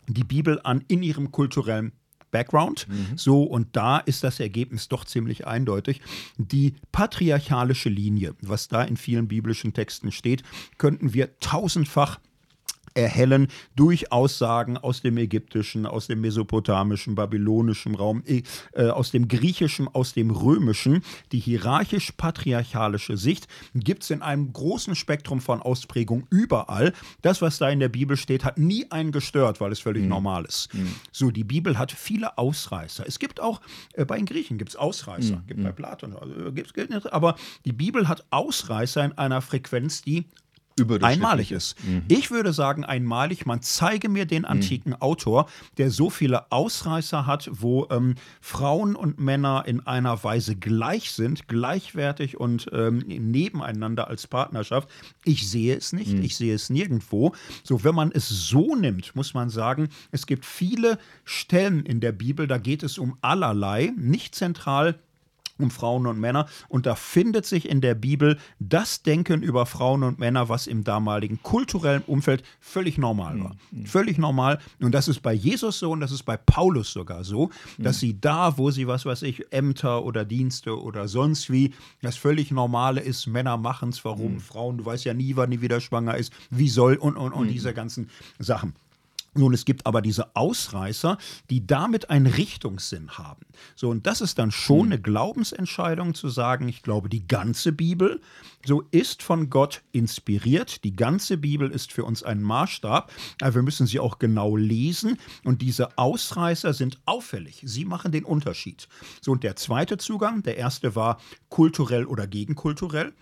[0.07, 1.93] die Bibel an in ihrem kulturellen
[2.31, 2.87] Background.
[2.87, 3.17] Mhm.
[3.17, 6.01] So, und da ist das Ergebnis doch ziemlich eindeutig.
[6.37, 10.43] Die patriarchalische Linie, was da in vielen biblischen Texten steht,
[10.77, 12.19] könnten wir tausendfach
[12.93, 18.43] erhellen durch Aussagen aus dem ägyptischen, aus dem mesopotamischen, babylonischen Raum, äh,
[18.89, 21.03] aus dem griechischen, aus dem römischen.
[21.31, 26.93] Die hierarchisch-patriarchalische Sicht gibt es in einem großen Spektrum von Ausprägungen überall.
[27.21, 30.09] Das, was da in der Bibel steht, hat nie einen gestört, weil es völlig mhm.
[30.09, 30.73] normal ist.
[30.73, 30.95] Mhm.
[31.11, 33.05] So, die Bibel hat viele Ausreißer.
[33.07, 33.61] Es gibt auch,
[33.93, 35.47] äh, bei den Griechen gibt es Ausreißer, mhm.
[35.47, 36.71] gibt bei Platon, äh, gibt's,
[37.07, 37.35] aber
[37.65, 40.25] die Bibel hat Ausreißer in einer Frequenz, die
[41.01, 41.75] einmalig ist.
[41.83, 42.03] Mhm.
[42.07, 44.49] Ich würde sagen, einmalig, man zeige mir den mhm.
[44.49, 45.01] antiken mhm.
[45.01, 51.11] Autor, der so viele Ausreißer hat, wo ähm, Frauen und Männer in einer Weise gleich
[51.11, 54.89] sind, gleichwertig und ähm, nebeneinander als Partnerschaft.
[55.23, 56.23] Ich sehe es nicht, mhm.
[56.23, 57.33] ich sehe es nirgendwo.
[57.63, 62.11] So, wenn man es so nimmt, muss man sagen, es gibt viele Stellen in der
[62.11, 64.99] Bibel, da geht es um allerlei, nicht zentral
[65.61, 66.47] um Frauen und Männer.
[66.67, 70.83] Und da findet sich in der Bibel das Denken über Frauen und Männer, was im
[70.83, 73.55] damaligen kulturellen Umfeld völlig normal war.
[73.71, 73.85] Mhm.
[73.85, 74.59] Völlig normal.
[74.79, 77.83] Und das ist bei Jesus so und das ist bei Paulus sogar so, mhm.
[77.83, 82.17] dass sie da, wo sie, was weiß ich, Ämter oder Dienste oder sonst wie, das
[82.17, 84.35] völlig Normale ist, Männer machen es, warum?
[84.35, 84.39] Mhm.
[84.39, 87.47] Frauen, du weißt ja nie, wann die wieder schwanger ist, wie soll und, und, und
[87.47, 87.51] mhm.
[87.51, 88.09] diese ganzen
[88.39, 88.73] Sachen.
[89.33, 91.17] Nun, es gibt aber diese Ausreißer,
[91.49, 93.45] die damit einen Richtungssinn haben.
[93.75, 94.91] So, und das ist dann schon hm.
[94.91, 98.19] eine Glaubensentscheidung zu sagen, ich glaube, die ganze Bibel
[98.65, 100.83] so ist von Gott inspiriert.
[100.83, 103.11] Die ganze Bibel ist für uns ein Maßstab,
[103.41, 107.61] aber wir müssen sie auch genau lesen und diese Ausreißer sind auffällig.
[107.65, 108.89] Sie machen den Unterschied.
[109.21, 111.19] So, und der zweite Zugang, der erste war
[111.49, 113.13] kulturell oder gegenkulturell.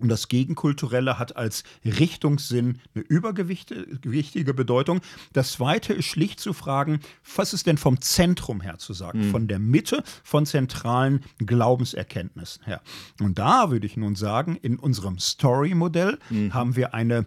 [0.00, 5.00] Und das Gegenkulturelle hat als Richtungssinn eine übergewichtige Bedeutung.
[5.32, 7.00] Das zweite ist schlicht zu fragen,
[7.36, 9.26] was ist denn vom Zentrum her zu sagen?
[9.26, 9.30] Mhm.
[9.30, 12.80] Von der Mitte von zentralen Glaubenserkenntnissen her.
[13.20, 16.52] Und da würde ich nun sagen, in unserem Story-Modell mhm.
[16.52, 17.26] haben wir eine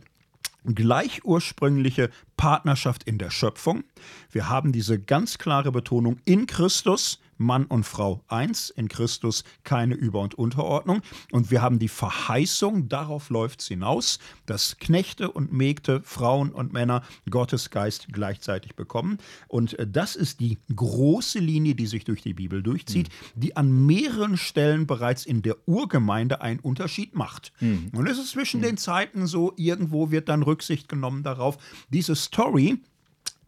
[0.66, 3.84] gleich ursprüngliche Partnerschaft in der Schöpfung.
[4.32, 9.96] Wir haben diese ganz klare Betonung in Christus, Mann und Frau eins, in Christus keine
[9.96, 11.02] Über- und Unterordnung.
[11.32, 16.74] Und wir haben die Verheißung, darauf läuft es hinaus, dass Knechte und Mägde, Frauen und
[16.74, 19.18] Männer Gottes Geist gleichzeitig bekommen.
[19.48, 23.40] Und äh, das ist die große Linie, die sich durch die Bibel durchzieht, mhm.
[23.40, 27.52] die an mehreren Stellen bereits in der Urgemeinde einen Unterschied macht.
[27.60, 27.92] Mhm.
[27.94, 28.66] Und es ist zwischen mhm.
[28.66, 31.58] den Zeiten so, irgendwo wird dann Rücksicht genommen darauf.
[31.90, 32.78] Diese Story,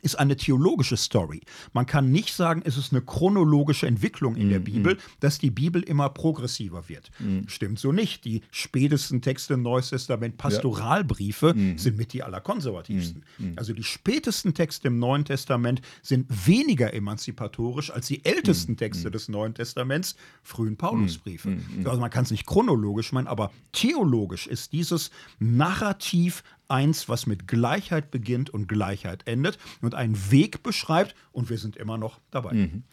[0.02, 1.42] ist eine theologische Story.
[1.74, 5.00] Man kann nicht sagen, es ist eine chronologische Entwicklung in mm, der Bibel, mm.
[5.20, 7.10] dass die Bibel immer progressiver wird.
[7.20, 7.48] Mm.
[7.48, 8.24] Stimmt so nicht.
[8.24, 11.78] Die spätesten Texte im Neues Testament, Pastoralbriefe, ja.
[11.78, 13.24] sind mit die allerkonservativsten.
[13.56, 19.28] Also die spätesten Texte im Neuen Testament sind weniger emanzipatorisch als die ältesten Texte des
[19.28, 21.58] Neuen Testaments, frühen Paulusbriefe.
[21.84, 27.48] Also man kann es nicht chronologisch meinen, aber theologisch ist dieses Narrativ eins, was mit
[27.48, 32.54] Gleichheit beginnt und Gleichheit endet und einen Weg beschreibt und wir sind immer noch dabei.
[32.54, 32.84] Mhm.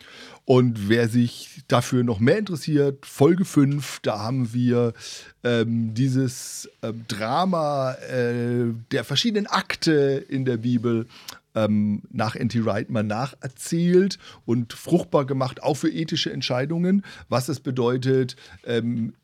[0.44, 4.92] Und wer sich dafür noch mehr interessiert, Folge 5, da haben wir
[5.42, 11.06] ähm, dieses äh, Drama äh, der verschiedenen Akte in der Bibel
[11.54, 12.64] ähm, nach N.T.
[12.64, 19.14] Wright mal nacherzählt und fruchtbar gemacht, auch für ethische Entscheidungen, was es bedeutet, ähm,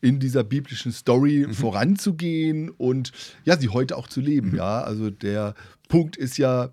[0.00, 1.54] in dieser biblischen Story mhm.
[1.54, 3.12] voranzugehen und
[3.44, 4.50] ja, sie heute auch zu leben.
[4.50, 4.56] Mhm.
[4.56, 5.54] Ja, also der
[5.88, 6.70] Punkt ist ja,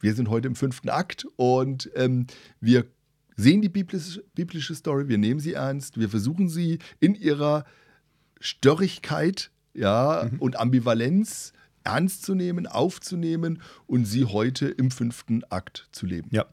[0.00, 2.26] wir sind heute im fünften Akt und ähm,
[2.60, 2.86] wir
[3.36, 7.64] sehen die biblische, biblische Story, wir nehmen sie ernst, wir versuchen sie in ihrer
[8.40, 10.38] Störrigkeit ja, mhm.
[10.38, 11.52] und Ambivalenz
[11.84, 16.28] ernst zu nehmen, aufzunehmen und sie heute im fünften Akt zu leben.
[16.32, 16.46] Ja.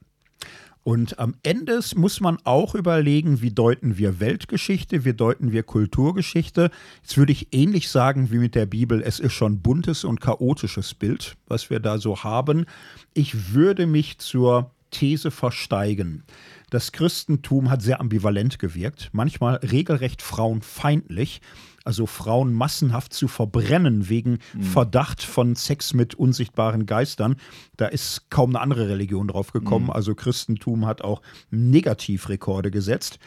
[0.90, 6.72] Und am Ende muss man auch überlegen, wie deuten wir Weltgeschichte, wie deuten wir Kulturgeschichte.
[7.04, 10.96] Jetzt würde ich ähnlich sagen wie mit der Bibel, es ist schon buntes und chaotisches
[10.96, 12.66] Bild, was wir da so haben.
[13.14, 16.24] Ich würde mich zur These versteigen.
[16.72, 21.42] Das Christentum hat sehr ambivalent gewirkt, manchmal regelrecht frauenfeindlich
[21.90, 24.62] also Frauen massenhaft zu verbrennen wegen mhm.
[24.62, 27.36] Verdacht von Sex mit unsichtbaren Geistern.
[27.78, 29.86] Da ist kaum eine andere Religion drauf gekommen.
[29.86, 29.92] Mhm.
[29.94, 33.18] Also Christentum hat auch Negativrekorde gesetzt.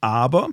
[0.00, 0.48] Aber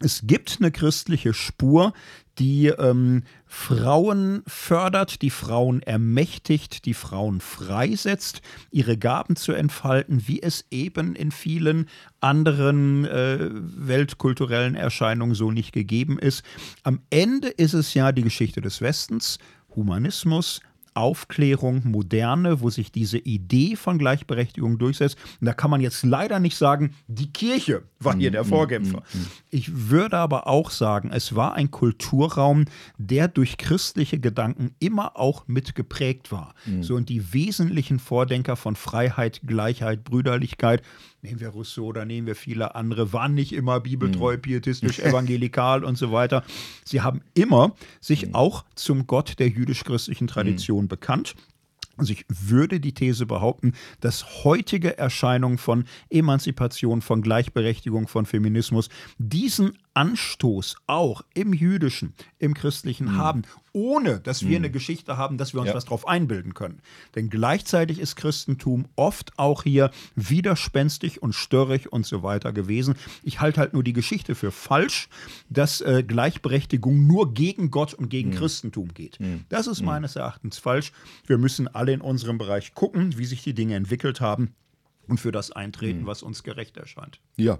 [0.00, 1.92] es gibt eine christliche Spur,
[2.38, 10.42] die ähm, Frauen fördert, die Frauen ermächtigt, die Frauen freisetzt, ihre Gaben zu entfalten, wie
[10.42, 11.88] es eben in vielen
[12.20, 16.42] anderen äh, weltkulturellen Erscheinungen so nicht gegeben ist.
[16.82, 19.38] Am Ende ist es ja die Geschichte des Westens,
[19.74, 20.60] Humanismus,
[20.94, 25.16] Aufklärung, Moderne, wo sich diese Idee von Gleichberechtigung durchsetzt.
[25.40, 28.48] Und da kann man jetzt leider nicht sagen, die Kirche war hier der mm, mm,
[28.48, 28.98] Vorkämpfer.
[28.98, 32.66] Mm, ich würde aber auch sagen, es war ein Kulturraum,
[32.98, 36.54] der durch christliche Gedanken immer auch mit geprägt war.
[36.80, 40.82] So und die wesentlichen Vordenker von Freiheit, Gleichheit, Brüderlichkeit,
[41.22, 44.42] nehmen wir Rousseau oder nehmen wir viele andere, waren nicht immer bibeltreu, mhm.
[44.42, 46.44] pietistisch, evangelikal und so weiter.
[46.84, 48.34] Sie haben immer sich mhm.
[48.34, 50.88] auch zum Gott der jüdisch-christlichen Tradition mhm.
[50.88, 51.34] bekannt.
[51.96, 58.88] Also ich würde die These behaupten, dass heutige Erscheinungen von Emanzipation, von Gleichberechtigung, von Feminismus
[59.18, 63.16] diesen Anstoß auch im Jüdischen, im Christlichen mhm.
[63.18, 63.42] haben,
[63.72, 64.64] ohne dass wir mhm.
[64.64, 65.74] eine Geschichte haben, dass wir uns ja.
[65.74, 66.80] was drauf einbilden können.
[67.14, 72.94] Denn gleichzeitig ist Christentum oft auch hier widerspenstig und störrig und so weiter gewesen.
[73.22, 75.08] Ich halte halt nur die Geschichte für falsch,
[75.48, 78.34] dass äh, Gleichberechtigung nur gegen Gott und gegen mhm.
[78.34, 79.20] Christentum geht.
[79.20, 79.44] Mhm.
[79.48, 79.86] Das ist mhm.
[79.86, 80.92] meines Erachtens falsch.
[81.26, 84.54] Wir müssen alle in unserem Bereich gucken, wie sich die Dinge entwickelt haben
[85.12, 86.06] und für das eintreten, mhm.
[86.06, 87.20] was uns gerecht erscheint.
[87.36, 87.58] Ja.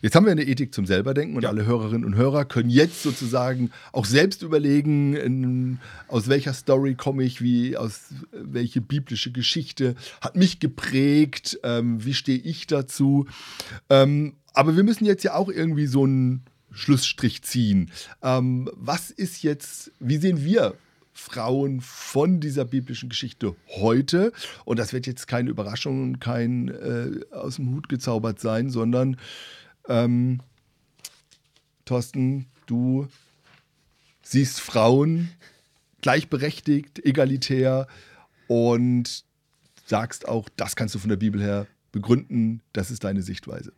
[0.00, 1.48] Jetzt haben wir eine Ethik zum Selberdenken und ja.
[1.48, 7.24] alle Hörerinnen und Hörer können jetzt sozusagen auch selbst überlegen, in, aus welcher Story komme
[7.24, 13.26] ich, wie, aus welche biblische Geschichte hat mich geprägt, ähm, wie stehe ich dazu.
[13.90, 17.90] Ähm, aber wir müssen jetzt ja auch irgendwie so einen Schlussstrich ziehen.
[18.22, 20.76] Ähm, was ist jetzt, wie sehen wir
[21.14, 24.32] Frauen von dieser biblischen Geschichte heute.
[24.64, 29.16] Und das wird jetzt keine Überraschung und kein äh, aus dem Hut gezaubert sein, sondern
[29.88, 30.40] ähm,
[31.84, 33.08] Thorsten, du
[34.22, 35.30] siehst Frauen
[36.00, 37.86] gleichberechtigt, egalitär
[38.48, 39.24] und
[39.86, 43.72] sagst auch, das kannst du von der Bibel her begründen, das ist deine Sichtweise.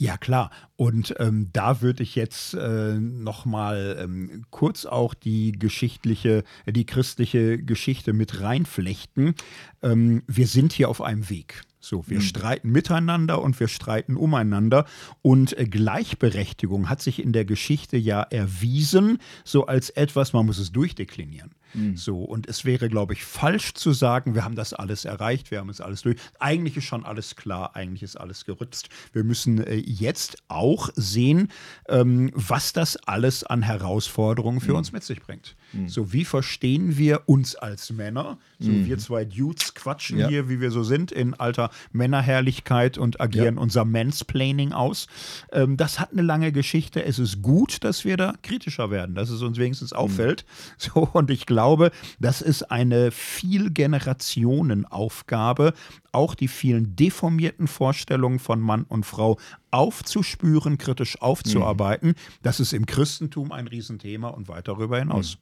[0.00, 0.50] Ja, klar.
[0.76, 7.58] Und ähm, da würde ich jetzt äh, nochmal ähm, kurz auch die geschichtliche, die christliche
[7.58, 9.34] Geschichte mit reinflechten.
[9.82, 11.64] Ähm, wir sind hier auf einem Weg.
[11.80, 12.22] So, wir mhm.
[12.22, 14.86] streiten miteinander und wir streiten umeinander.
[15.20, 20.58] Und äh, Gleichberechtigung hat sich in der Geschichte ja erwiesen, so als etwas, man muss
[20.58, 21.50] es durchdeklinieren.
[21.74, 21.96] Mhm.
[21.96, 25.58] So, und es wäre, glaube ich, falsch zu sagen, wir haben das alles erreicht, wir
[25.58, 26.16] haben es alles durch.
[26.38, 28.88] Eigentlich ist schon alles klar, eigentlich ist alles gerützt.
[29.12, 31.48] Wir müssen äh, jetzt auch sehen,
[31.88, 34.78] ähm, was das alles an Herausforderungen für mhm.
[34.78, 35.56] uns mit sich bringt.
[35.72, 35.88] Mhm.
[35.88, 38.38] So, wie verstehen wir uns als Männer?
[38.58, 38.86] So, mhm.
[38.86, 40.28] wir zwei Dudes quatschen ja.
[40.28, 43.60] hier, wie wir so sind, in alter Männerherrlichkeit und agieren ja.
[43.60, 45.06] unser Mansplaining aus.
[45.52, 47.04] Ähm, das hat eine lange Geschichte.
[47.04, 49.98] Es ist gut, dass wir da kritischer werden, dass es uns wenigstens mhm.
[49.98, 50.44] auffällt.
[50.78, 55.74] So, und ich glaube, glaube, das ist eine Vielgenerationenaufgabe,
[56.10, 59.38] auch die vielen deformierten Vorstellungen von Mann und Frau
[59.70, 62.08] aufzuspüren, kritisch aufzuarbeiten.
[62.10, 62.14] Mhm.
[62.42, 65.36] Das ist im Christentum ein Riesenthema und weit darüber hinaus.
[65.36, 65.40] Mhm.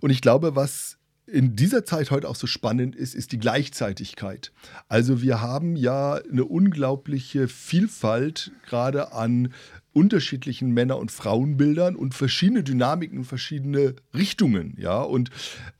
[0.00, 4.50] Und ich glaube, was in dieser Zeit heute auch so spannend ist, ist die Gleichzeitigkeit.
[4.88, 9.52] Also wir haben ja eine unglaubliche Vielfalt gerade an
[9.92, 14.74] unterschiedlichen Männer- und Frauenbildern und verschiedene Dynamiken, verschiedene Richtungen.
[14.78, 15.30] Ja, und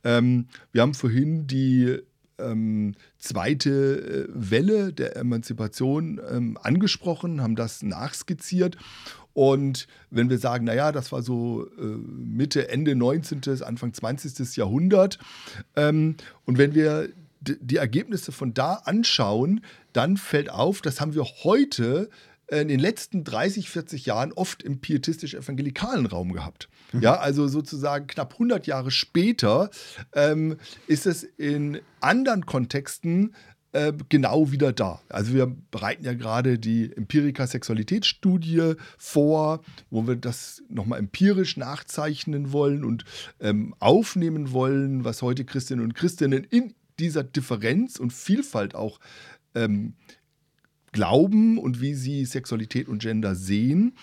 [0.03, 1.99] ähm, wir haben vorhin die
[2.39, 8.77] ähm, zweite äh, Welle der Emanzipation ähm, angesprochen, haben das nachskizziert.
[9.33, 14.57] Und wenn wir sagen, naja, das war so äh, Mitte, Ende 19., Anfang 20.
[14.57, 15.19] Jahrhundert,
[15.75, 17.09] ähm, und wenn wir
[17.41, 19.61] die Ergebnisse von da anschauen,
[19.93, 22.09] dann fällt auf, das haben wir heute
[22.51, 26.69] in den letzten 30, 40 Jahren oft im pietistisch-evangelikalen Raum gehabt.
[26.91, 27.01] Mhm.
[27.01, 29.69] Ja, also sozusagen knapp 100 Jahre später
[30.13, 33.35] ähm, ist es in anderen Kontexten
[33.71, 34.99] äh, genau wieder da.
[35.09, 42.51] Also wir bereiten ja gerade die Empirika Sexualitätsstudie vor, wo wir das nochmal empirisch nachzeichnen
[42.51, 43.05] wollen und
[43.39, 48.99] ähm, aufnehmen wollen, was heute Christinnen und Christinnen in dieser Differenz und Vielfalt auch
[49.55, 49.93] ähm,
[50.91, 53.93] glauben und wie sie Sexualität und Gender sehen.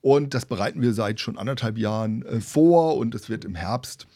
[0.00, 4.06] Und das bereiten wir seit schon anderthalb Jahren äh, vor und es wird im Herbst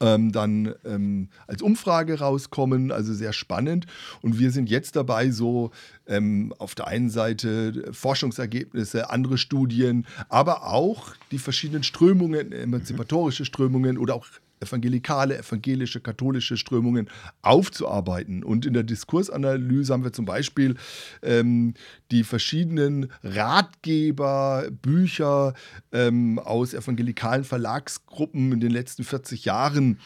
[0.00, 3.86] ähm, dann ähm, als Umfrage rauskommen, also sehr spannend.
[4.22, 5.70] Und wir sind jetzt dabei, so
[6.06, 13.98] ähm, auf der einen Seite Forschungsergebnisse, andere Studien, aber auch die verschiedenen Strömungen, emanzipatorische Strömungen
[13.98, 14.26] oder auch
[14.60, 17.08] evangelikale, evangelische, katholische Strömungen
[17.42, 18.42] aufzuarbeiten.
[18.42, 20.76] Und in der Diskursanalyse haben wir zum Beispiel
[21.22, 21.74] ähm,
[22.10, 25.54] die verschiedenen Ratgeber, Bücher
[25.92, 29.98] ähm, aus evangelikalen Verlagsgruppen in den letzten 40 Jahren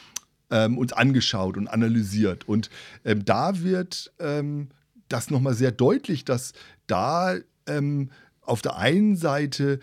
[0.50, 2.48] ähm, uns angeschaut und analysiert.
[2.48, 2.70] Und
[3.04, 4.68] ähm, da wird ähm,
[5.08, 6.52] das nochmal sehr deutlich, dass
[6.86, 7.36] da
[7.66, 9.78] ähm, auf der einen Seite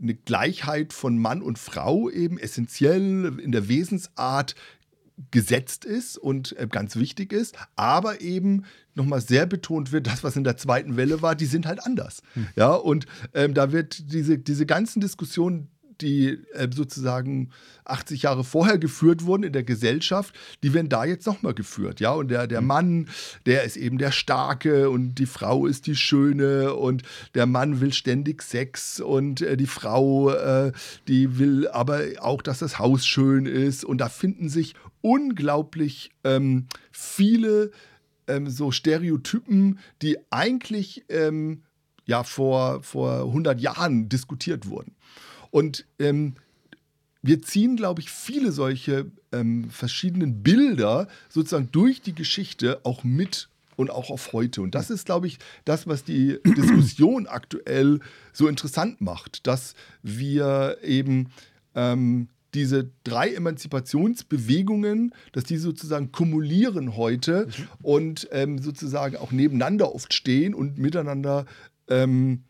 [0.00, 4.54] eine Gleichheit von Mann und Frau eben essentiell in der Wesensart
[5.30, 10.36] gesetzt ist und äh, ganz wichtig ist, aber eben nochmal sehr betont wird, das, was
[10.36, 12.22] in der zweiten Welle war, die sind halt anders.
[12.34, 12.46] Hm.
[12.54, 15.70] Ja, und ähm, da wird diese, diese ganzen Diskussionen
[16.00, 17.50] die äh, sozusagen
[17.84, 22.00] 80 Jahre vorher geführt wurden in der Gesellschaft, die werden da jetzt nochmal geführt.
[22.00, 22.66] Ja, und der, der mhm.
[22.66, 23.08] Mann,
[23.46, 27.02] der ist eben der Starke und die Frau ist die Schöne und
[27.34, 30.72] der Mann will ständig Sex und äh, die Frau, äh,
[31.08, 33.84] die will aber auch, dass das Haus schön ist.
[33.84, 37.70] Und da finden sich unglaublich ähm, viele
[38.26, 41.62] ähm, so Stereotypen, die eigentlich ähm,
[42.04, 44.94] ja vor, vor 100 Jahren diskutiert wurden.
[45.50, 46.34] Und ähm,
[47.22, 53.48] wir ziehen, glaube ich, viele solche ähm, verschiedenen Bilder sozusagen durch die Geschichte auch mit
[53.76, 54.60] und auch auf heute.
[54.62, 58.00] Und das ist, glaube ich, das, was die Diskussion aktuell
[58.32, 61.30] so interessant macht, dass wir eben
[61.74, 67.68] ähm, diese drei Emanzipationsbewegungen, dass die sozusagen kumulieren heute mhm.
[67.82, 71.46] und ähm, sozusagen auch nebeneinander oft stehen und miteinander
[71.88, 72.42] ähm,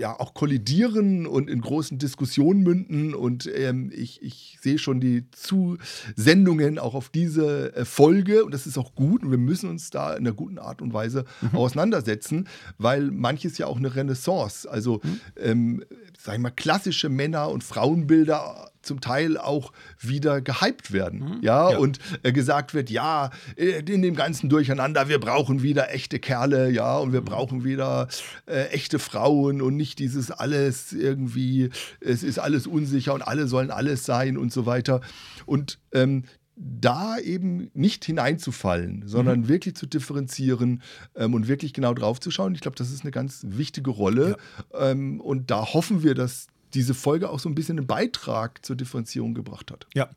[0.00, 3.14] ja auch kollidieren und in großen Diskussionen münden.
[3.14, 8.44] Und ähm, ich, ich sehe schon die Zusendungen auch auf diese äh, Folge.
[8.44, 9.22] Und das ist auch gut.
[9.22, 11.58] Und wir müssen uns da in einer guten Art und Weise mhm.
[11.58, 12.48] auseinandersetzen,
[12.78, 15.20] weil manches ja auch eine Renaissance, also mhm.
[15.36, 15.84] ähm,
[16.18, 21.20] sag ich mal, klassische Männer- und Frauenbilder zum Teil auch wieder gehypt werden.
[21.20, 21.38] Mhm.
[21.42, 21.72] Ja?
[21.72, 26.18] ja, und äh, gesagt wird, ja, äh, in dem ganzen Durcheinander, wir brauchen wieder echte
[26.18, 27.26] Kerle, ja, und wir mhm.
[27.26, 28.08] brauchen wieder
[28.46, 31.70] äh, echte Frauen und nicht dieses alles irgendwie,
[32.00, 35.00] es ist alles unsicher und alle sollen alles sein und so weiter.
[35.46, 36.24] Und ähm,
[36.60, 39.48] da eben nicht hineinzufallen, sondern mhm.
[39.48, 40.82] wirklich zu differenzieren
[41.14, 42.54] ähm, und wirklich genau drauf zu schauen.
[42.54, 44.36] Ich glaube, das ist eine ganz wichtige Rolle.
[44.72, 44.90] Ja.
[44.90, 48.76] Ähm, und da hoffen wir, dass diese Folge auch so ein bisschen einen Beitrag zur
[48.76, 49.86] Differenzierung gebracht hat.
[49.94, 50.08] Ja,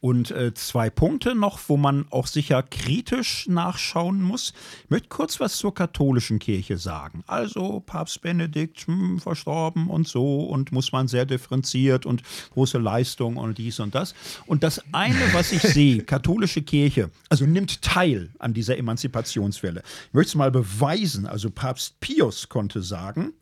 [0.00, 4.54] und äh, zwei Punkte noch, wo man auch sicher kritisch nachschauen muss.
[4.84, 7.22] Ich möchte kurz was zur katholischen Kirche sagen.
[7.26, 12.22] Also Papst Benedikt hm, verstorben und so und muss man sehr differenziert und
[12.52, 14.14] große Leistung und dies und das.
[14.46, 19.82] Und das eine, was ich sehe, katholische Kirche, also nimmt teil an dieser Emanzipationswelle.
[20.08, 21.26] Ich möchte es mal beweisen.
[21.26, 23.34] Also Papst Pius konnte sagen,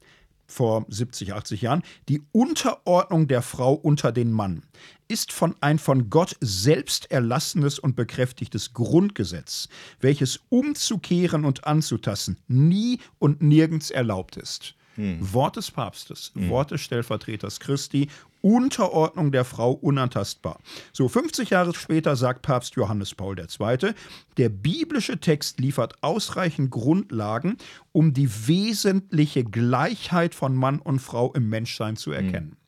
[0.49, 4.63] vor 70, 80 Jahren, die Unterordnung der Frau unter den Mann
[5.07, 9.69] ist von ein von Gott selbst erlassenes und bekräftigtes Grundgesetz,
[10.01, 14.75] welches umzukehren und anzutasten nie und nirgends erlaubt ist.
[14.97, 15.33] Hm.
[15.33, 16.49] Wort des Papstes, hm.
[16.51, 18.09] Wort des Stellvertreters Christi,
[18.41, 20.59] Unterordnung der Frau unantastbar.
[20.93, 23.93] So 50 Jahre später sagt Papst Johannes Paul II.,
[24.37, 27.57] der biblische Text liefert ausreichend Grundlagen,
[27.93, 32.51] um die wesentliche Gleichheit von Mann und Frau im Menschsein zu erkennen.
[32.51, 32.68] Hm.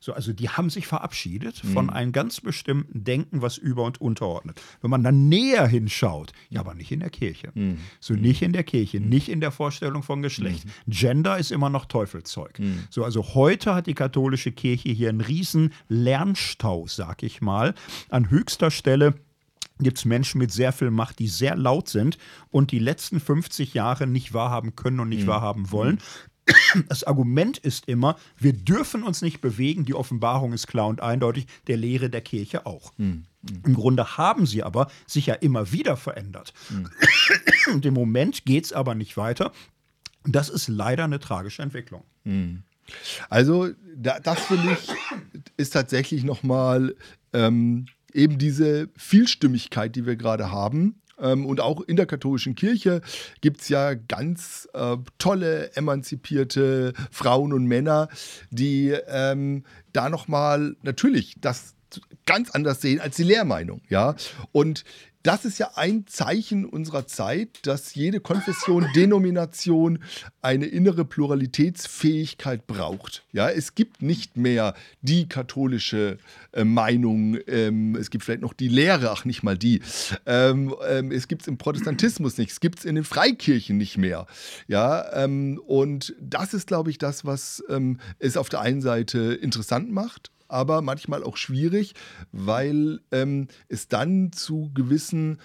[0.00, 1.68] So, also die haben sich verabschiedet mhm.
[1.72, 4.60] von einem ganz bestimmten Denken, was über und unterordnet.
[4.80, 7.50] Wenn man dann näher hinschaut, ja, aber nicht in der Kirche.
[7.54, 7.78] Mhm.
[8.00, 9.08] So nicht in der Kirche, mhm.
[9.08, 10.64] nicht in der Vorstellung von Geschlecht.
[10.64, 10.90] Mhm.
[10.92, 12.58] Gender ist immer noch Teufelzeug.
[12.58, 12.84] Mhm.
[12.90, 17.74] So, also heute hat die katholische Kirche hier einen riesen Lernstau, sag ich mal,
[18.08, 19.14] an höchster Stelle
[19.80, 22.18] gibt es Menschen mit sehr viel Macht, die sehr laut sind
[22.50, 25.28] und die letzten 50 Jahre nicht wahrhaben können und nicht mhm.
[25.28, 25.98] wahrhaben wollen.
[26.88, 31.46] Das Argument ist immer, wir dürfen uns nicht bewegen, die Offenbarung ist klar und eindeutig,
[31.66, 32.92] der Lehre der Kirche auch.
[32.96, 33.24] Mhm.
[33.64, 36.52] Im Grunde haben sie aber sich ja immer wieder verändert.
[36.70, 36.90] Mhm.
[37.72, 39.52] Und im Moment geht es aber nicht weiter.
[40.24, 42.02] Das ist leider eine tragische Entwicklung.
[42.24, 42.62] Mhm.
[43.28, 44.88] Also, da, das finde ich,
[45.56, 46.94] ist tatsächlich nochmal
[47.32, 51.00] ähm, eben diese Vielstimmigkeit, die wir gerade haben.
[51.20, 53.00] Ähm, und auch in der katholischen Kirche
[53.40, 58.08] gibt es ja ganz äh, tolle, emanzipierte Frauen und Männer,
[58.50, 61.74] die ähm, da nochmal natürlich das
[62.26, 63.80] ganz anders sehen als die Lehrmeinung.
[63.88, 64.14] Ja?
[64.52, 64.84] Und
[65.22, 69.98] das ist ja ein Zeichen unserer Zeit, dass jede Konfession, Denomination
[70.42, 73.24] eine innere Pluralitätsfähigkeit braucht.
[73.32, 76.18] Ja, es gibt nicht mehr die katholische
[76.52, 79.82] äh, Meinung, ähm, es gibt vielleicht noch die Lehre, ach nicht mal die.
[80.24, 83.98] Ähm, ähm, es gibt es im Protestantismus nicht, es gibt es in den Freikirchen nicht
[83.98, 84.26] mehr.
[84.66, 89.34] Ja, ähm, und das ist, glaube ich, das, was ähm, es auf der einen Seite
[89.34, 91.94] interessant macht aber manchmal auch schwierig,
[92.32, 95.38] weil ähm, es dann zu gewissen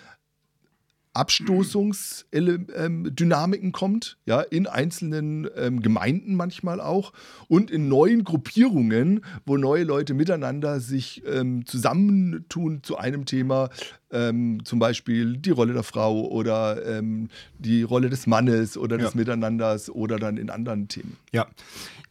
[1.13, 7.13] Abstoßungsdynamiken kommt, ja, in einzelnen ähm, Gemeinden manchmal auch
[7.47, 13.69] und in neuen Gruppierungen, wo neue Leute miteinander sich ähm, zusammentun zu einem Thema,
[14.11, 17.29] ähm, zum Beispiel die Rolle der Frau oder ähm,
[17.59, 19.19] die Rolle des Mannes oder des ja.
[19.19, 21.17] Miteinanders oder dann in anderen Themen.
[21.31, 21.47] Ja,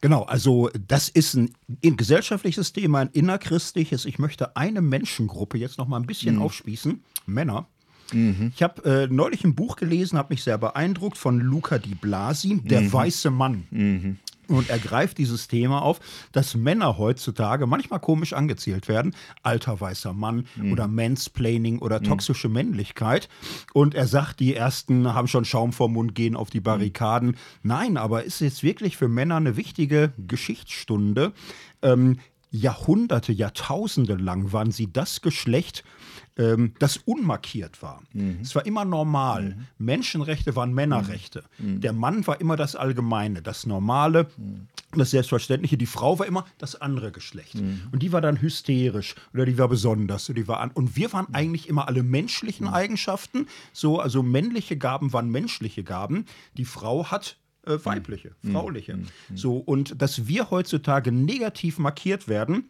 [0.01, 0.23] genau.
[0.23, 1.53] Also das ist ein,
[1.83, 4.05] ein gesellschaftliches Thema, ein innerchristliches.
[4.05, 6.43] Ich möchte eine Menschengruppe jetzt noch mal ein bisschen mhm.
[6.43, 7.03] aufspießen.
[7.25, 7.67] Männer.
[8.13, 8.51] Mhm.
[8.55, 12.61] Ich habe äh, neulich ein Buch gelesen, habe mich sehr beeindruckt von Luca Di Blasi,
[12.63, 12.93] Der mhm.
[12.93, 13.63] weiße Mann.
[13.71, 14.17] Mhm.
[14.47, 15.99] Und er greift dieses Thema auf,
[16.31, 19.15] dass Männer heutzutage manchmal komisch angezählt werden.
[19.41, 20.73] Alter weißer Mann mhm.
[20.73, 22.03] oder Mansplaining oder mhm.
[22.03, 22.55] toxische mhm.
[22.55, 23.29] Männlichkeit.
[23.73, 26.63] Und er sagt, die ersten haben schon Schaum vor Mund, gehen auf die mhm.
[26.63, 27.37] Barrikaden.
[27.61, 31.31] Nein, aber ist jetzt wirklich für Männer eine wichtige Geschichtsstunde.
[31.81, 32.17] Ähm,
[32.53, 35.83] Jahrhunderte, Jahrtausende lang waren sie das Geschlecht,
[36.37, 38.03] ähm, das unmarkiert war.
[38.13, 38.37] Mhm.
[38.43, 39.55] Es war immer normal.
[39.55, 39.67] Mhm.
[39.79, 41.43] Menschenrechte waren Männerrechte.
[41.57, 41.81] Mhm.
[41.81, 44.67] Der Mann war immer das Allgemeine, das Normale, mhm.
[44.95, 45.77] das Selbstverständliche.
[45.77, 47.55] Die Frau war immer das andere Geschlecht.
[47.55, 47.81] Mhm.
[47.91, 50.29] Und die war dann hysterisch oder die war besonders.
[50.29, 53.47] Oder die war an und wir waren eigentlich immer alle menschlichen Eigenschaften.
[53.71, 56.25] So, also männliche Gaben waren menschliche Gaben.
[56.55, 58.99] Die Frau hat äh, weibliche, frauliche.
[59.33, 62.65] So, und dass wir heutzutage negativ markiert werden,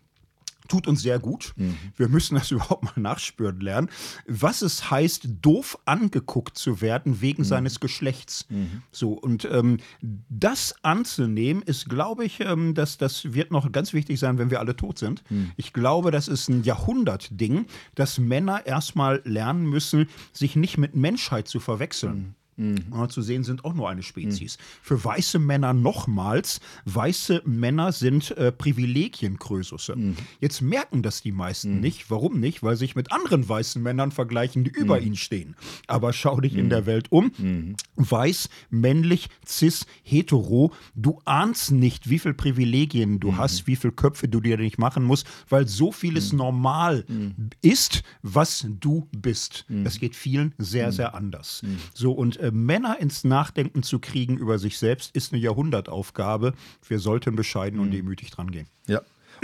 [0.67, 1.53] tut uns sehr gut.
[1.55, 1.77] Mhm.
[1.95, 3.89] Wir müssen das überhaupt mal nachspüren lernen,
[4.27, 7.47] was es heißt, doof angeguckt zu werden wegen mhm.
[7.47, 8.45] seines Geschlechts.
[8.49, 8.83] Mhm.
[8.91, 14.19] So und ähm, das anzunehmen ist, glaube ich, ähm, dass das wird noch ganz wichtig
[14.19, 15.23] sein, wenn wir alle tot sind.
[15.29, 15.51] Mhm.
[15.57, 17.65] Ich glaube, das ist ein Jahrhundertding,
[17.95, 22.35] dass Männer erstmal lernen müssen, sich nicht mit Menschheit zu verwechseln.
[22.55, 22.85] Mhm.
[22.91, 23.09] Mhm.
[23.09, 24.57] Zu sehen sind auch nur eine Spezies.
[24.57, 24.63] Mhm.
[24.81, 29.95] Für weiße Männer nochmals, weiße Männer sind äh, Privilegienkrösusse.
[29.95, 30.15] Mhm.
[30.39, 31.81] Jetzt merken das die meisten mhm.
[31.81, 32.09] nicht.
[32.09, 32.63] Warum nicht?
[32.63, 35.07] Weil sich mit anderen weißen Männern vergleichen, die über mhm.
[35.07, 35.55] ihnen stehen.
[35.87, 36.69] Aber schau dich in mhm.
[36.69, 37.31] der Welt um.
[37.95, 40.71] Weiß, männlich, cis, hetero.
[40.95, 45.03] Du ahnst nicht, wie viele Privilegien du hast, wie viele Köpfe du dir nicht machen
[45.03, 47.05] musst, weil so vieles normal
[47.61, 49.65] ist, was du bist.
[49.69, 51.61] Das geht vielen sehr, sehr anders.
[51.93, 56.53] So und äh, Männer ins Nachdenken zu kriegen über sich selbst, ist eine Jahrhundertaufgabe.
[56.85, 57.91] Wir sollten bescheiden und mhm.
[57.91, 58.67] demütig dran gehen.
[58.85, 59.01] Ja.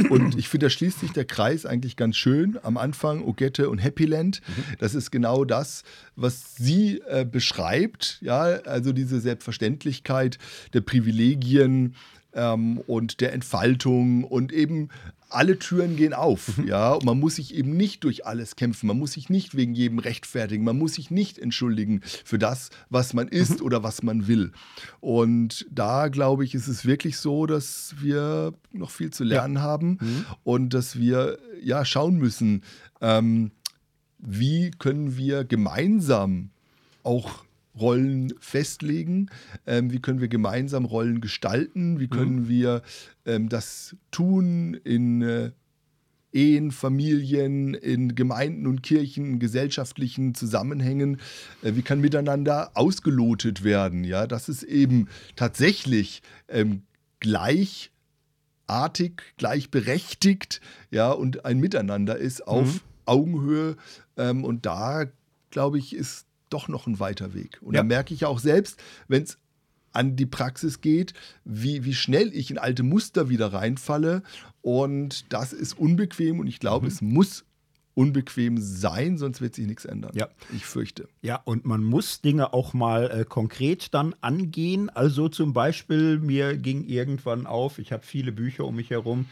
[0.10, 2.58] Und ich finde, da schließt sich der Kreis eigentlich ganz schön.
[2.64, 4.42] Am Anfang Ogette und Happyland.
[4.48, 4.64] Mhm.
[4.80, 5.84] Das ist genau das,
[6.16, 8.20] was sie äh, beschreibt.
[8.22, 10.38] Ja, also diese Selbstverständlichkeit
[10.74, 11.96] der Privilegien
[12.34, 14.89] ähm, und der Entfaltung und eben
[15.30, 16.68] alle Türen gehen auf, mhm.
[16.68, 19.76] ja, und man muss sich eben nicht durch alles kämpfen, man muss sich nicht wegen
[19.76, 23.65] jedem rechtfertigen, man muss sich nicht entschuldigen für das, was man ist mhm.
[23.65, 24.51] oder was man will.
[24.99, 29.61] Und da glaube ich, ist es wirklich so, dass wir noch viel zu lernen ja.
[29.61, 30.26] haben mhm.
[30.43, 32.64] und dass wir ja schauen müssen,
[33.01, 33.51] ähm,
[34.18, 36.49] wie können wir gemeinsam
[37.03, 37.45] auch
[37.80, 39.30] Rollen festlegen?
[39.65, 41.99] Ähm, wie können wir gemeinsam Rollen gestalten?
[41.99, 42.49] Wie können mhm.
[42.49, 42.81] wir
[43.26, 45.51] ähm, das tun in äh,
[46.31, 51.18] Ehen, Familien, in Gemeinden und Kirchen, in gesellschaftlichen Zusammenhängen?
[51.64, 54.03] Äh, wie kann miteinander ausgelotet werden?
[54.03, 56.84] Ja, dass es eben tatsächlich ähm,
[57.19, 57.91] gleich
[58.69, 60.61] gleichartig, gleichberechtigt,
[60.91, 62.80] ja, und ein Miteinander ist auf Mhm.
[63.06, 63.77] Augenhöhe.
[64.18, 65.06] Ähm, und da,
[65.49, 67.60] glaube ich, ist doch noch ein weiter Weg.
[67.62, 67.82] Und Ja.
[67.82, 69.38] da merke ich ja auch selbst, wenn es
[69.92, 71.14] an die Praxis geht,
[71.46, 74.22] wie, wie schnell ich in alte Muster wieder reinfalle.
[74.62, 76.92] Und das ist unbequem und ich glaube, Mhm.
[76.92, 77.46] es muss
[77.96, 80.12] unbequem sein, sonst wird sich nichts ändern.
[80.16, 80.30] Ja.
[80.56, 81.10] Ich fürchte.
[81.22, 84.90] Ja, und man muss Dinge auch mal äh, konkret dann angehen.
[84.90, 89.26] Also zum Beispiel, mir ging irgendwann auf, ich habe viele Bücher um mich herum.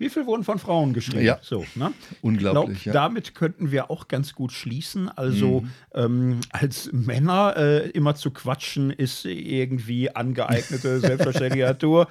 [0.00, 1.24] Wie viel wurden von Frauen geschrieben?
[1.24, 1.38] Ja.
[1.42, 1.92] So, ne?
[2.22, 2.92] Unglaublich, Ich ja.
[2.92, 5.08] glaub, damit könnten wir auch ganz gut schließen.
[5.08, 12.06] Also ähm, als Männer äh, immer zu quatschen, ist irgendwie angeeignete, selbstverständliche Natur.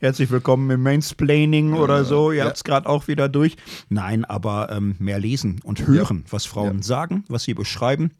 [0.00, 2.32] Herzlich willkommen im Mansplaining oder so.
[2.32, 2.44] Ihr ja.
[2.46, 3.56] habt es gerade auch wieder durch.
[3.88, 6.82] Nein, aber ähm, mehr lesen und hören, was Frauen Ja.
[6.82, 8.10] sagen, was sie beschreiben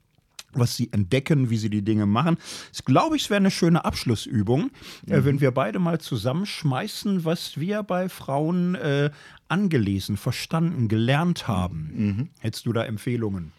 [0.52, 2.38] was sie entdecken, wie sie die Dinge machen.
[2.72, 4.70] Ich glaube, es wäre eine schöne Abschlussübung,
[5.06, 5.12] Mhm.
[5.12, 9.10] äh, wenn wir beide mal zusammenschmeißen, was wir bei Frauen äh,
[9.48, 11.90] angelesen, verstanden, gelernt haben.
[11.94, 12.28] Mhm.
[12.40, 13.52] Hättest du da Empfehlungen?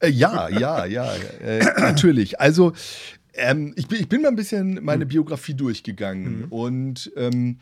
[0.00, 2.40] Äh, ja, ja, ja, äh, natürlich.
[2.40, 2.72] Also,
[3.34, 7.58] ähm, ich, bin, ich bin mal ein bisschen meine Biografie durchgegangen und ähm,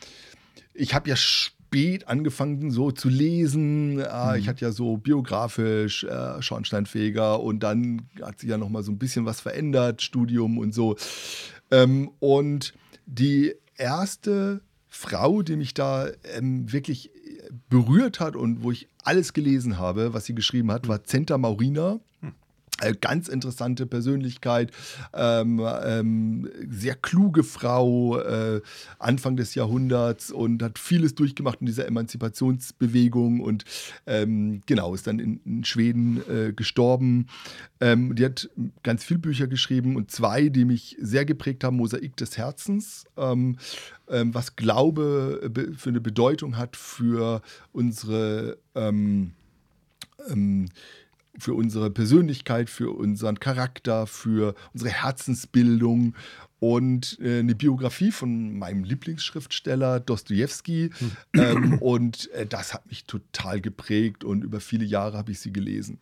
[0.74, 1.16] ich habe ja
[1.73, 3.99] spät angefangen, so zu lesen.
[3.99, 4.39] Äh, Hm.
[4.39, 8.93] Ich hatte ja so biografisch äh, Schornsteinfeger und dann hat sich ja noch mal so
[8.93, 10.97] ein bisschen was verändert, Studium und so.
[11.70, 12.74] Ähm, und
[13.07, 17.11] die erste Frau, die mich da ähm, wirklich
[17.70, 22.01] berührt hat und wo ich alles gelesen habe, was sie geschrieben hat, war Zenta Maurina.
[22.82, 24.72] Äh, Ganz interessante Persönlichkeit,
[25.14, 28.60] ähm, ähm, sehr kluge Frau, äh,
[28.98, 33.64] Anfang des Jahrhunderts und hat vieles durchgemacht in dieser Emanzipationsbewegung und
[34.06, 37.26] ähm, genau, ist dann in, in Schweden äh, gestorben.
[37.80, 38.50] Ähm, die hat
[38.82, 43.59] ganz viele Bücher geschrieben und zwei, die mich sehr geprägt haben, Mosaik des Herzens, ähm,
[44.09, 47.42] ähm, was Glaube äh, für eine Bedeutung hat für
[47.72, 49.32] unsere ähm,
[51.38, 56.14] für unsere Persönlichkeit, für unseren Charakter, für unsere Herzensbildung
[56.59, 60.90] und äh, eine Biografie von meinem Lieblingsschriftsteller Dostoevsky.
[61.34, 65.52] Ähm, und äh, das hat mich total geprägt und über viele Jahre habe ich sie
[65.52, 65.98] gelesen.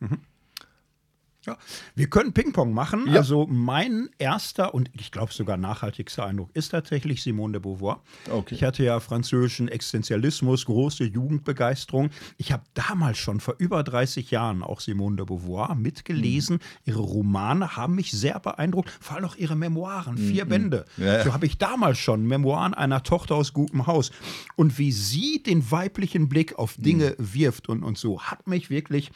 [1.46, 1.56] Ja.
[1.94, 3.06] Wir können Ping-Pong machen.
[3.08, 3.14] Ja.
[3.20, 8.02] Also mein erster und ich glaube sogar nachhaltigster Eindruck ist tatsächlich Simone de Beauvoir.
[8.30, 8.54] Okay.
[8.54, 12.10] Ich hatte ja französischen Existenzialismus, große Jugendbegeisterung.
[12.36, 16.56] Ich habe damals schon vor über 30 Jahren auch Simone de Beauvoir mitgelesen.
[16.56, 16.60] Mhm.
[16.84, 20.84] Ihre Romane haben mich sehr beeindruckt, vor allem auch ihre Memoiren, vier Bände.
[20.96, 21.04] Mhm.
[21.04, 21.24] Ja, ja.
[21.24, 24.10] So habe ich damals schon Memoiren einer Tochter aus gutem Haus.
[24.56, 27.34] Und wie sie den weiblichen Blick auf Dinge Mhm.
[27.34, 29.10] wirft und, und so, hat mich wirklich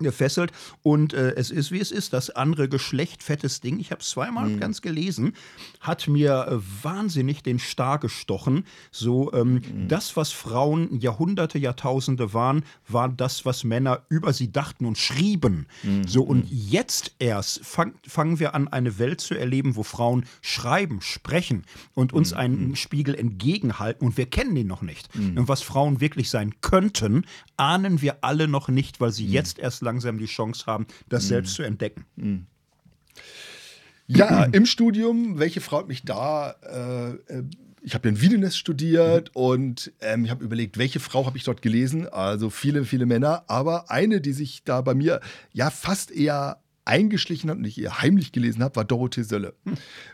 [0.00, 0.52] gefesselt
[0.82, 3.78] und äh, es ist wie es ist, das andere Geschlecht, fettes Ding.
[3.78, 4.60] Ich habe es zweimal Mhm.
[4.60, 5.34] ganz gelesen,
[5.80, 8.64] hat mir äh, wahnsinnig den Star gestochen.
[8.90, 9.88] So, ähm, Mhm.
[9.88, 15.66] das, was Frauen Jahrhunderte, Jahrtausende waren, war das, was Männer über sie dachten und schrieben.
[15.82, 16.06] Mhm.
[16.06, 21.00] So, und jetzt erst fang, fangen wir an, eine Welt zu erleben, wo Frauen schreiben,
[21.00, 21.64] sprechen
[21.94, 22.36] und uns Mhm.
[22.38, 25.08] einen Spiegel entgegenhalten und wir kennen ihn noch nicht.
[25.14, 27.24] Und was Frauen wirklich sein könnten,
[27.56, 29.12] ahnen wir alle noch nicht, weil Mhm.
[29.14, 32.46] sie jetzt erst langsam die Chance haben, das selbst zu entdecken.
[34.06, 36.54] Ja, im Studium, welche Frau hat mich da?
[36.62, 37.44] Äh, äh,
[37.82, 41.44] ich habe ja in Wiedenes studiert und ähm, ich habe überlegt, welche Frau habe ich
[41.44, 42.08] dort gelesen?
[42.08, 45.20] Also viele, viele Männer, aber eine, die sich da bei mir
[45.52, 49.54] ja fast eher eingeschlichen hat und ich eher heimlich gelesen habe, war Dorothee Sölle.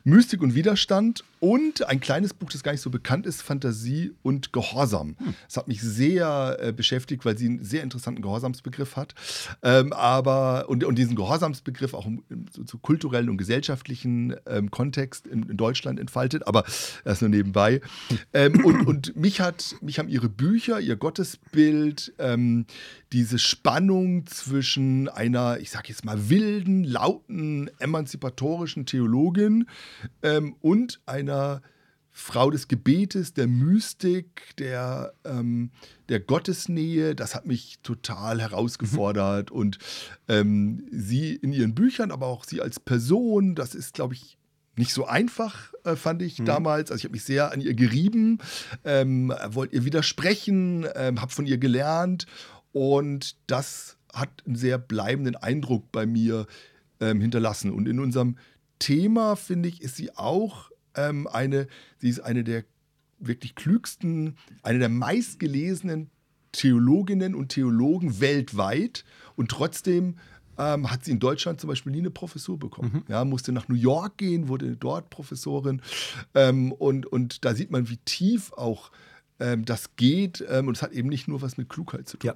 [0.04, 4.52] Mystik und Widerstand und ein kleines Buch, das gar nicht so bekannt ist, Fantasie und
[4.52, 5.16] Gehorsam.
[5.46, 9.14] Das hat mich sehr äh, beschäftigt, weil sie einen sehr interessanten Gehorsamsbegriff hat.
[9.62, 14.70] Ähm, aber und, und diesen Gehorsamsbegriff auch im, im so, so kulturellen und gesellschaftlichen ähm,
[14.70, 16.64] Kontext in, in Deutschland entfaltet, aber
[17.04, 17.80] das nur nebenbei.
[18.34, 22.66] Ähm, und, und mich hat, mich haben ihre Bücher, ihr Gottesbild, ähm,
[23.12, 29.66] diese Spannung zwischen einer, ich sag jetzt mal, wilden, lauten, emanzipatorischen Theologin
[30.22, 31.29] ähm, und einer
[32.12, 35.70] Frau des Gebetes, der Mystik, der, ähm,
[36.08, 39.50] der Gottesnähe, das hat mich total herausgefordert.
[39.50, 39.78] Und
[40.28, 44.36] ähm, sie in ihren Büchern, aber auch sie als Person, das ist, glaube ich,
[44.76, 46.90] nicht so einfach, äh, fand ich damals.
[46.90, 48.38] Also ich habe mich sehr an ihr gerieben,
[48.84, 52.26] ähm, wollte ihr widersprechen, ähm, habe von ihr gelernt
[52.72, 56.46] und das hat einen sehr bleibenden Eindruck bei mir
[57.00, 57.72] ähm, hinterlassen.
[57.72, 58.36] Und in unserem
[58.78, 61.66] Thema, finde ich, ist sie auch ähm, eine,
[61.98, 62.64] sie ist eine der
[63.18, 66.10] wirklich klügsten, eine der meistgelesenen
[66.52, 69.04] Theologinnen und Theologen weltweit
[69.36, 70.16] und trotzdem
[70.58, 73.04] ähm, hat sie in Deutschland zum Beispiel nie eine Professur bekommen.
[73.08, 75.80] Ja, musste nach New York gehen, wurde dort Professorin
[76.34, 78.90] ähm, und, und da sieht man, wie tief auch
[79.38, 82.28] ähm, das geht ähm, und es hat eben nicht nur was mit Klugheit zu tun.
[82.28, 82.34] Ja.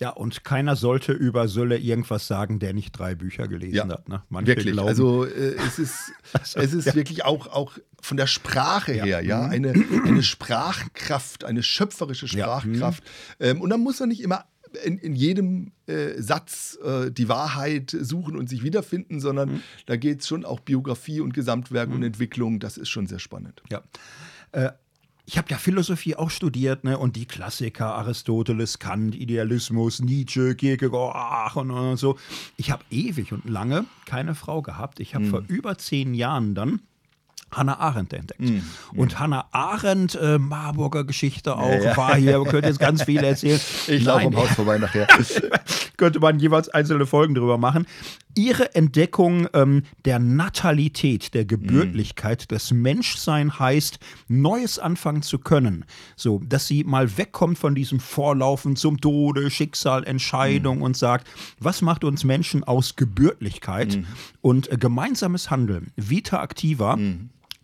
[0.00, 4.08] Ja, und keiner sollte über Sölle irgendwas sagen, der nicht drei Bücher gelesen Ja, hat.
[4.08, 4.22] Ne?
[4.28, 4.72] Manche Wirklich.
[4.72, 6.12] glauben, Also äh, es ist,
[6.56, 9.50] es ist wirklich auch, auch von der Sprache her, ja, Mhm.
[9.50, 9.72] eine,
[10.04, 12.60] eine Sprachkraft, eine schöpferische Ja.
[12.64, 12.74] Mhm.
[12.74, 13.04] Sprachkraft.
[13.40, 14.44] Ähm, und dann muss man nicht immer
[14.84, 19.60] in, in jedem äh, Satz äh, die Wahrheit suchen und sich wiederfinden, sondern Mhm.
[19.86, 22.58] da geht es schon auch Biografie und Gesamtwerk und Entwicklung.
[22.58, 23.62] Das ist schon sehr spannend.
[23.70, 23.82] Ja.
[24.50, 24.70] Äh,
[25.26, 26.98] ich habe ja Philosophie auch studiert, ne?
[26.98, 32.18] Und die Klassiker, Aristoteles, Kant, Idealismus, Nietzsche, Kierkegaard ach, und, und so.
[32.56, 35.00] Ich habe ewig und lange keine Frau gehabt.
[35.00, 35.20] Ich Hm.
[35.22, 36.80] habe vor über zehn Jahren dann
[37.56, 38.40] Hannah Arendt entdeckt.
[38.40, 38.62] Hm.
[38.94, 41.96] Und Hannah Arendt, äh, Marburger Geschichte auch, ja.
[41.96, 43.60] war hier, man könnte jetzt ganz viel erzählen.
[43.86, 45.06] Ich laufe am Haus vorbei nachher.
[45.96, 47.86] könnte man jeweils einzelne Folgen drüber machen.
[48.36, 55.84] Ihre Entdeckung ähm, der Natalität, der Gebürtlichkeit, des Menschsein heißt, Neues anfangen zu können.
[56.16, 61.28] So, dass sie mal wegkommt von diesem Vorlaufen zum Tode, Schicksal, Entscheidung und sagt,
[61.60, 64.00] was macht uns Menschen aus Gebürtlichkeit
[64.40, 66.98] und äh, gemeinsames Handeln, Vita Activa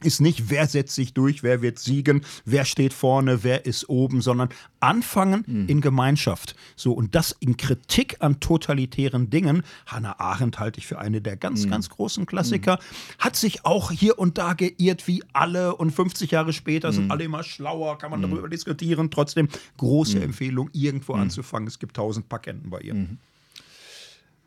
[0.03, 4.21] ist nicht, wer setzt sich durch, wer wird siegen, wer steht vorne, wer ist oben,
[4.21, 4.49] sondern
[4.81, 6.55] anfangen in Gemeinschaft.
[6.77, 9.63] So, und das in Kritik an totalitären Dingen.
[9.87, 12.79] Hannah Arendt halte ich für eine der ganz, ganz großen Klassiker.
[13.19, 17.25] Hat sich auch hier und da geirrt wie alle und 50 Jahre später sind alle
[17.25, 19.11] immer schlauer, kann man darüber diskutieren.
[19.11, 21.69] Trotzdem große Empfehlung, irgendwo anzufangen.
[21.69, 22.95] Es gibt tausend Patenten bei ihr.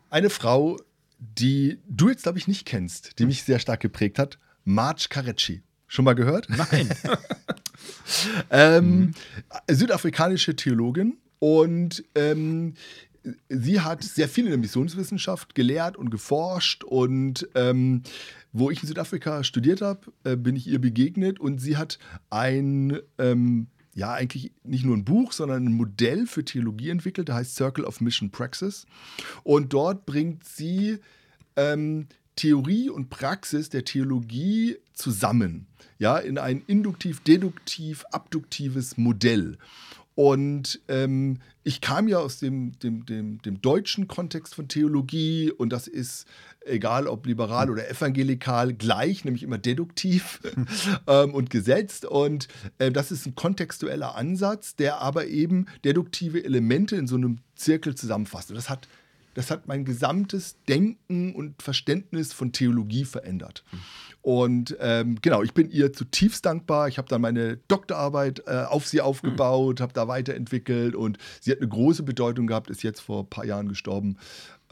[0.10, 0.80] Eine Frau,
[1.20, 5.62] die du jetzt, glaube ich, nicht kennst, die mich sehr stark geprägt hat, Marge Carecci.
[5.88, 6.48] Schon mal gehört?
[6.50, 6.90] Nein.
[8.50, 9.14] Ähm,
[9.70, 12.76] Südafrikanische Theologin und ähm,
[13.50, 18.04] sie hat sehr viel in der Missionswissenschaft gelehrt und geforscht und ähm,
[18.52, 22.00] wo ich in Südafrika studiert habe, äh, bin ich ihr begegnet und sie hat
[22.30, 27.36] ein, ähm, ja eigentlich nicht nur ein Buch, sondern ein Modell für Theologie entwickelt, der
[27.36, 28.86] heißt Circle of Mission Praxis
[29.44, 31.00] und dort bringt sie
[31.56, 35.68] ähm, Theorie und Praxis der Theologie zusammen,
[36.00, 39.58] ja, in ein induktiv, deduktiv, abduktives Modell.
[40.16, 45.72] Und ähm, ich kam ja aus dem, dem, dem, dem deutschen Kontext von Theologie und
[45.72, 46.28] das ist,
[46.66, 50.40] egal ob liberal oder evangelikal, gleich, nämlich immer deduktiv
[51.08, 52.06] ähm, und gesetzt.
[52.06, 52.48] Und
[52.78, 57.96] äh, das ist ein kontextueller Ansatz, der aber eben deduktive Elemente in so einem Zirkel
[57.96, 58.52] zusammenfasst.
[58.52, 58.88] Und das hat
[59.34, 63.64] das hat mein gesamtes Denken und Verständnis von Theologie verändert.
[64.22, 66.88] Und ähm, genau, ich bin ihr zutiefst dankbar.
[66.88, 71.60] Ich habe dann meine Doktorarbeit äh, auf sie aufgebaut, habe da weiterentwickelt und sie hat
[71.60, 74.18] eine große Bedeutung gehabt, ist jetzt vor ein paar Jahren gestorben.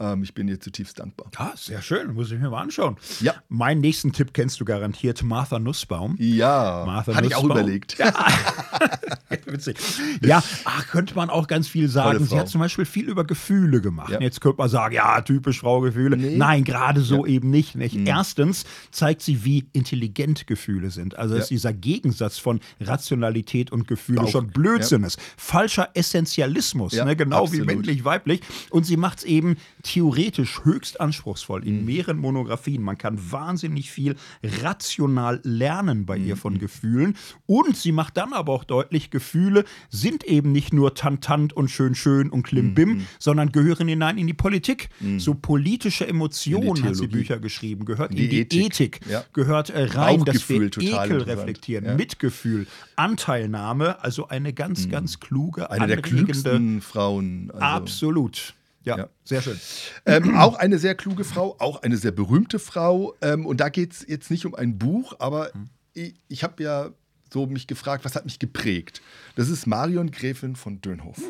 [0.02, 1.30] Ähm, ich bin ihr zutiefst dankbar.
[1.38, 2.96] Ja, sehr schön, muss ich mir mal anschauen.
[3.20, 3.34] Ja.
[3.48, 6.16] Meinen nächsten Tipp kennst du garantiert, Martha Nussbaum.
[6.18, 7.58] Ja, Martha hatte ich auch Nussbaum.
[7.62, 7.96] überlegt.
[9.46, 9.76] Witzig.
[10.22, 12.24] Ja, ach, könnte man auch ganz viel sagen.
[12.24, 14.10] Sie hat zum Beispiel viel über Gefühle gemacht.
[14.10, 14.20] Ja.
[14.20, 16.16] Jetzt könnte man sagen, ja, typisch Frau Gefühle.
[16.16, 16.36] Nee.
[16.36, 17.96] Nein, gerade so eben nicht, nicht.
[17.96, 21.16] Erstens zeigt sie, wie intelligent Gefühle sind.
[21.16, 21.54] Also dass Ja.
[21.54, 25.18] dieser Gegensatz von Rationalität und Gefühle Auch, schon Blödsinn ist.
[25.36, 27.14] Falscher Essentialismus, Ja, ne?
[27.16, 27.68] genau absolut.
[27.68, 28.40] wie männlich-weiblich.
[28.70, 29.56] Und sie macht es eben
[29.92, 31.66] theoretisch höchst anspruchsvoll Mhm.
[31.66, 32.82] in mehreren Monographien.
[32.82, 34.16] Man kann wahnsinnig viel
[34.62, 36.26] rational lernen bei Mhm.
[36.26, 37.14] ihr von Gefühlen.
[37.46, 41.94] Und sie macht dann aber auch deutlich, Gefühle sind eben nicht nur tantant und schön
[41.94, 43.06] schön und klimbim, Mhm.
[43.18, 44.88] sondern gehören hinein in die Politik.
[45.18, 47.06] So politische Emotionen hat sie.
[47.06, 48.96] Bücher geschrieben, gehört In in die die, Ethik.
[48.96, 49.24] Ethik, Ja.
[49.34, 51.94] gehört äh, rein, dass wir Ekel reflektieren, Ja.
[51.94, 52.66] Mitgefühl,
[52.96, 55.66] Anteilnahme, also eine ganz, ganz kluge, Mhm.
[55.68, 57.50] Eine der klügsten Frauen.
[57.50, 58.54] also- Absolut.
[58.84, 59.08] Ja, Ja.
[59.24, 59.58] sehr schön.
[60.06, 63.14] Ähm, auch eine sehr kluge Frau, auch eine sehr berühmte Frau.
[63.20, 65.50] Ähm, und da geht es jetzt nicht um ein Buch, aber
[65.94, 66.90] ich, ich habe ja
[67.32, 69.00] so mich gefragt, was hat mich geprägt?
[69.36, 71.20] Das ist Marion Gräfin von Dönhoff.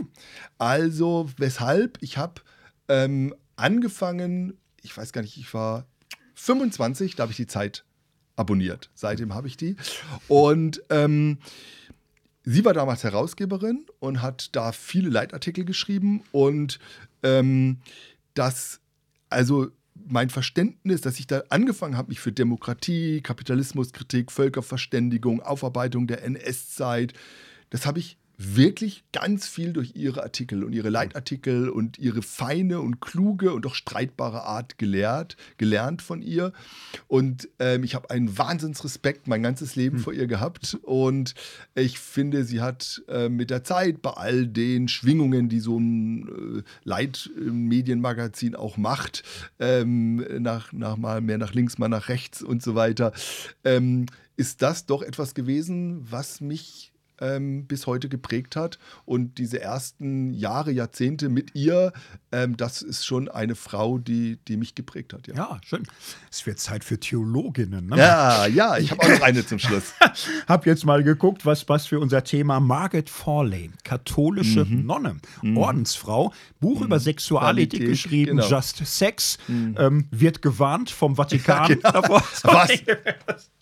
[0.59, 2.41] Also, weshalb ich habe
[2.89, 5.87] ähm, angefangen, ich weiß gar nicht, ich war
[6.35, 7.85] 25, da habe ich die Zeit
[8.35, 8.91] abonniert.
[8.95, 9.77] Seitdem habe ich die.
[10.27, 11.39] Und ähm,
[12.45, 16.81] Sie war damals Herausgeberin und hat da viele Leitartikel geschrieben und
[17.23, 17.79] ähm,
[18.35, 18.81] das,
[19.29, 26.25] also mein Verständnis, dass ich da angefangen habe, mich für Demokratie, Kapitalismuskritik, Völkerverständigung, Aufarbeitung der
[26.25, 27.13] NS-Zeit,
[27.71, 32.81] das habe ich wirklich ganz viel durch ihre Artikel und ihre Leitartikel und ihre feine
[32.81, 36.53] und kluge und doch streitbare Art gelehrt, gelernt von ihr.
[37.09, 40.79] Und ähm, ich habe einen Wahnsinnsrespekt mein ganzes Leben vor ihr gehabt.
[40.83, 41.35] Und
[41.75, 46.29] ich finde, sie hat äh, mit der Zeit bei all den Schwingungen, die so ein
[46.59, 49.23] äh, Leitmedienmagazin auch macht,
[49.59, 53.13] ähm, nach, nach mal mehr nach links, mal nach rechts und so weiter,
[53.65, 54.07] ähm,
[54.37, 56.92] ist das doch etwas gewesen, was mich
[57.23, 58.79] ähm, bis heute geprägt hat.
[59.05, 61.93] Und diese ersten Jahre, Jahrzehnte mit ihr,
[62.33, 65.27] ähm, das ist schon eine Frau, die, die mich geprägt hat.
[65.29, 65.85] Ja, Ja, schön.
[66.31, 67.87] Es wird Zeit für Theologinnen.
[67.87, 67.97] Ne?
[67.97, 69.95] ja, ja ich habe auch noch eine zum Schluss.
[70.49, 75.17] Hab jetzt mal geguckt, was, was für unser Thema Margaret Forley, katholische Nonne,
[75.55, 78.49] Ordensfrau, Buch über Sexualethik Qualität, geschrieben, genau.
[78.49, 82.23] Just Sex, ähm, wird gewarnt vom Vatikan davor.
[82.43, 82.71] Was?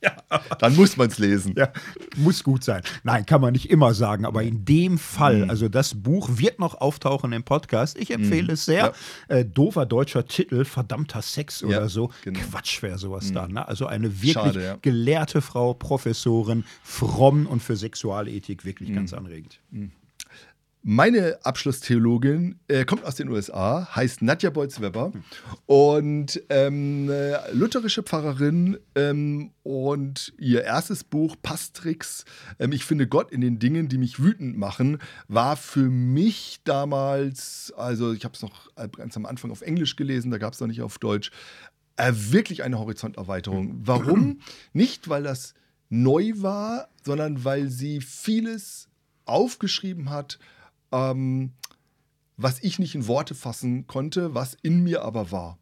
[0.59, 1.55] Dann muss man es lesen.
[1.57, 1.73] Ja,
[2.17, 2.83] muss gut sein.
[3.03, 5.51] Nein, kann man nicht immer sagen, aber in dem Fall, Mhm.
[5.51, 7.99] also das Buch wird noch auftauchen im Podcast.
[7.99, 8.93] Ich empfehle es sehr.
[9.29, 12.11] Äh, doofer deutscher Titel, verdammter Sex oder Ja, so.
[12.23, 12.39] genau.
[12.41, 13.47] Quatsch wäre sowas da.
[13.49, 13.67] Ne?
[13.67, 14.77] Also eine wirklich Schade, ja.
[14.83, 18.95] gelehrte Frau, Professorin, fromm und für Sexualethik wirklich Mhm.
[18.95, 19.61] ganz anregend.
[20.83, 25.13] Meine Abschlusstheologin äh, kommt aus den USA, heißt Nadja Bolz-Weber
[25.67, 32.25] und ähm, äh, lutherische Pfarrerin ähm, und ihr erstes Buch Pastrix,
[32.59, 34.97] ähm, ich finde Gott in den Dingen, die mich wütend machen,
[35.29, 40.31] war für mich damals, also ich habe es noch ganz am Anfang auf Englisch gelesen,
[40.31, 41.31] da gab es noch nicht auf Deutsch,
[41.97, 43.81] äh, wirklich eine Horizonterweiterung.
[43.85, 44.41] Warum?
[44.73, 45.53] Nicht, weil das
[45.91, 48.89] neu war, sondern weil sie vieles
[49.27, 50.39] aufgeschrieben hat,
[50.93, 51.53] ähm,
[52.37, 55.59] was ich nicht in Worte fassen konnte, was in mir aber war.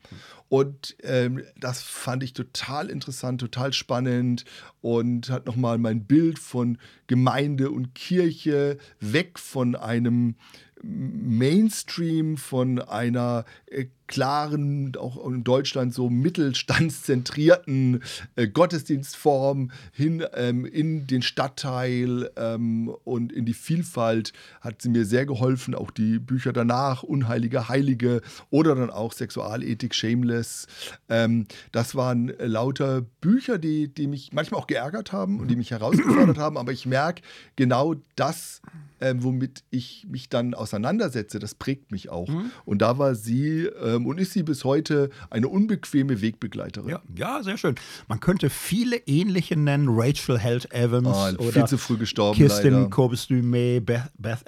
[0.49, 4.45] Und ähm, das fand ich total interessant, total spannend
[4.81, 6.79] und hat nochmal mein Bild von
[7.09, 10.37] Gemeinde und Kirche weg von einem
[10.83, 18.03] Mainstream, von einer äh, klaren, auch in Deutschland so mittelstandszentrierten
[18.35, 25.05] äh, Gottesdienstform hin ähm, in den Stadtteil ähm, und in die Vielfalt hat sie mir
[25.05, 25.75] sehr geholfen.
[25.75, 30.67] Auch die Bücher danach, Unheilige, Heilige oder dann auch Sexualethik, Shameless.
[31.09, 35.57] Ähm, das waren äh, lauter Bücher, die, die mich manchmal auch geärgert haben und die
[35.57, 36.57] mich herausgefordert haben.
[36.57, 37.23] Aber ich merke,
[37.57, 38.63] genau das,
[39.01, 42.29] ähm, womit ich mich dann auseinandersetze, das prägt mich auch.
[42.65, 46.91] Und da war sie ähm, und ist sie bis heute eine unbequeme Wegbegleiterin.
[46.91, 47.75] Ja, ja, sehr schön.
[48.09, 49.87] Man könnte viele ähnliche nennen.
[49.91, 52.91] Rachel Held Evans Oh, oder viel zu früh gestorben, Kirsten.
[52.91, 54.45] Corbis-Dumay, Beth, Beth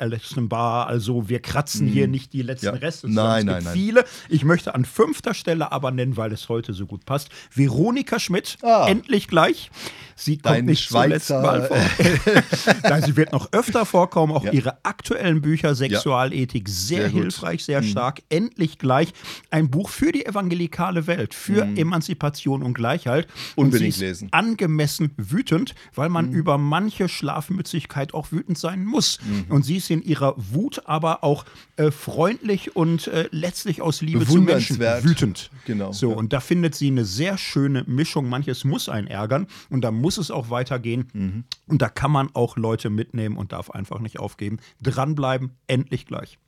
[0.48, 0.86] Barr.
[0.86, 2.72] Also wir kratzen hier nicht die letzten Ja.
[2.72, 3.08] Reste.
[3.08, 3.74] Nein, nein, gibt nein.
[3.74, 4.04] viele.
[4.28, 7.28] Ich möchte an fünfter Stelle aber nennen, weil es heute so gut passt.
[7.54, 8.86] Veronika Schmidt, Ah.
[8.88, 9.70] endlich gleich.
[10.16, 11.78] Sie kommt Dein nicht zum letzten Schweizer- Mal vor.
[12.82, 14.32] Nein, sie wird noch öfter vorkommen.
[14.34, 14.52] Auch Ja.
[14.52, 17.22] ihre aktuellen Bücher, Sexualethik, sehr, Sehr gut.
[17.22, 18.20] hilfreich, sehr stark.
[18.28, 19.12] Endlich gleich
[19.50, 23.26] ein Buch für die evangelikale Welt, für Emanzipation und Gleichheit.
[23.56, 24.28] Und Unbedingt sie ist lesen.
[24.32, 29.18] angemessen wütend, weil man über manche Schlafmützigkeit auch wütend sein muss.
[29.48, 31.44] Und sie ist in ihrer Wut aber auch
[31.76, 35.50] äh, freundlich und äh, letztlich aus Liebe zu Menschen wütend.
[35.66, 36.16] Genau, So, ja.
[36.16, 38.28] und da findet sie eine sehr schöne Mischung.
[38.28, 41.08] Manches muss einen ärgern und da muss es auch weitergehen.
[41.12, 41.44] Mhm.
[41.66, 44.58] Und da kann man auch Leute mitnehmen und darf einfach nicht aufgeben.
[44.82, 46.38] Dranbleiben, endlich gleich.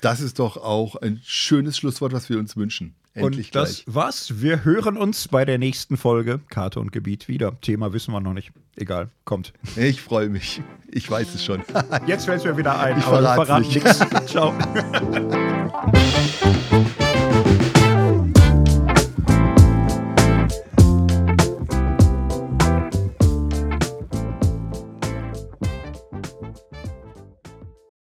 [0.00, 2.94] Das ist doch auch ein schönes Schlusswort, was wir uns wünschen.
[3.14, 3.94] Endlich und das gleich.
[3.94, 4.40] war's.
[4.40, 7.60] Wir hören uns bei der nächsten Folge Karte und Gebiet wieder.
[7.60, 8.52] Thema wissen wir noch nicht.
[8.76, 9.52] Egal, kommt.
[9.76, 10.62] Ich freue mich.
[10.90, 11.62] Ich weiß es schon.
[12.06, 12.98] Jetzt fällt es mir wieder ein.
[12.98, 13.04] Ich
[13.58, 13.84] nicht.
[13.84, 13.98] nichts.
[14.26, 14.54] Ciao.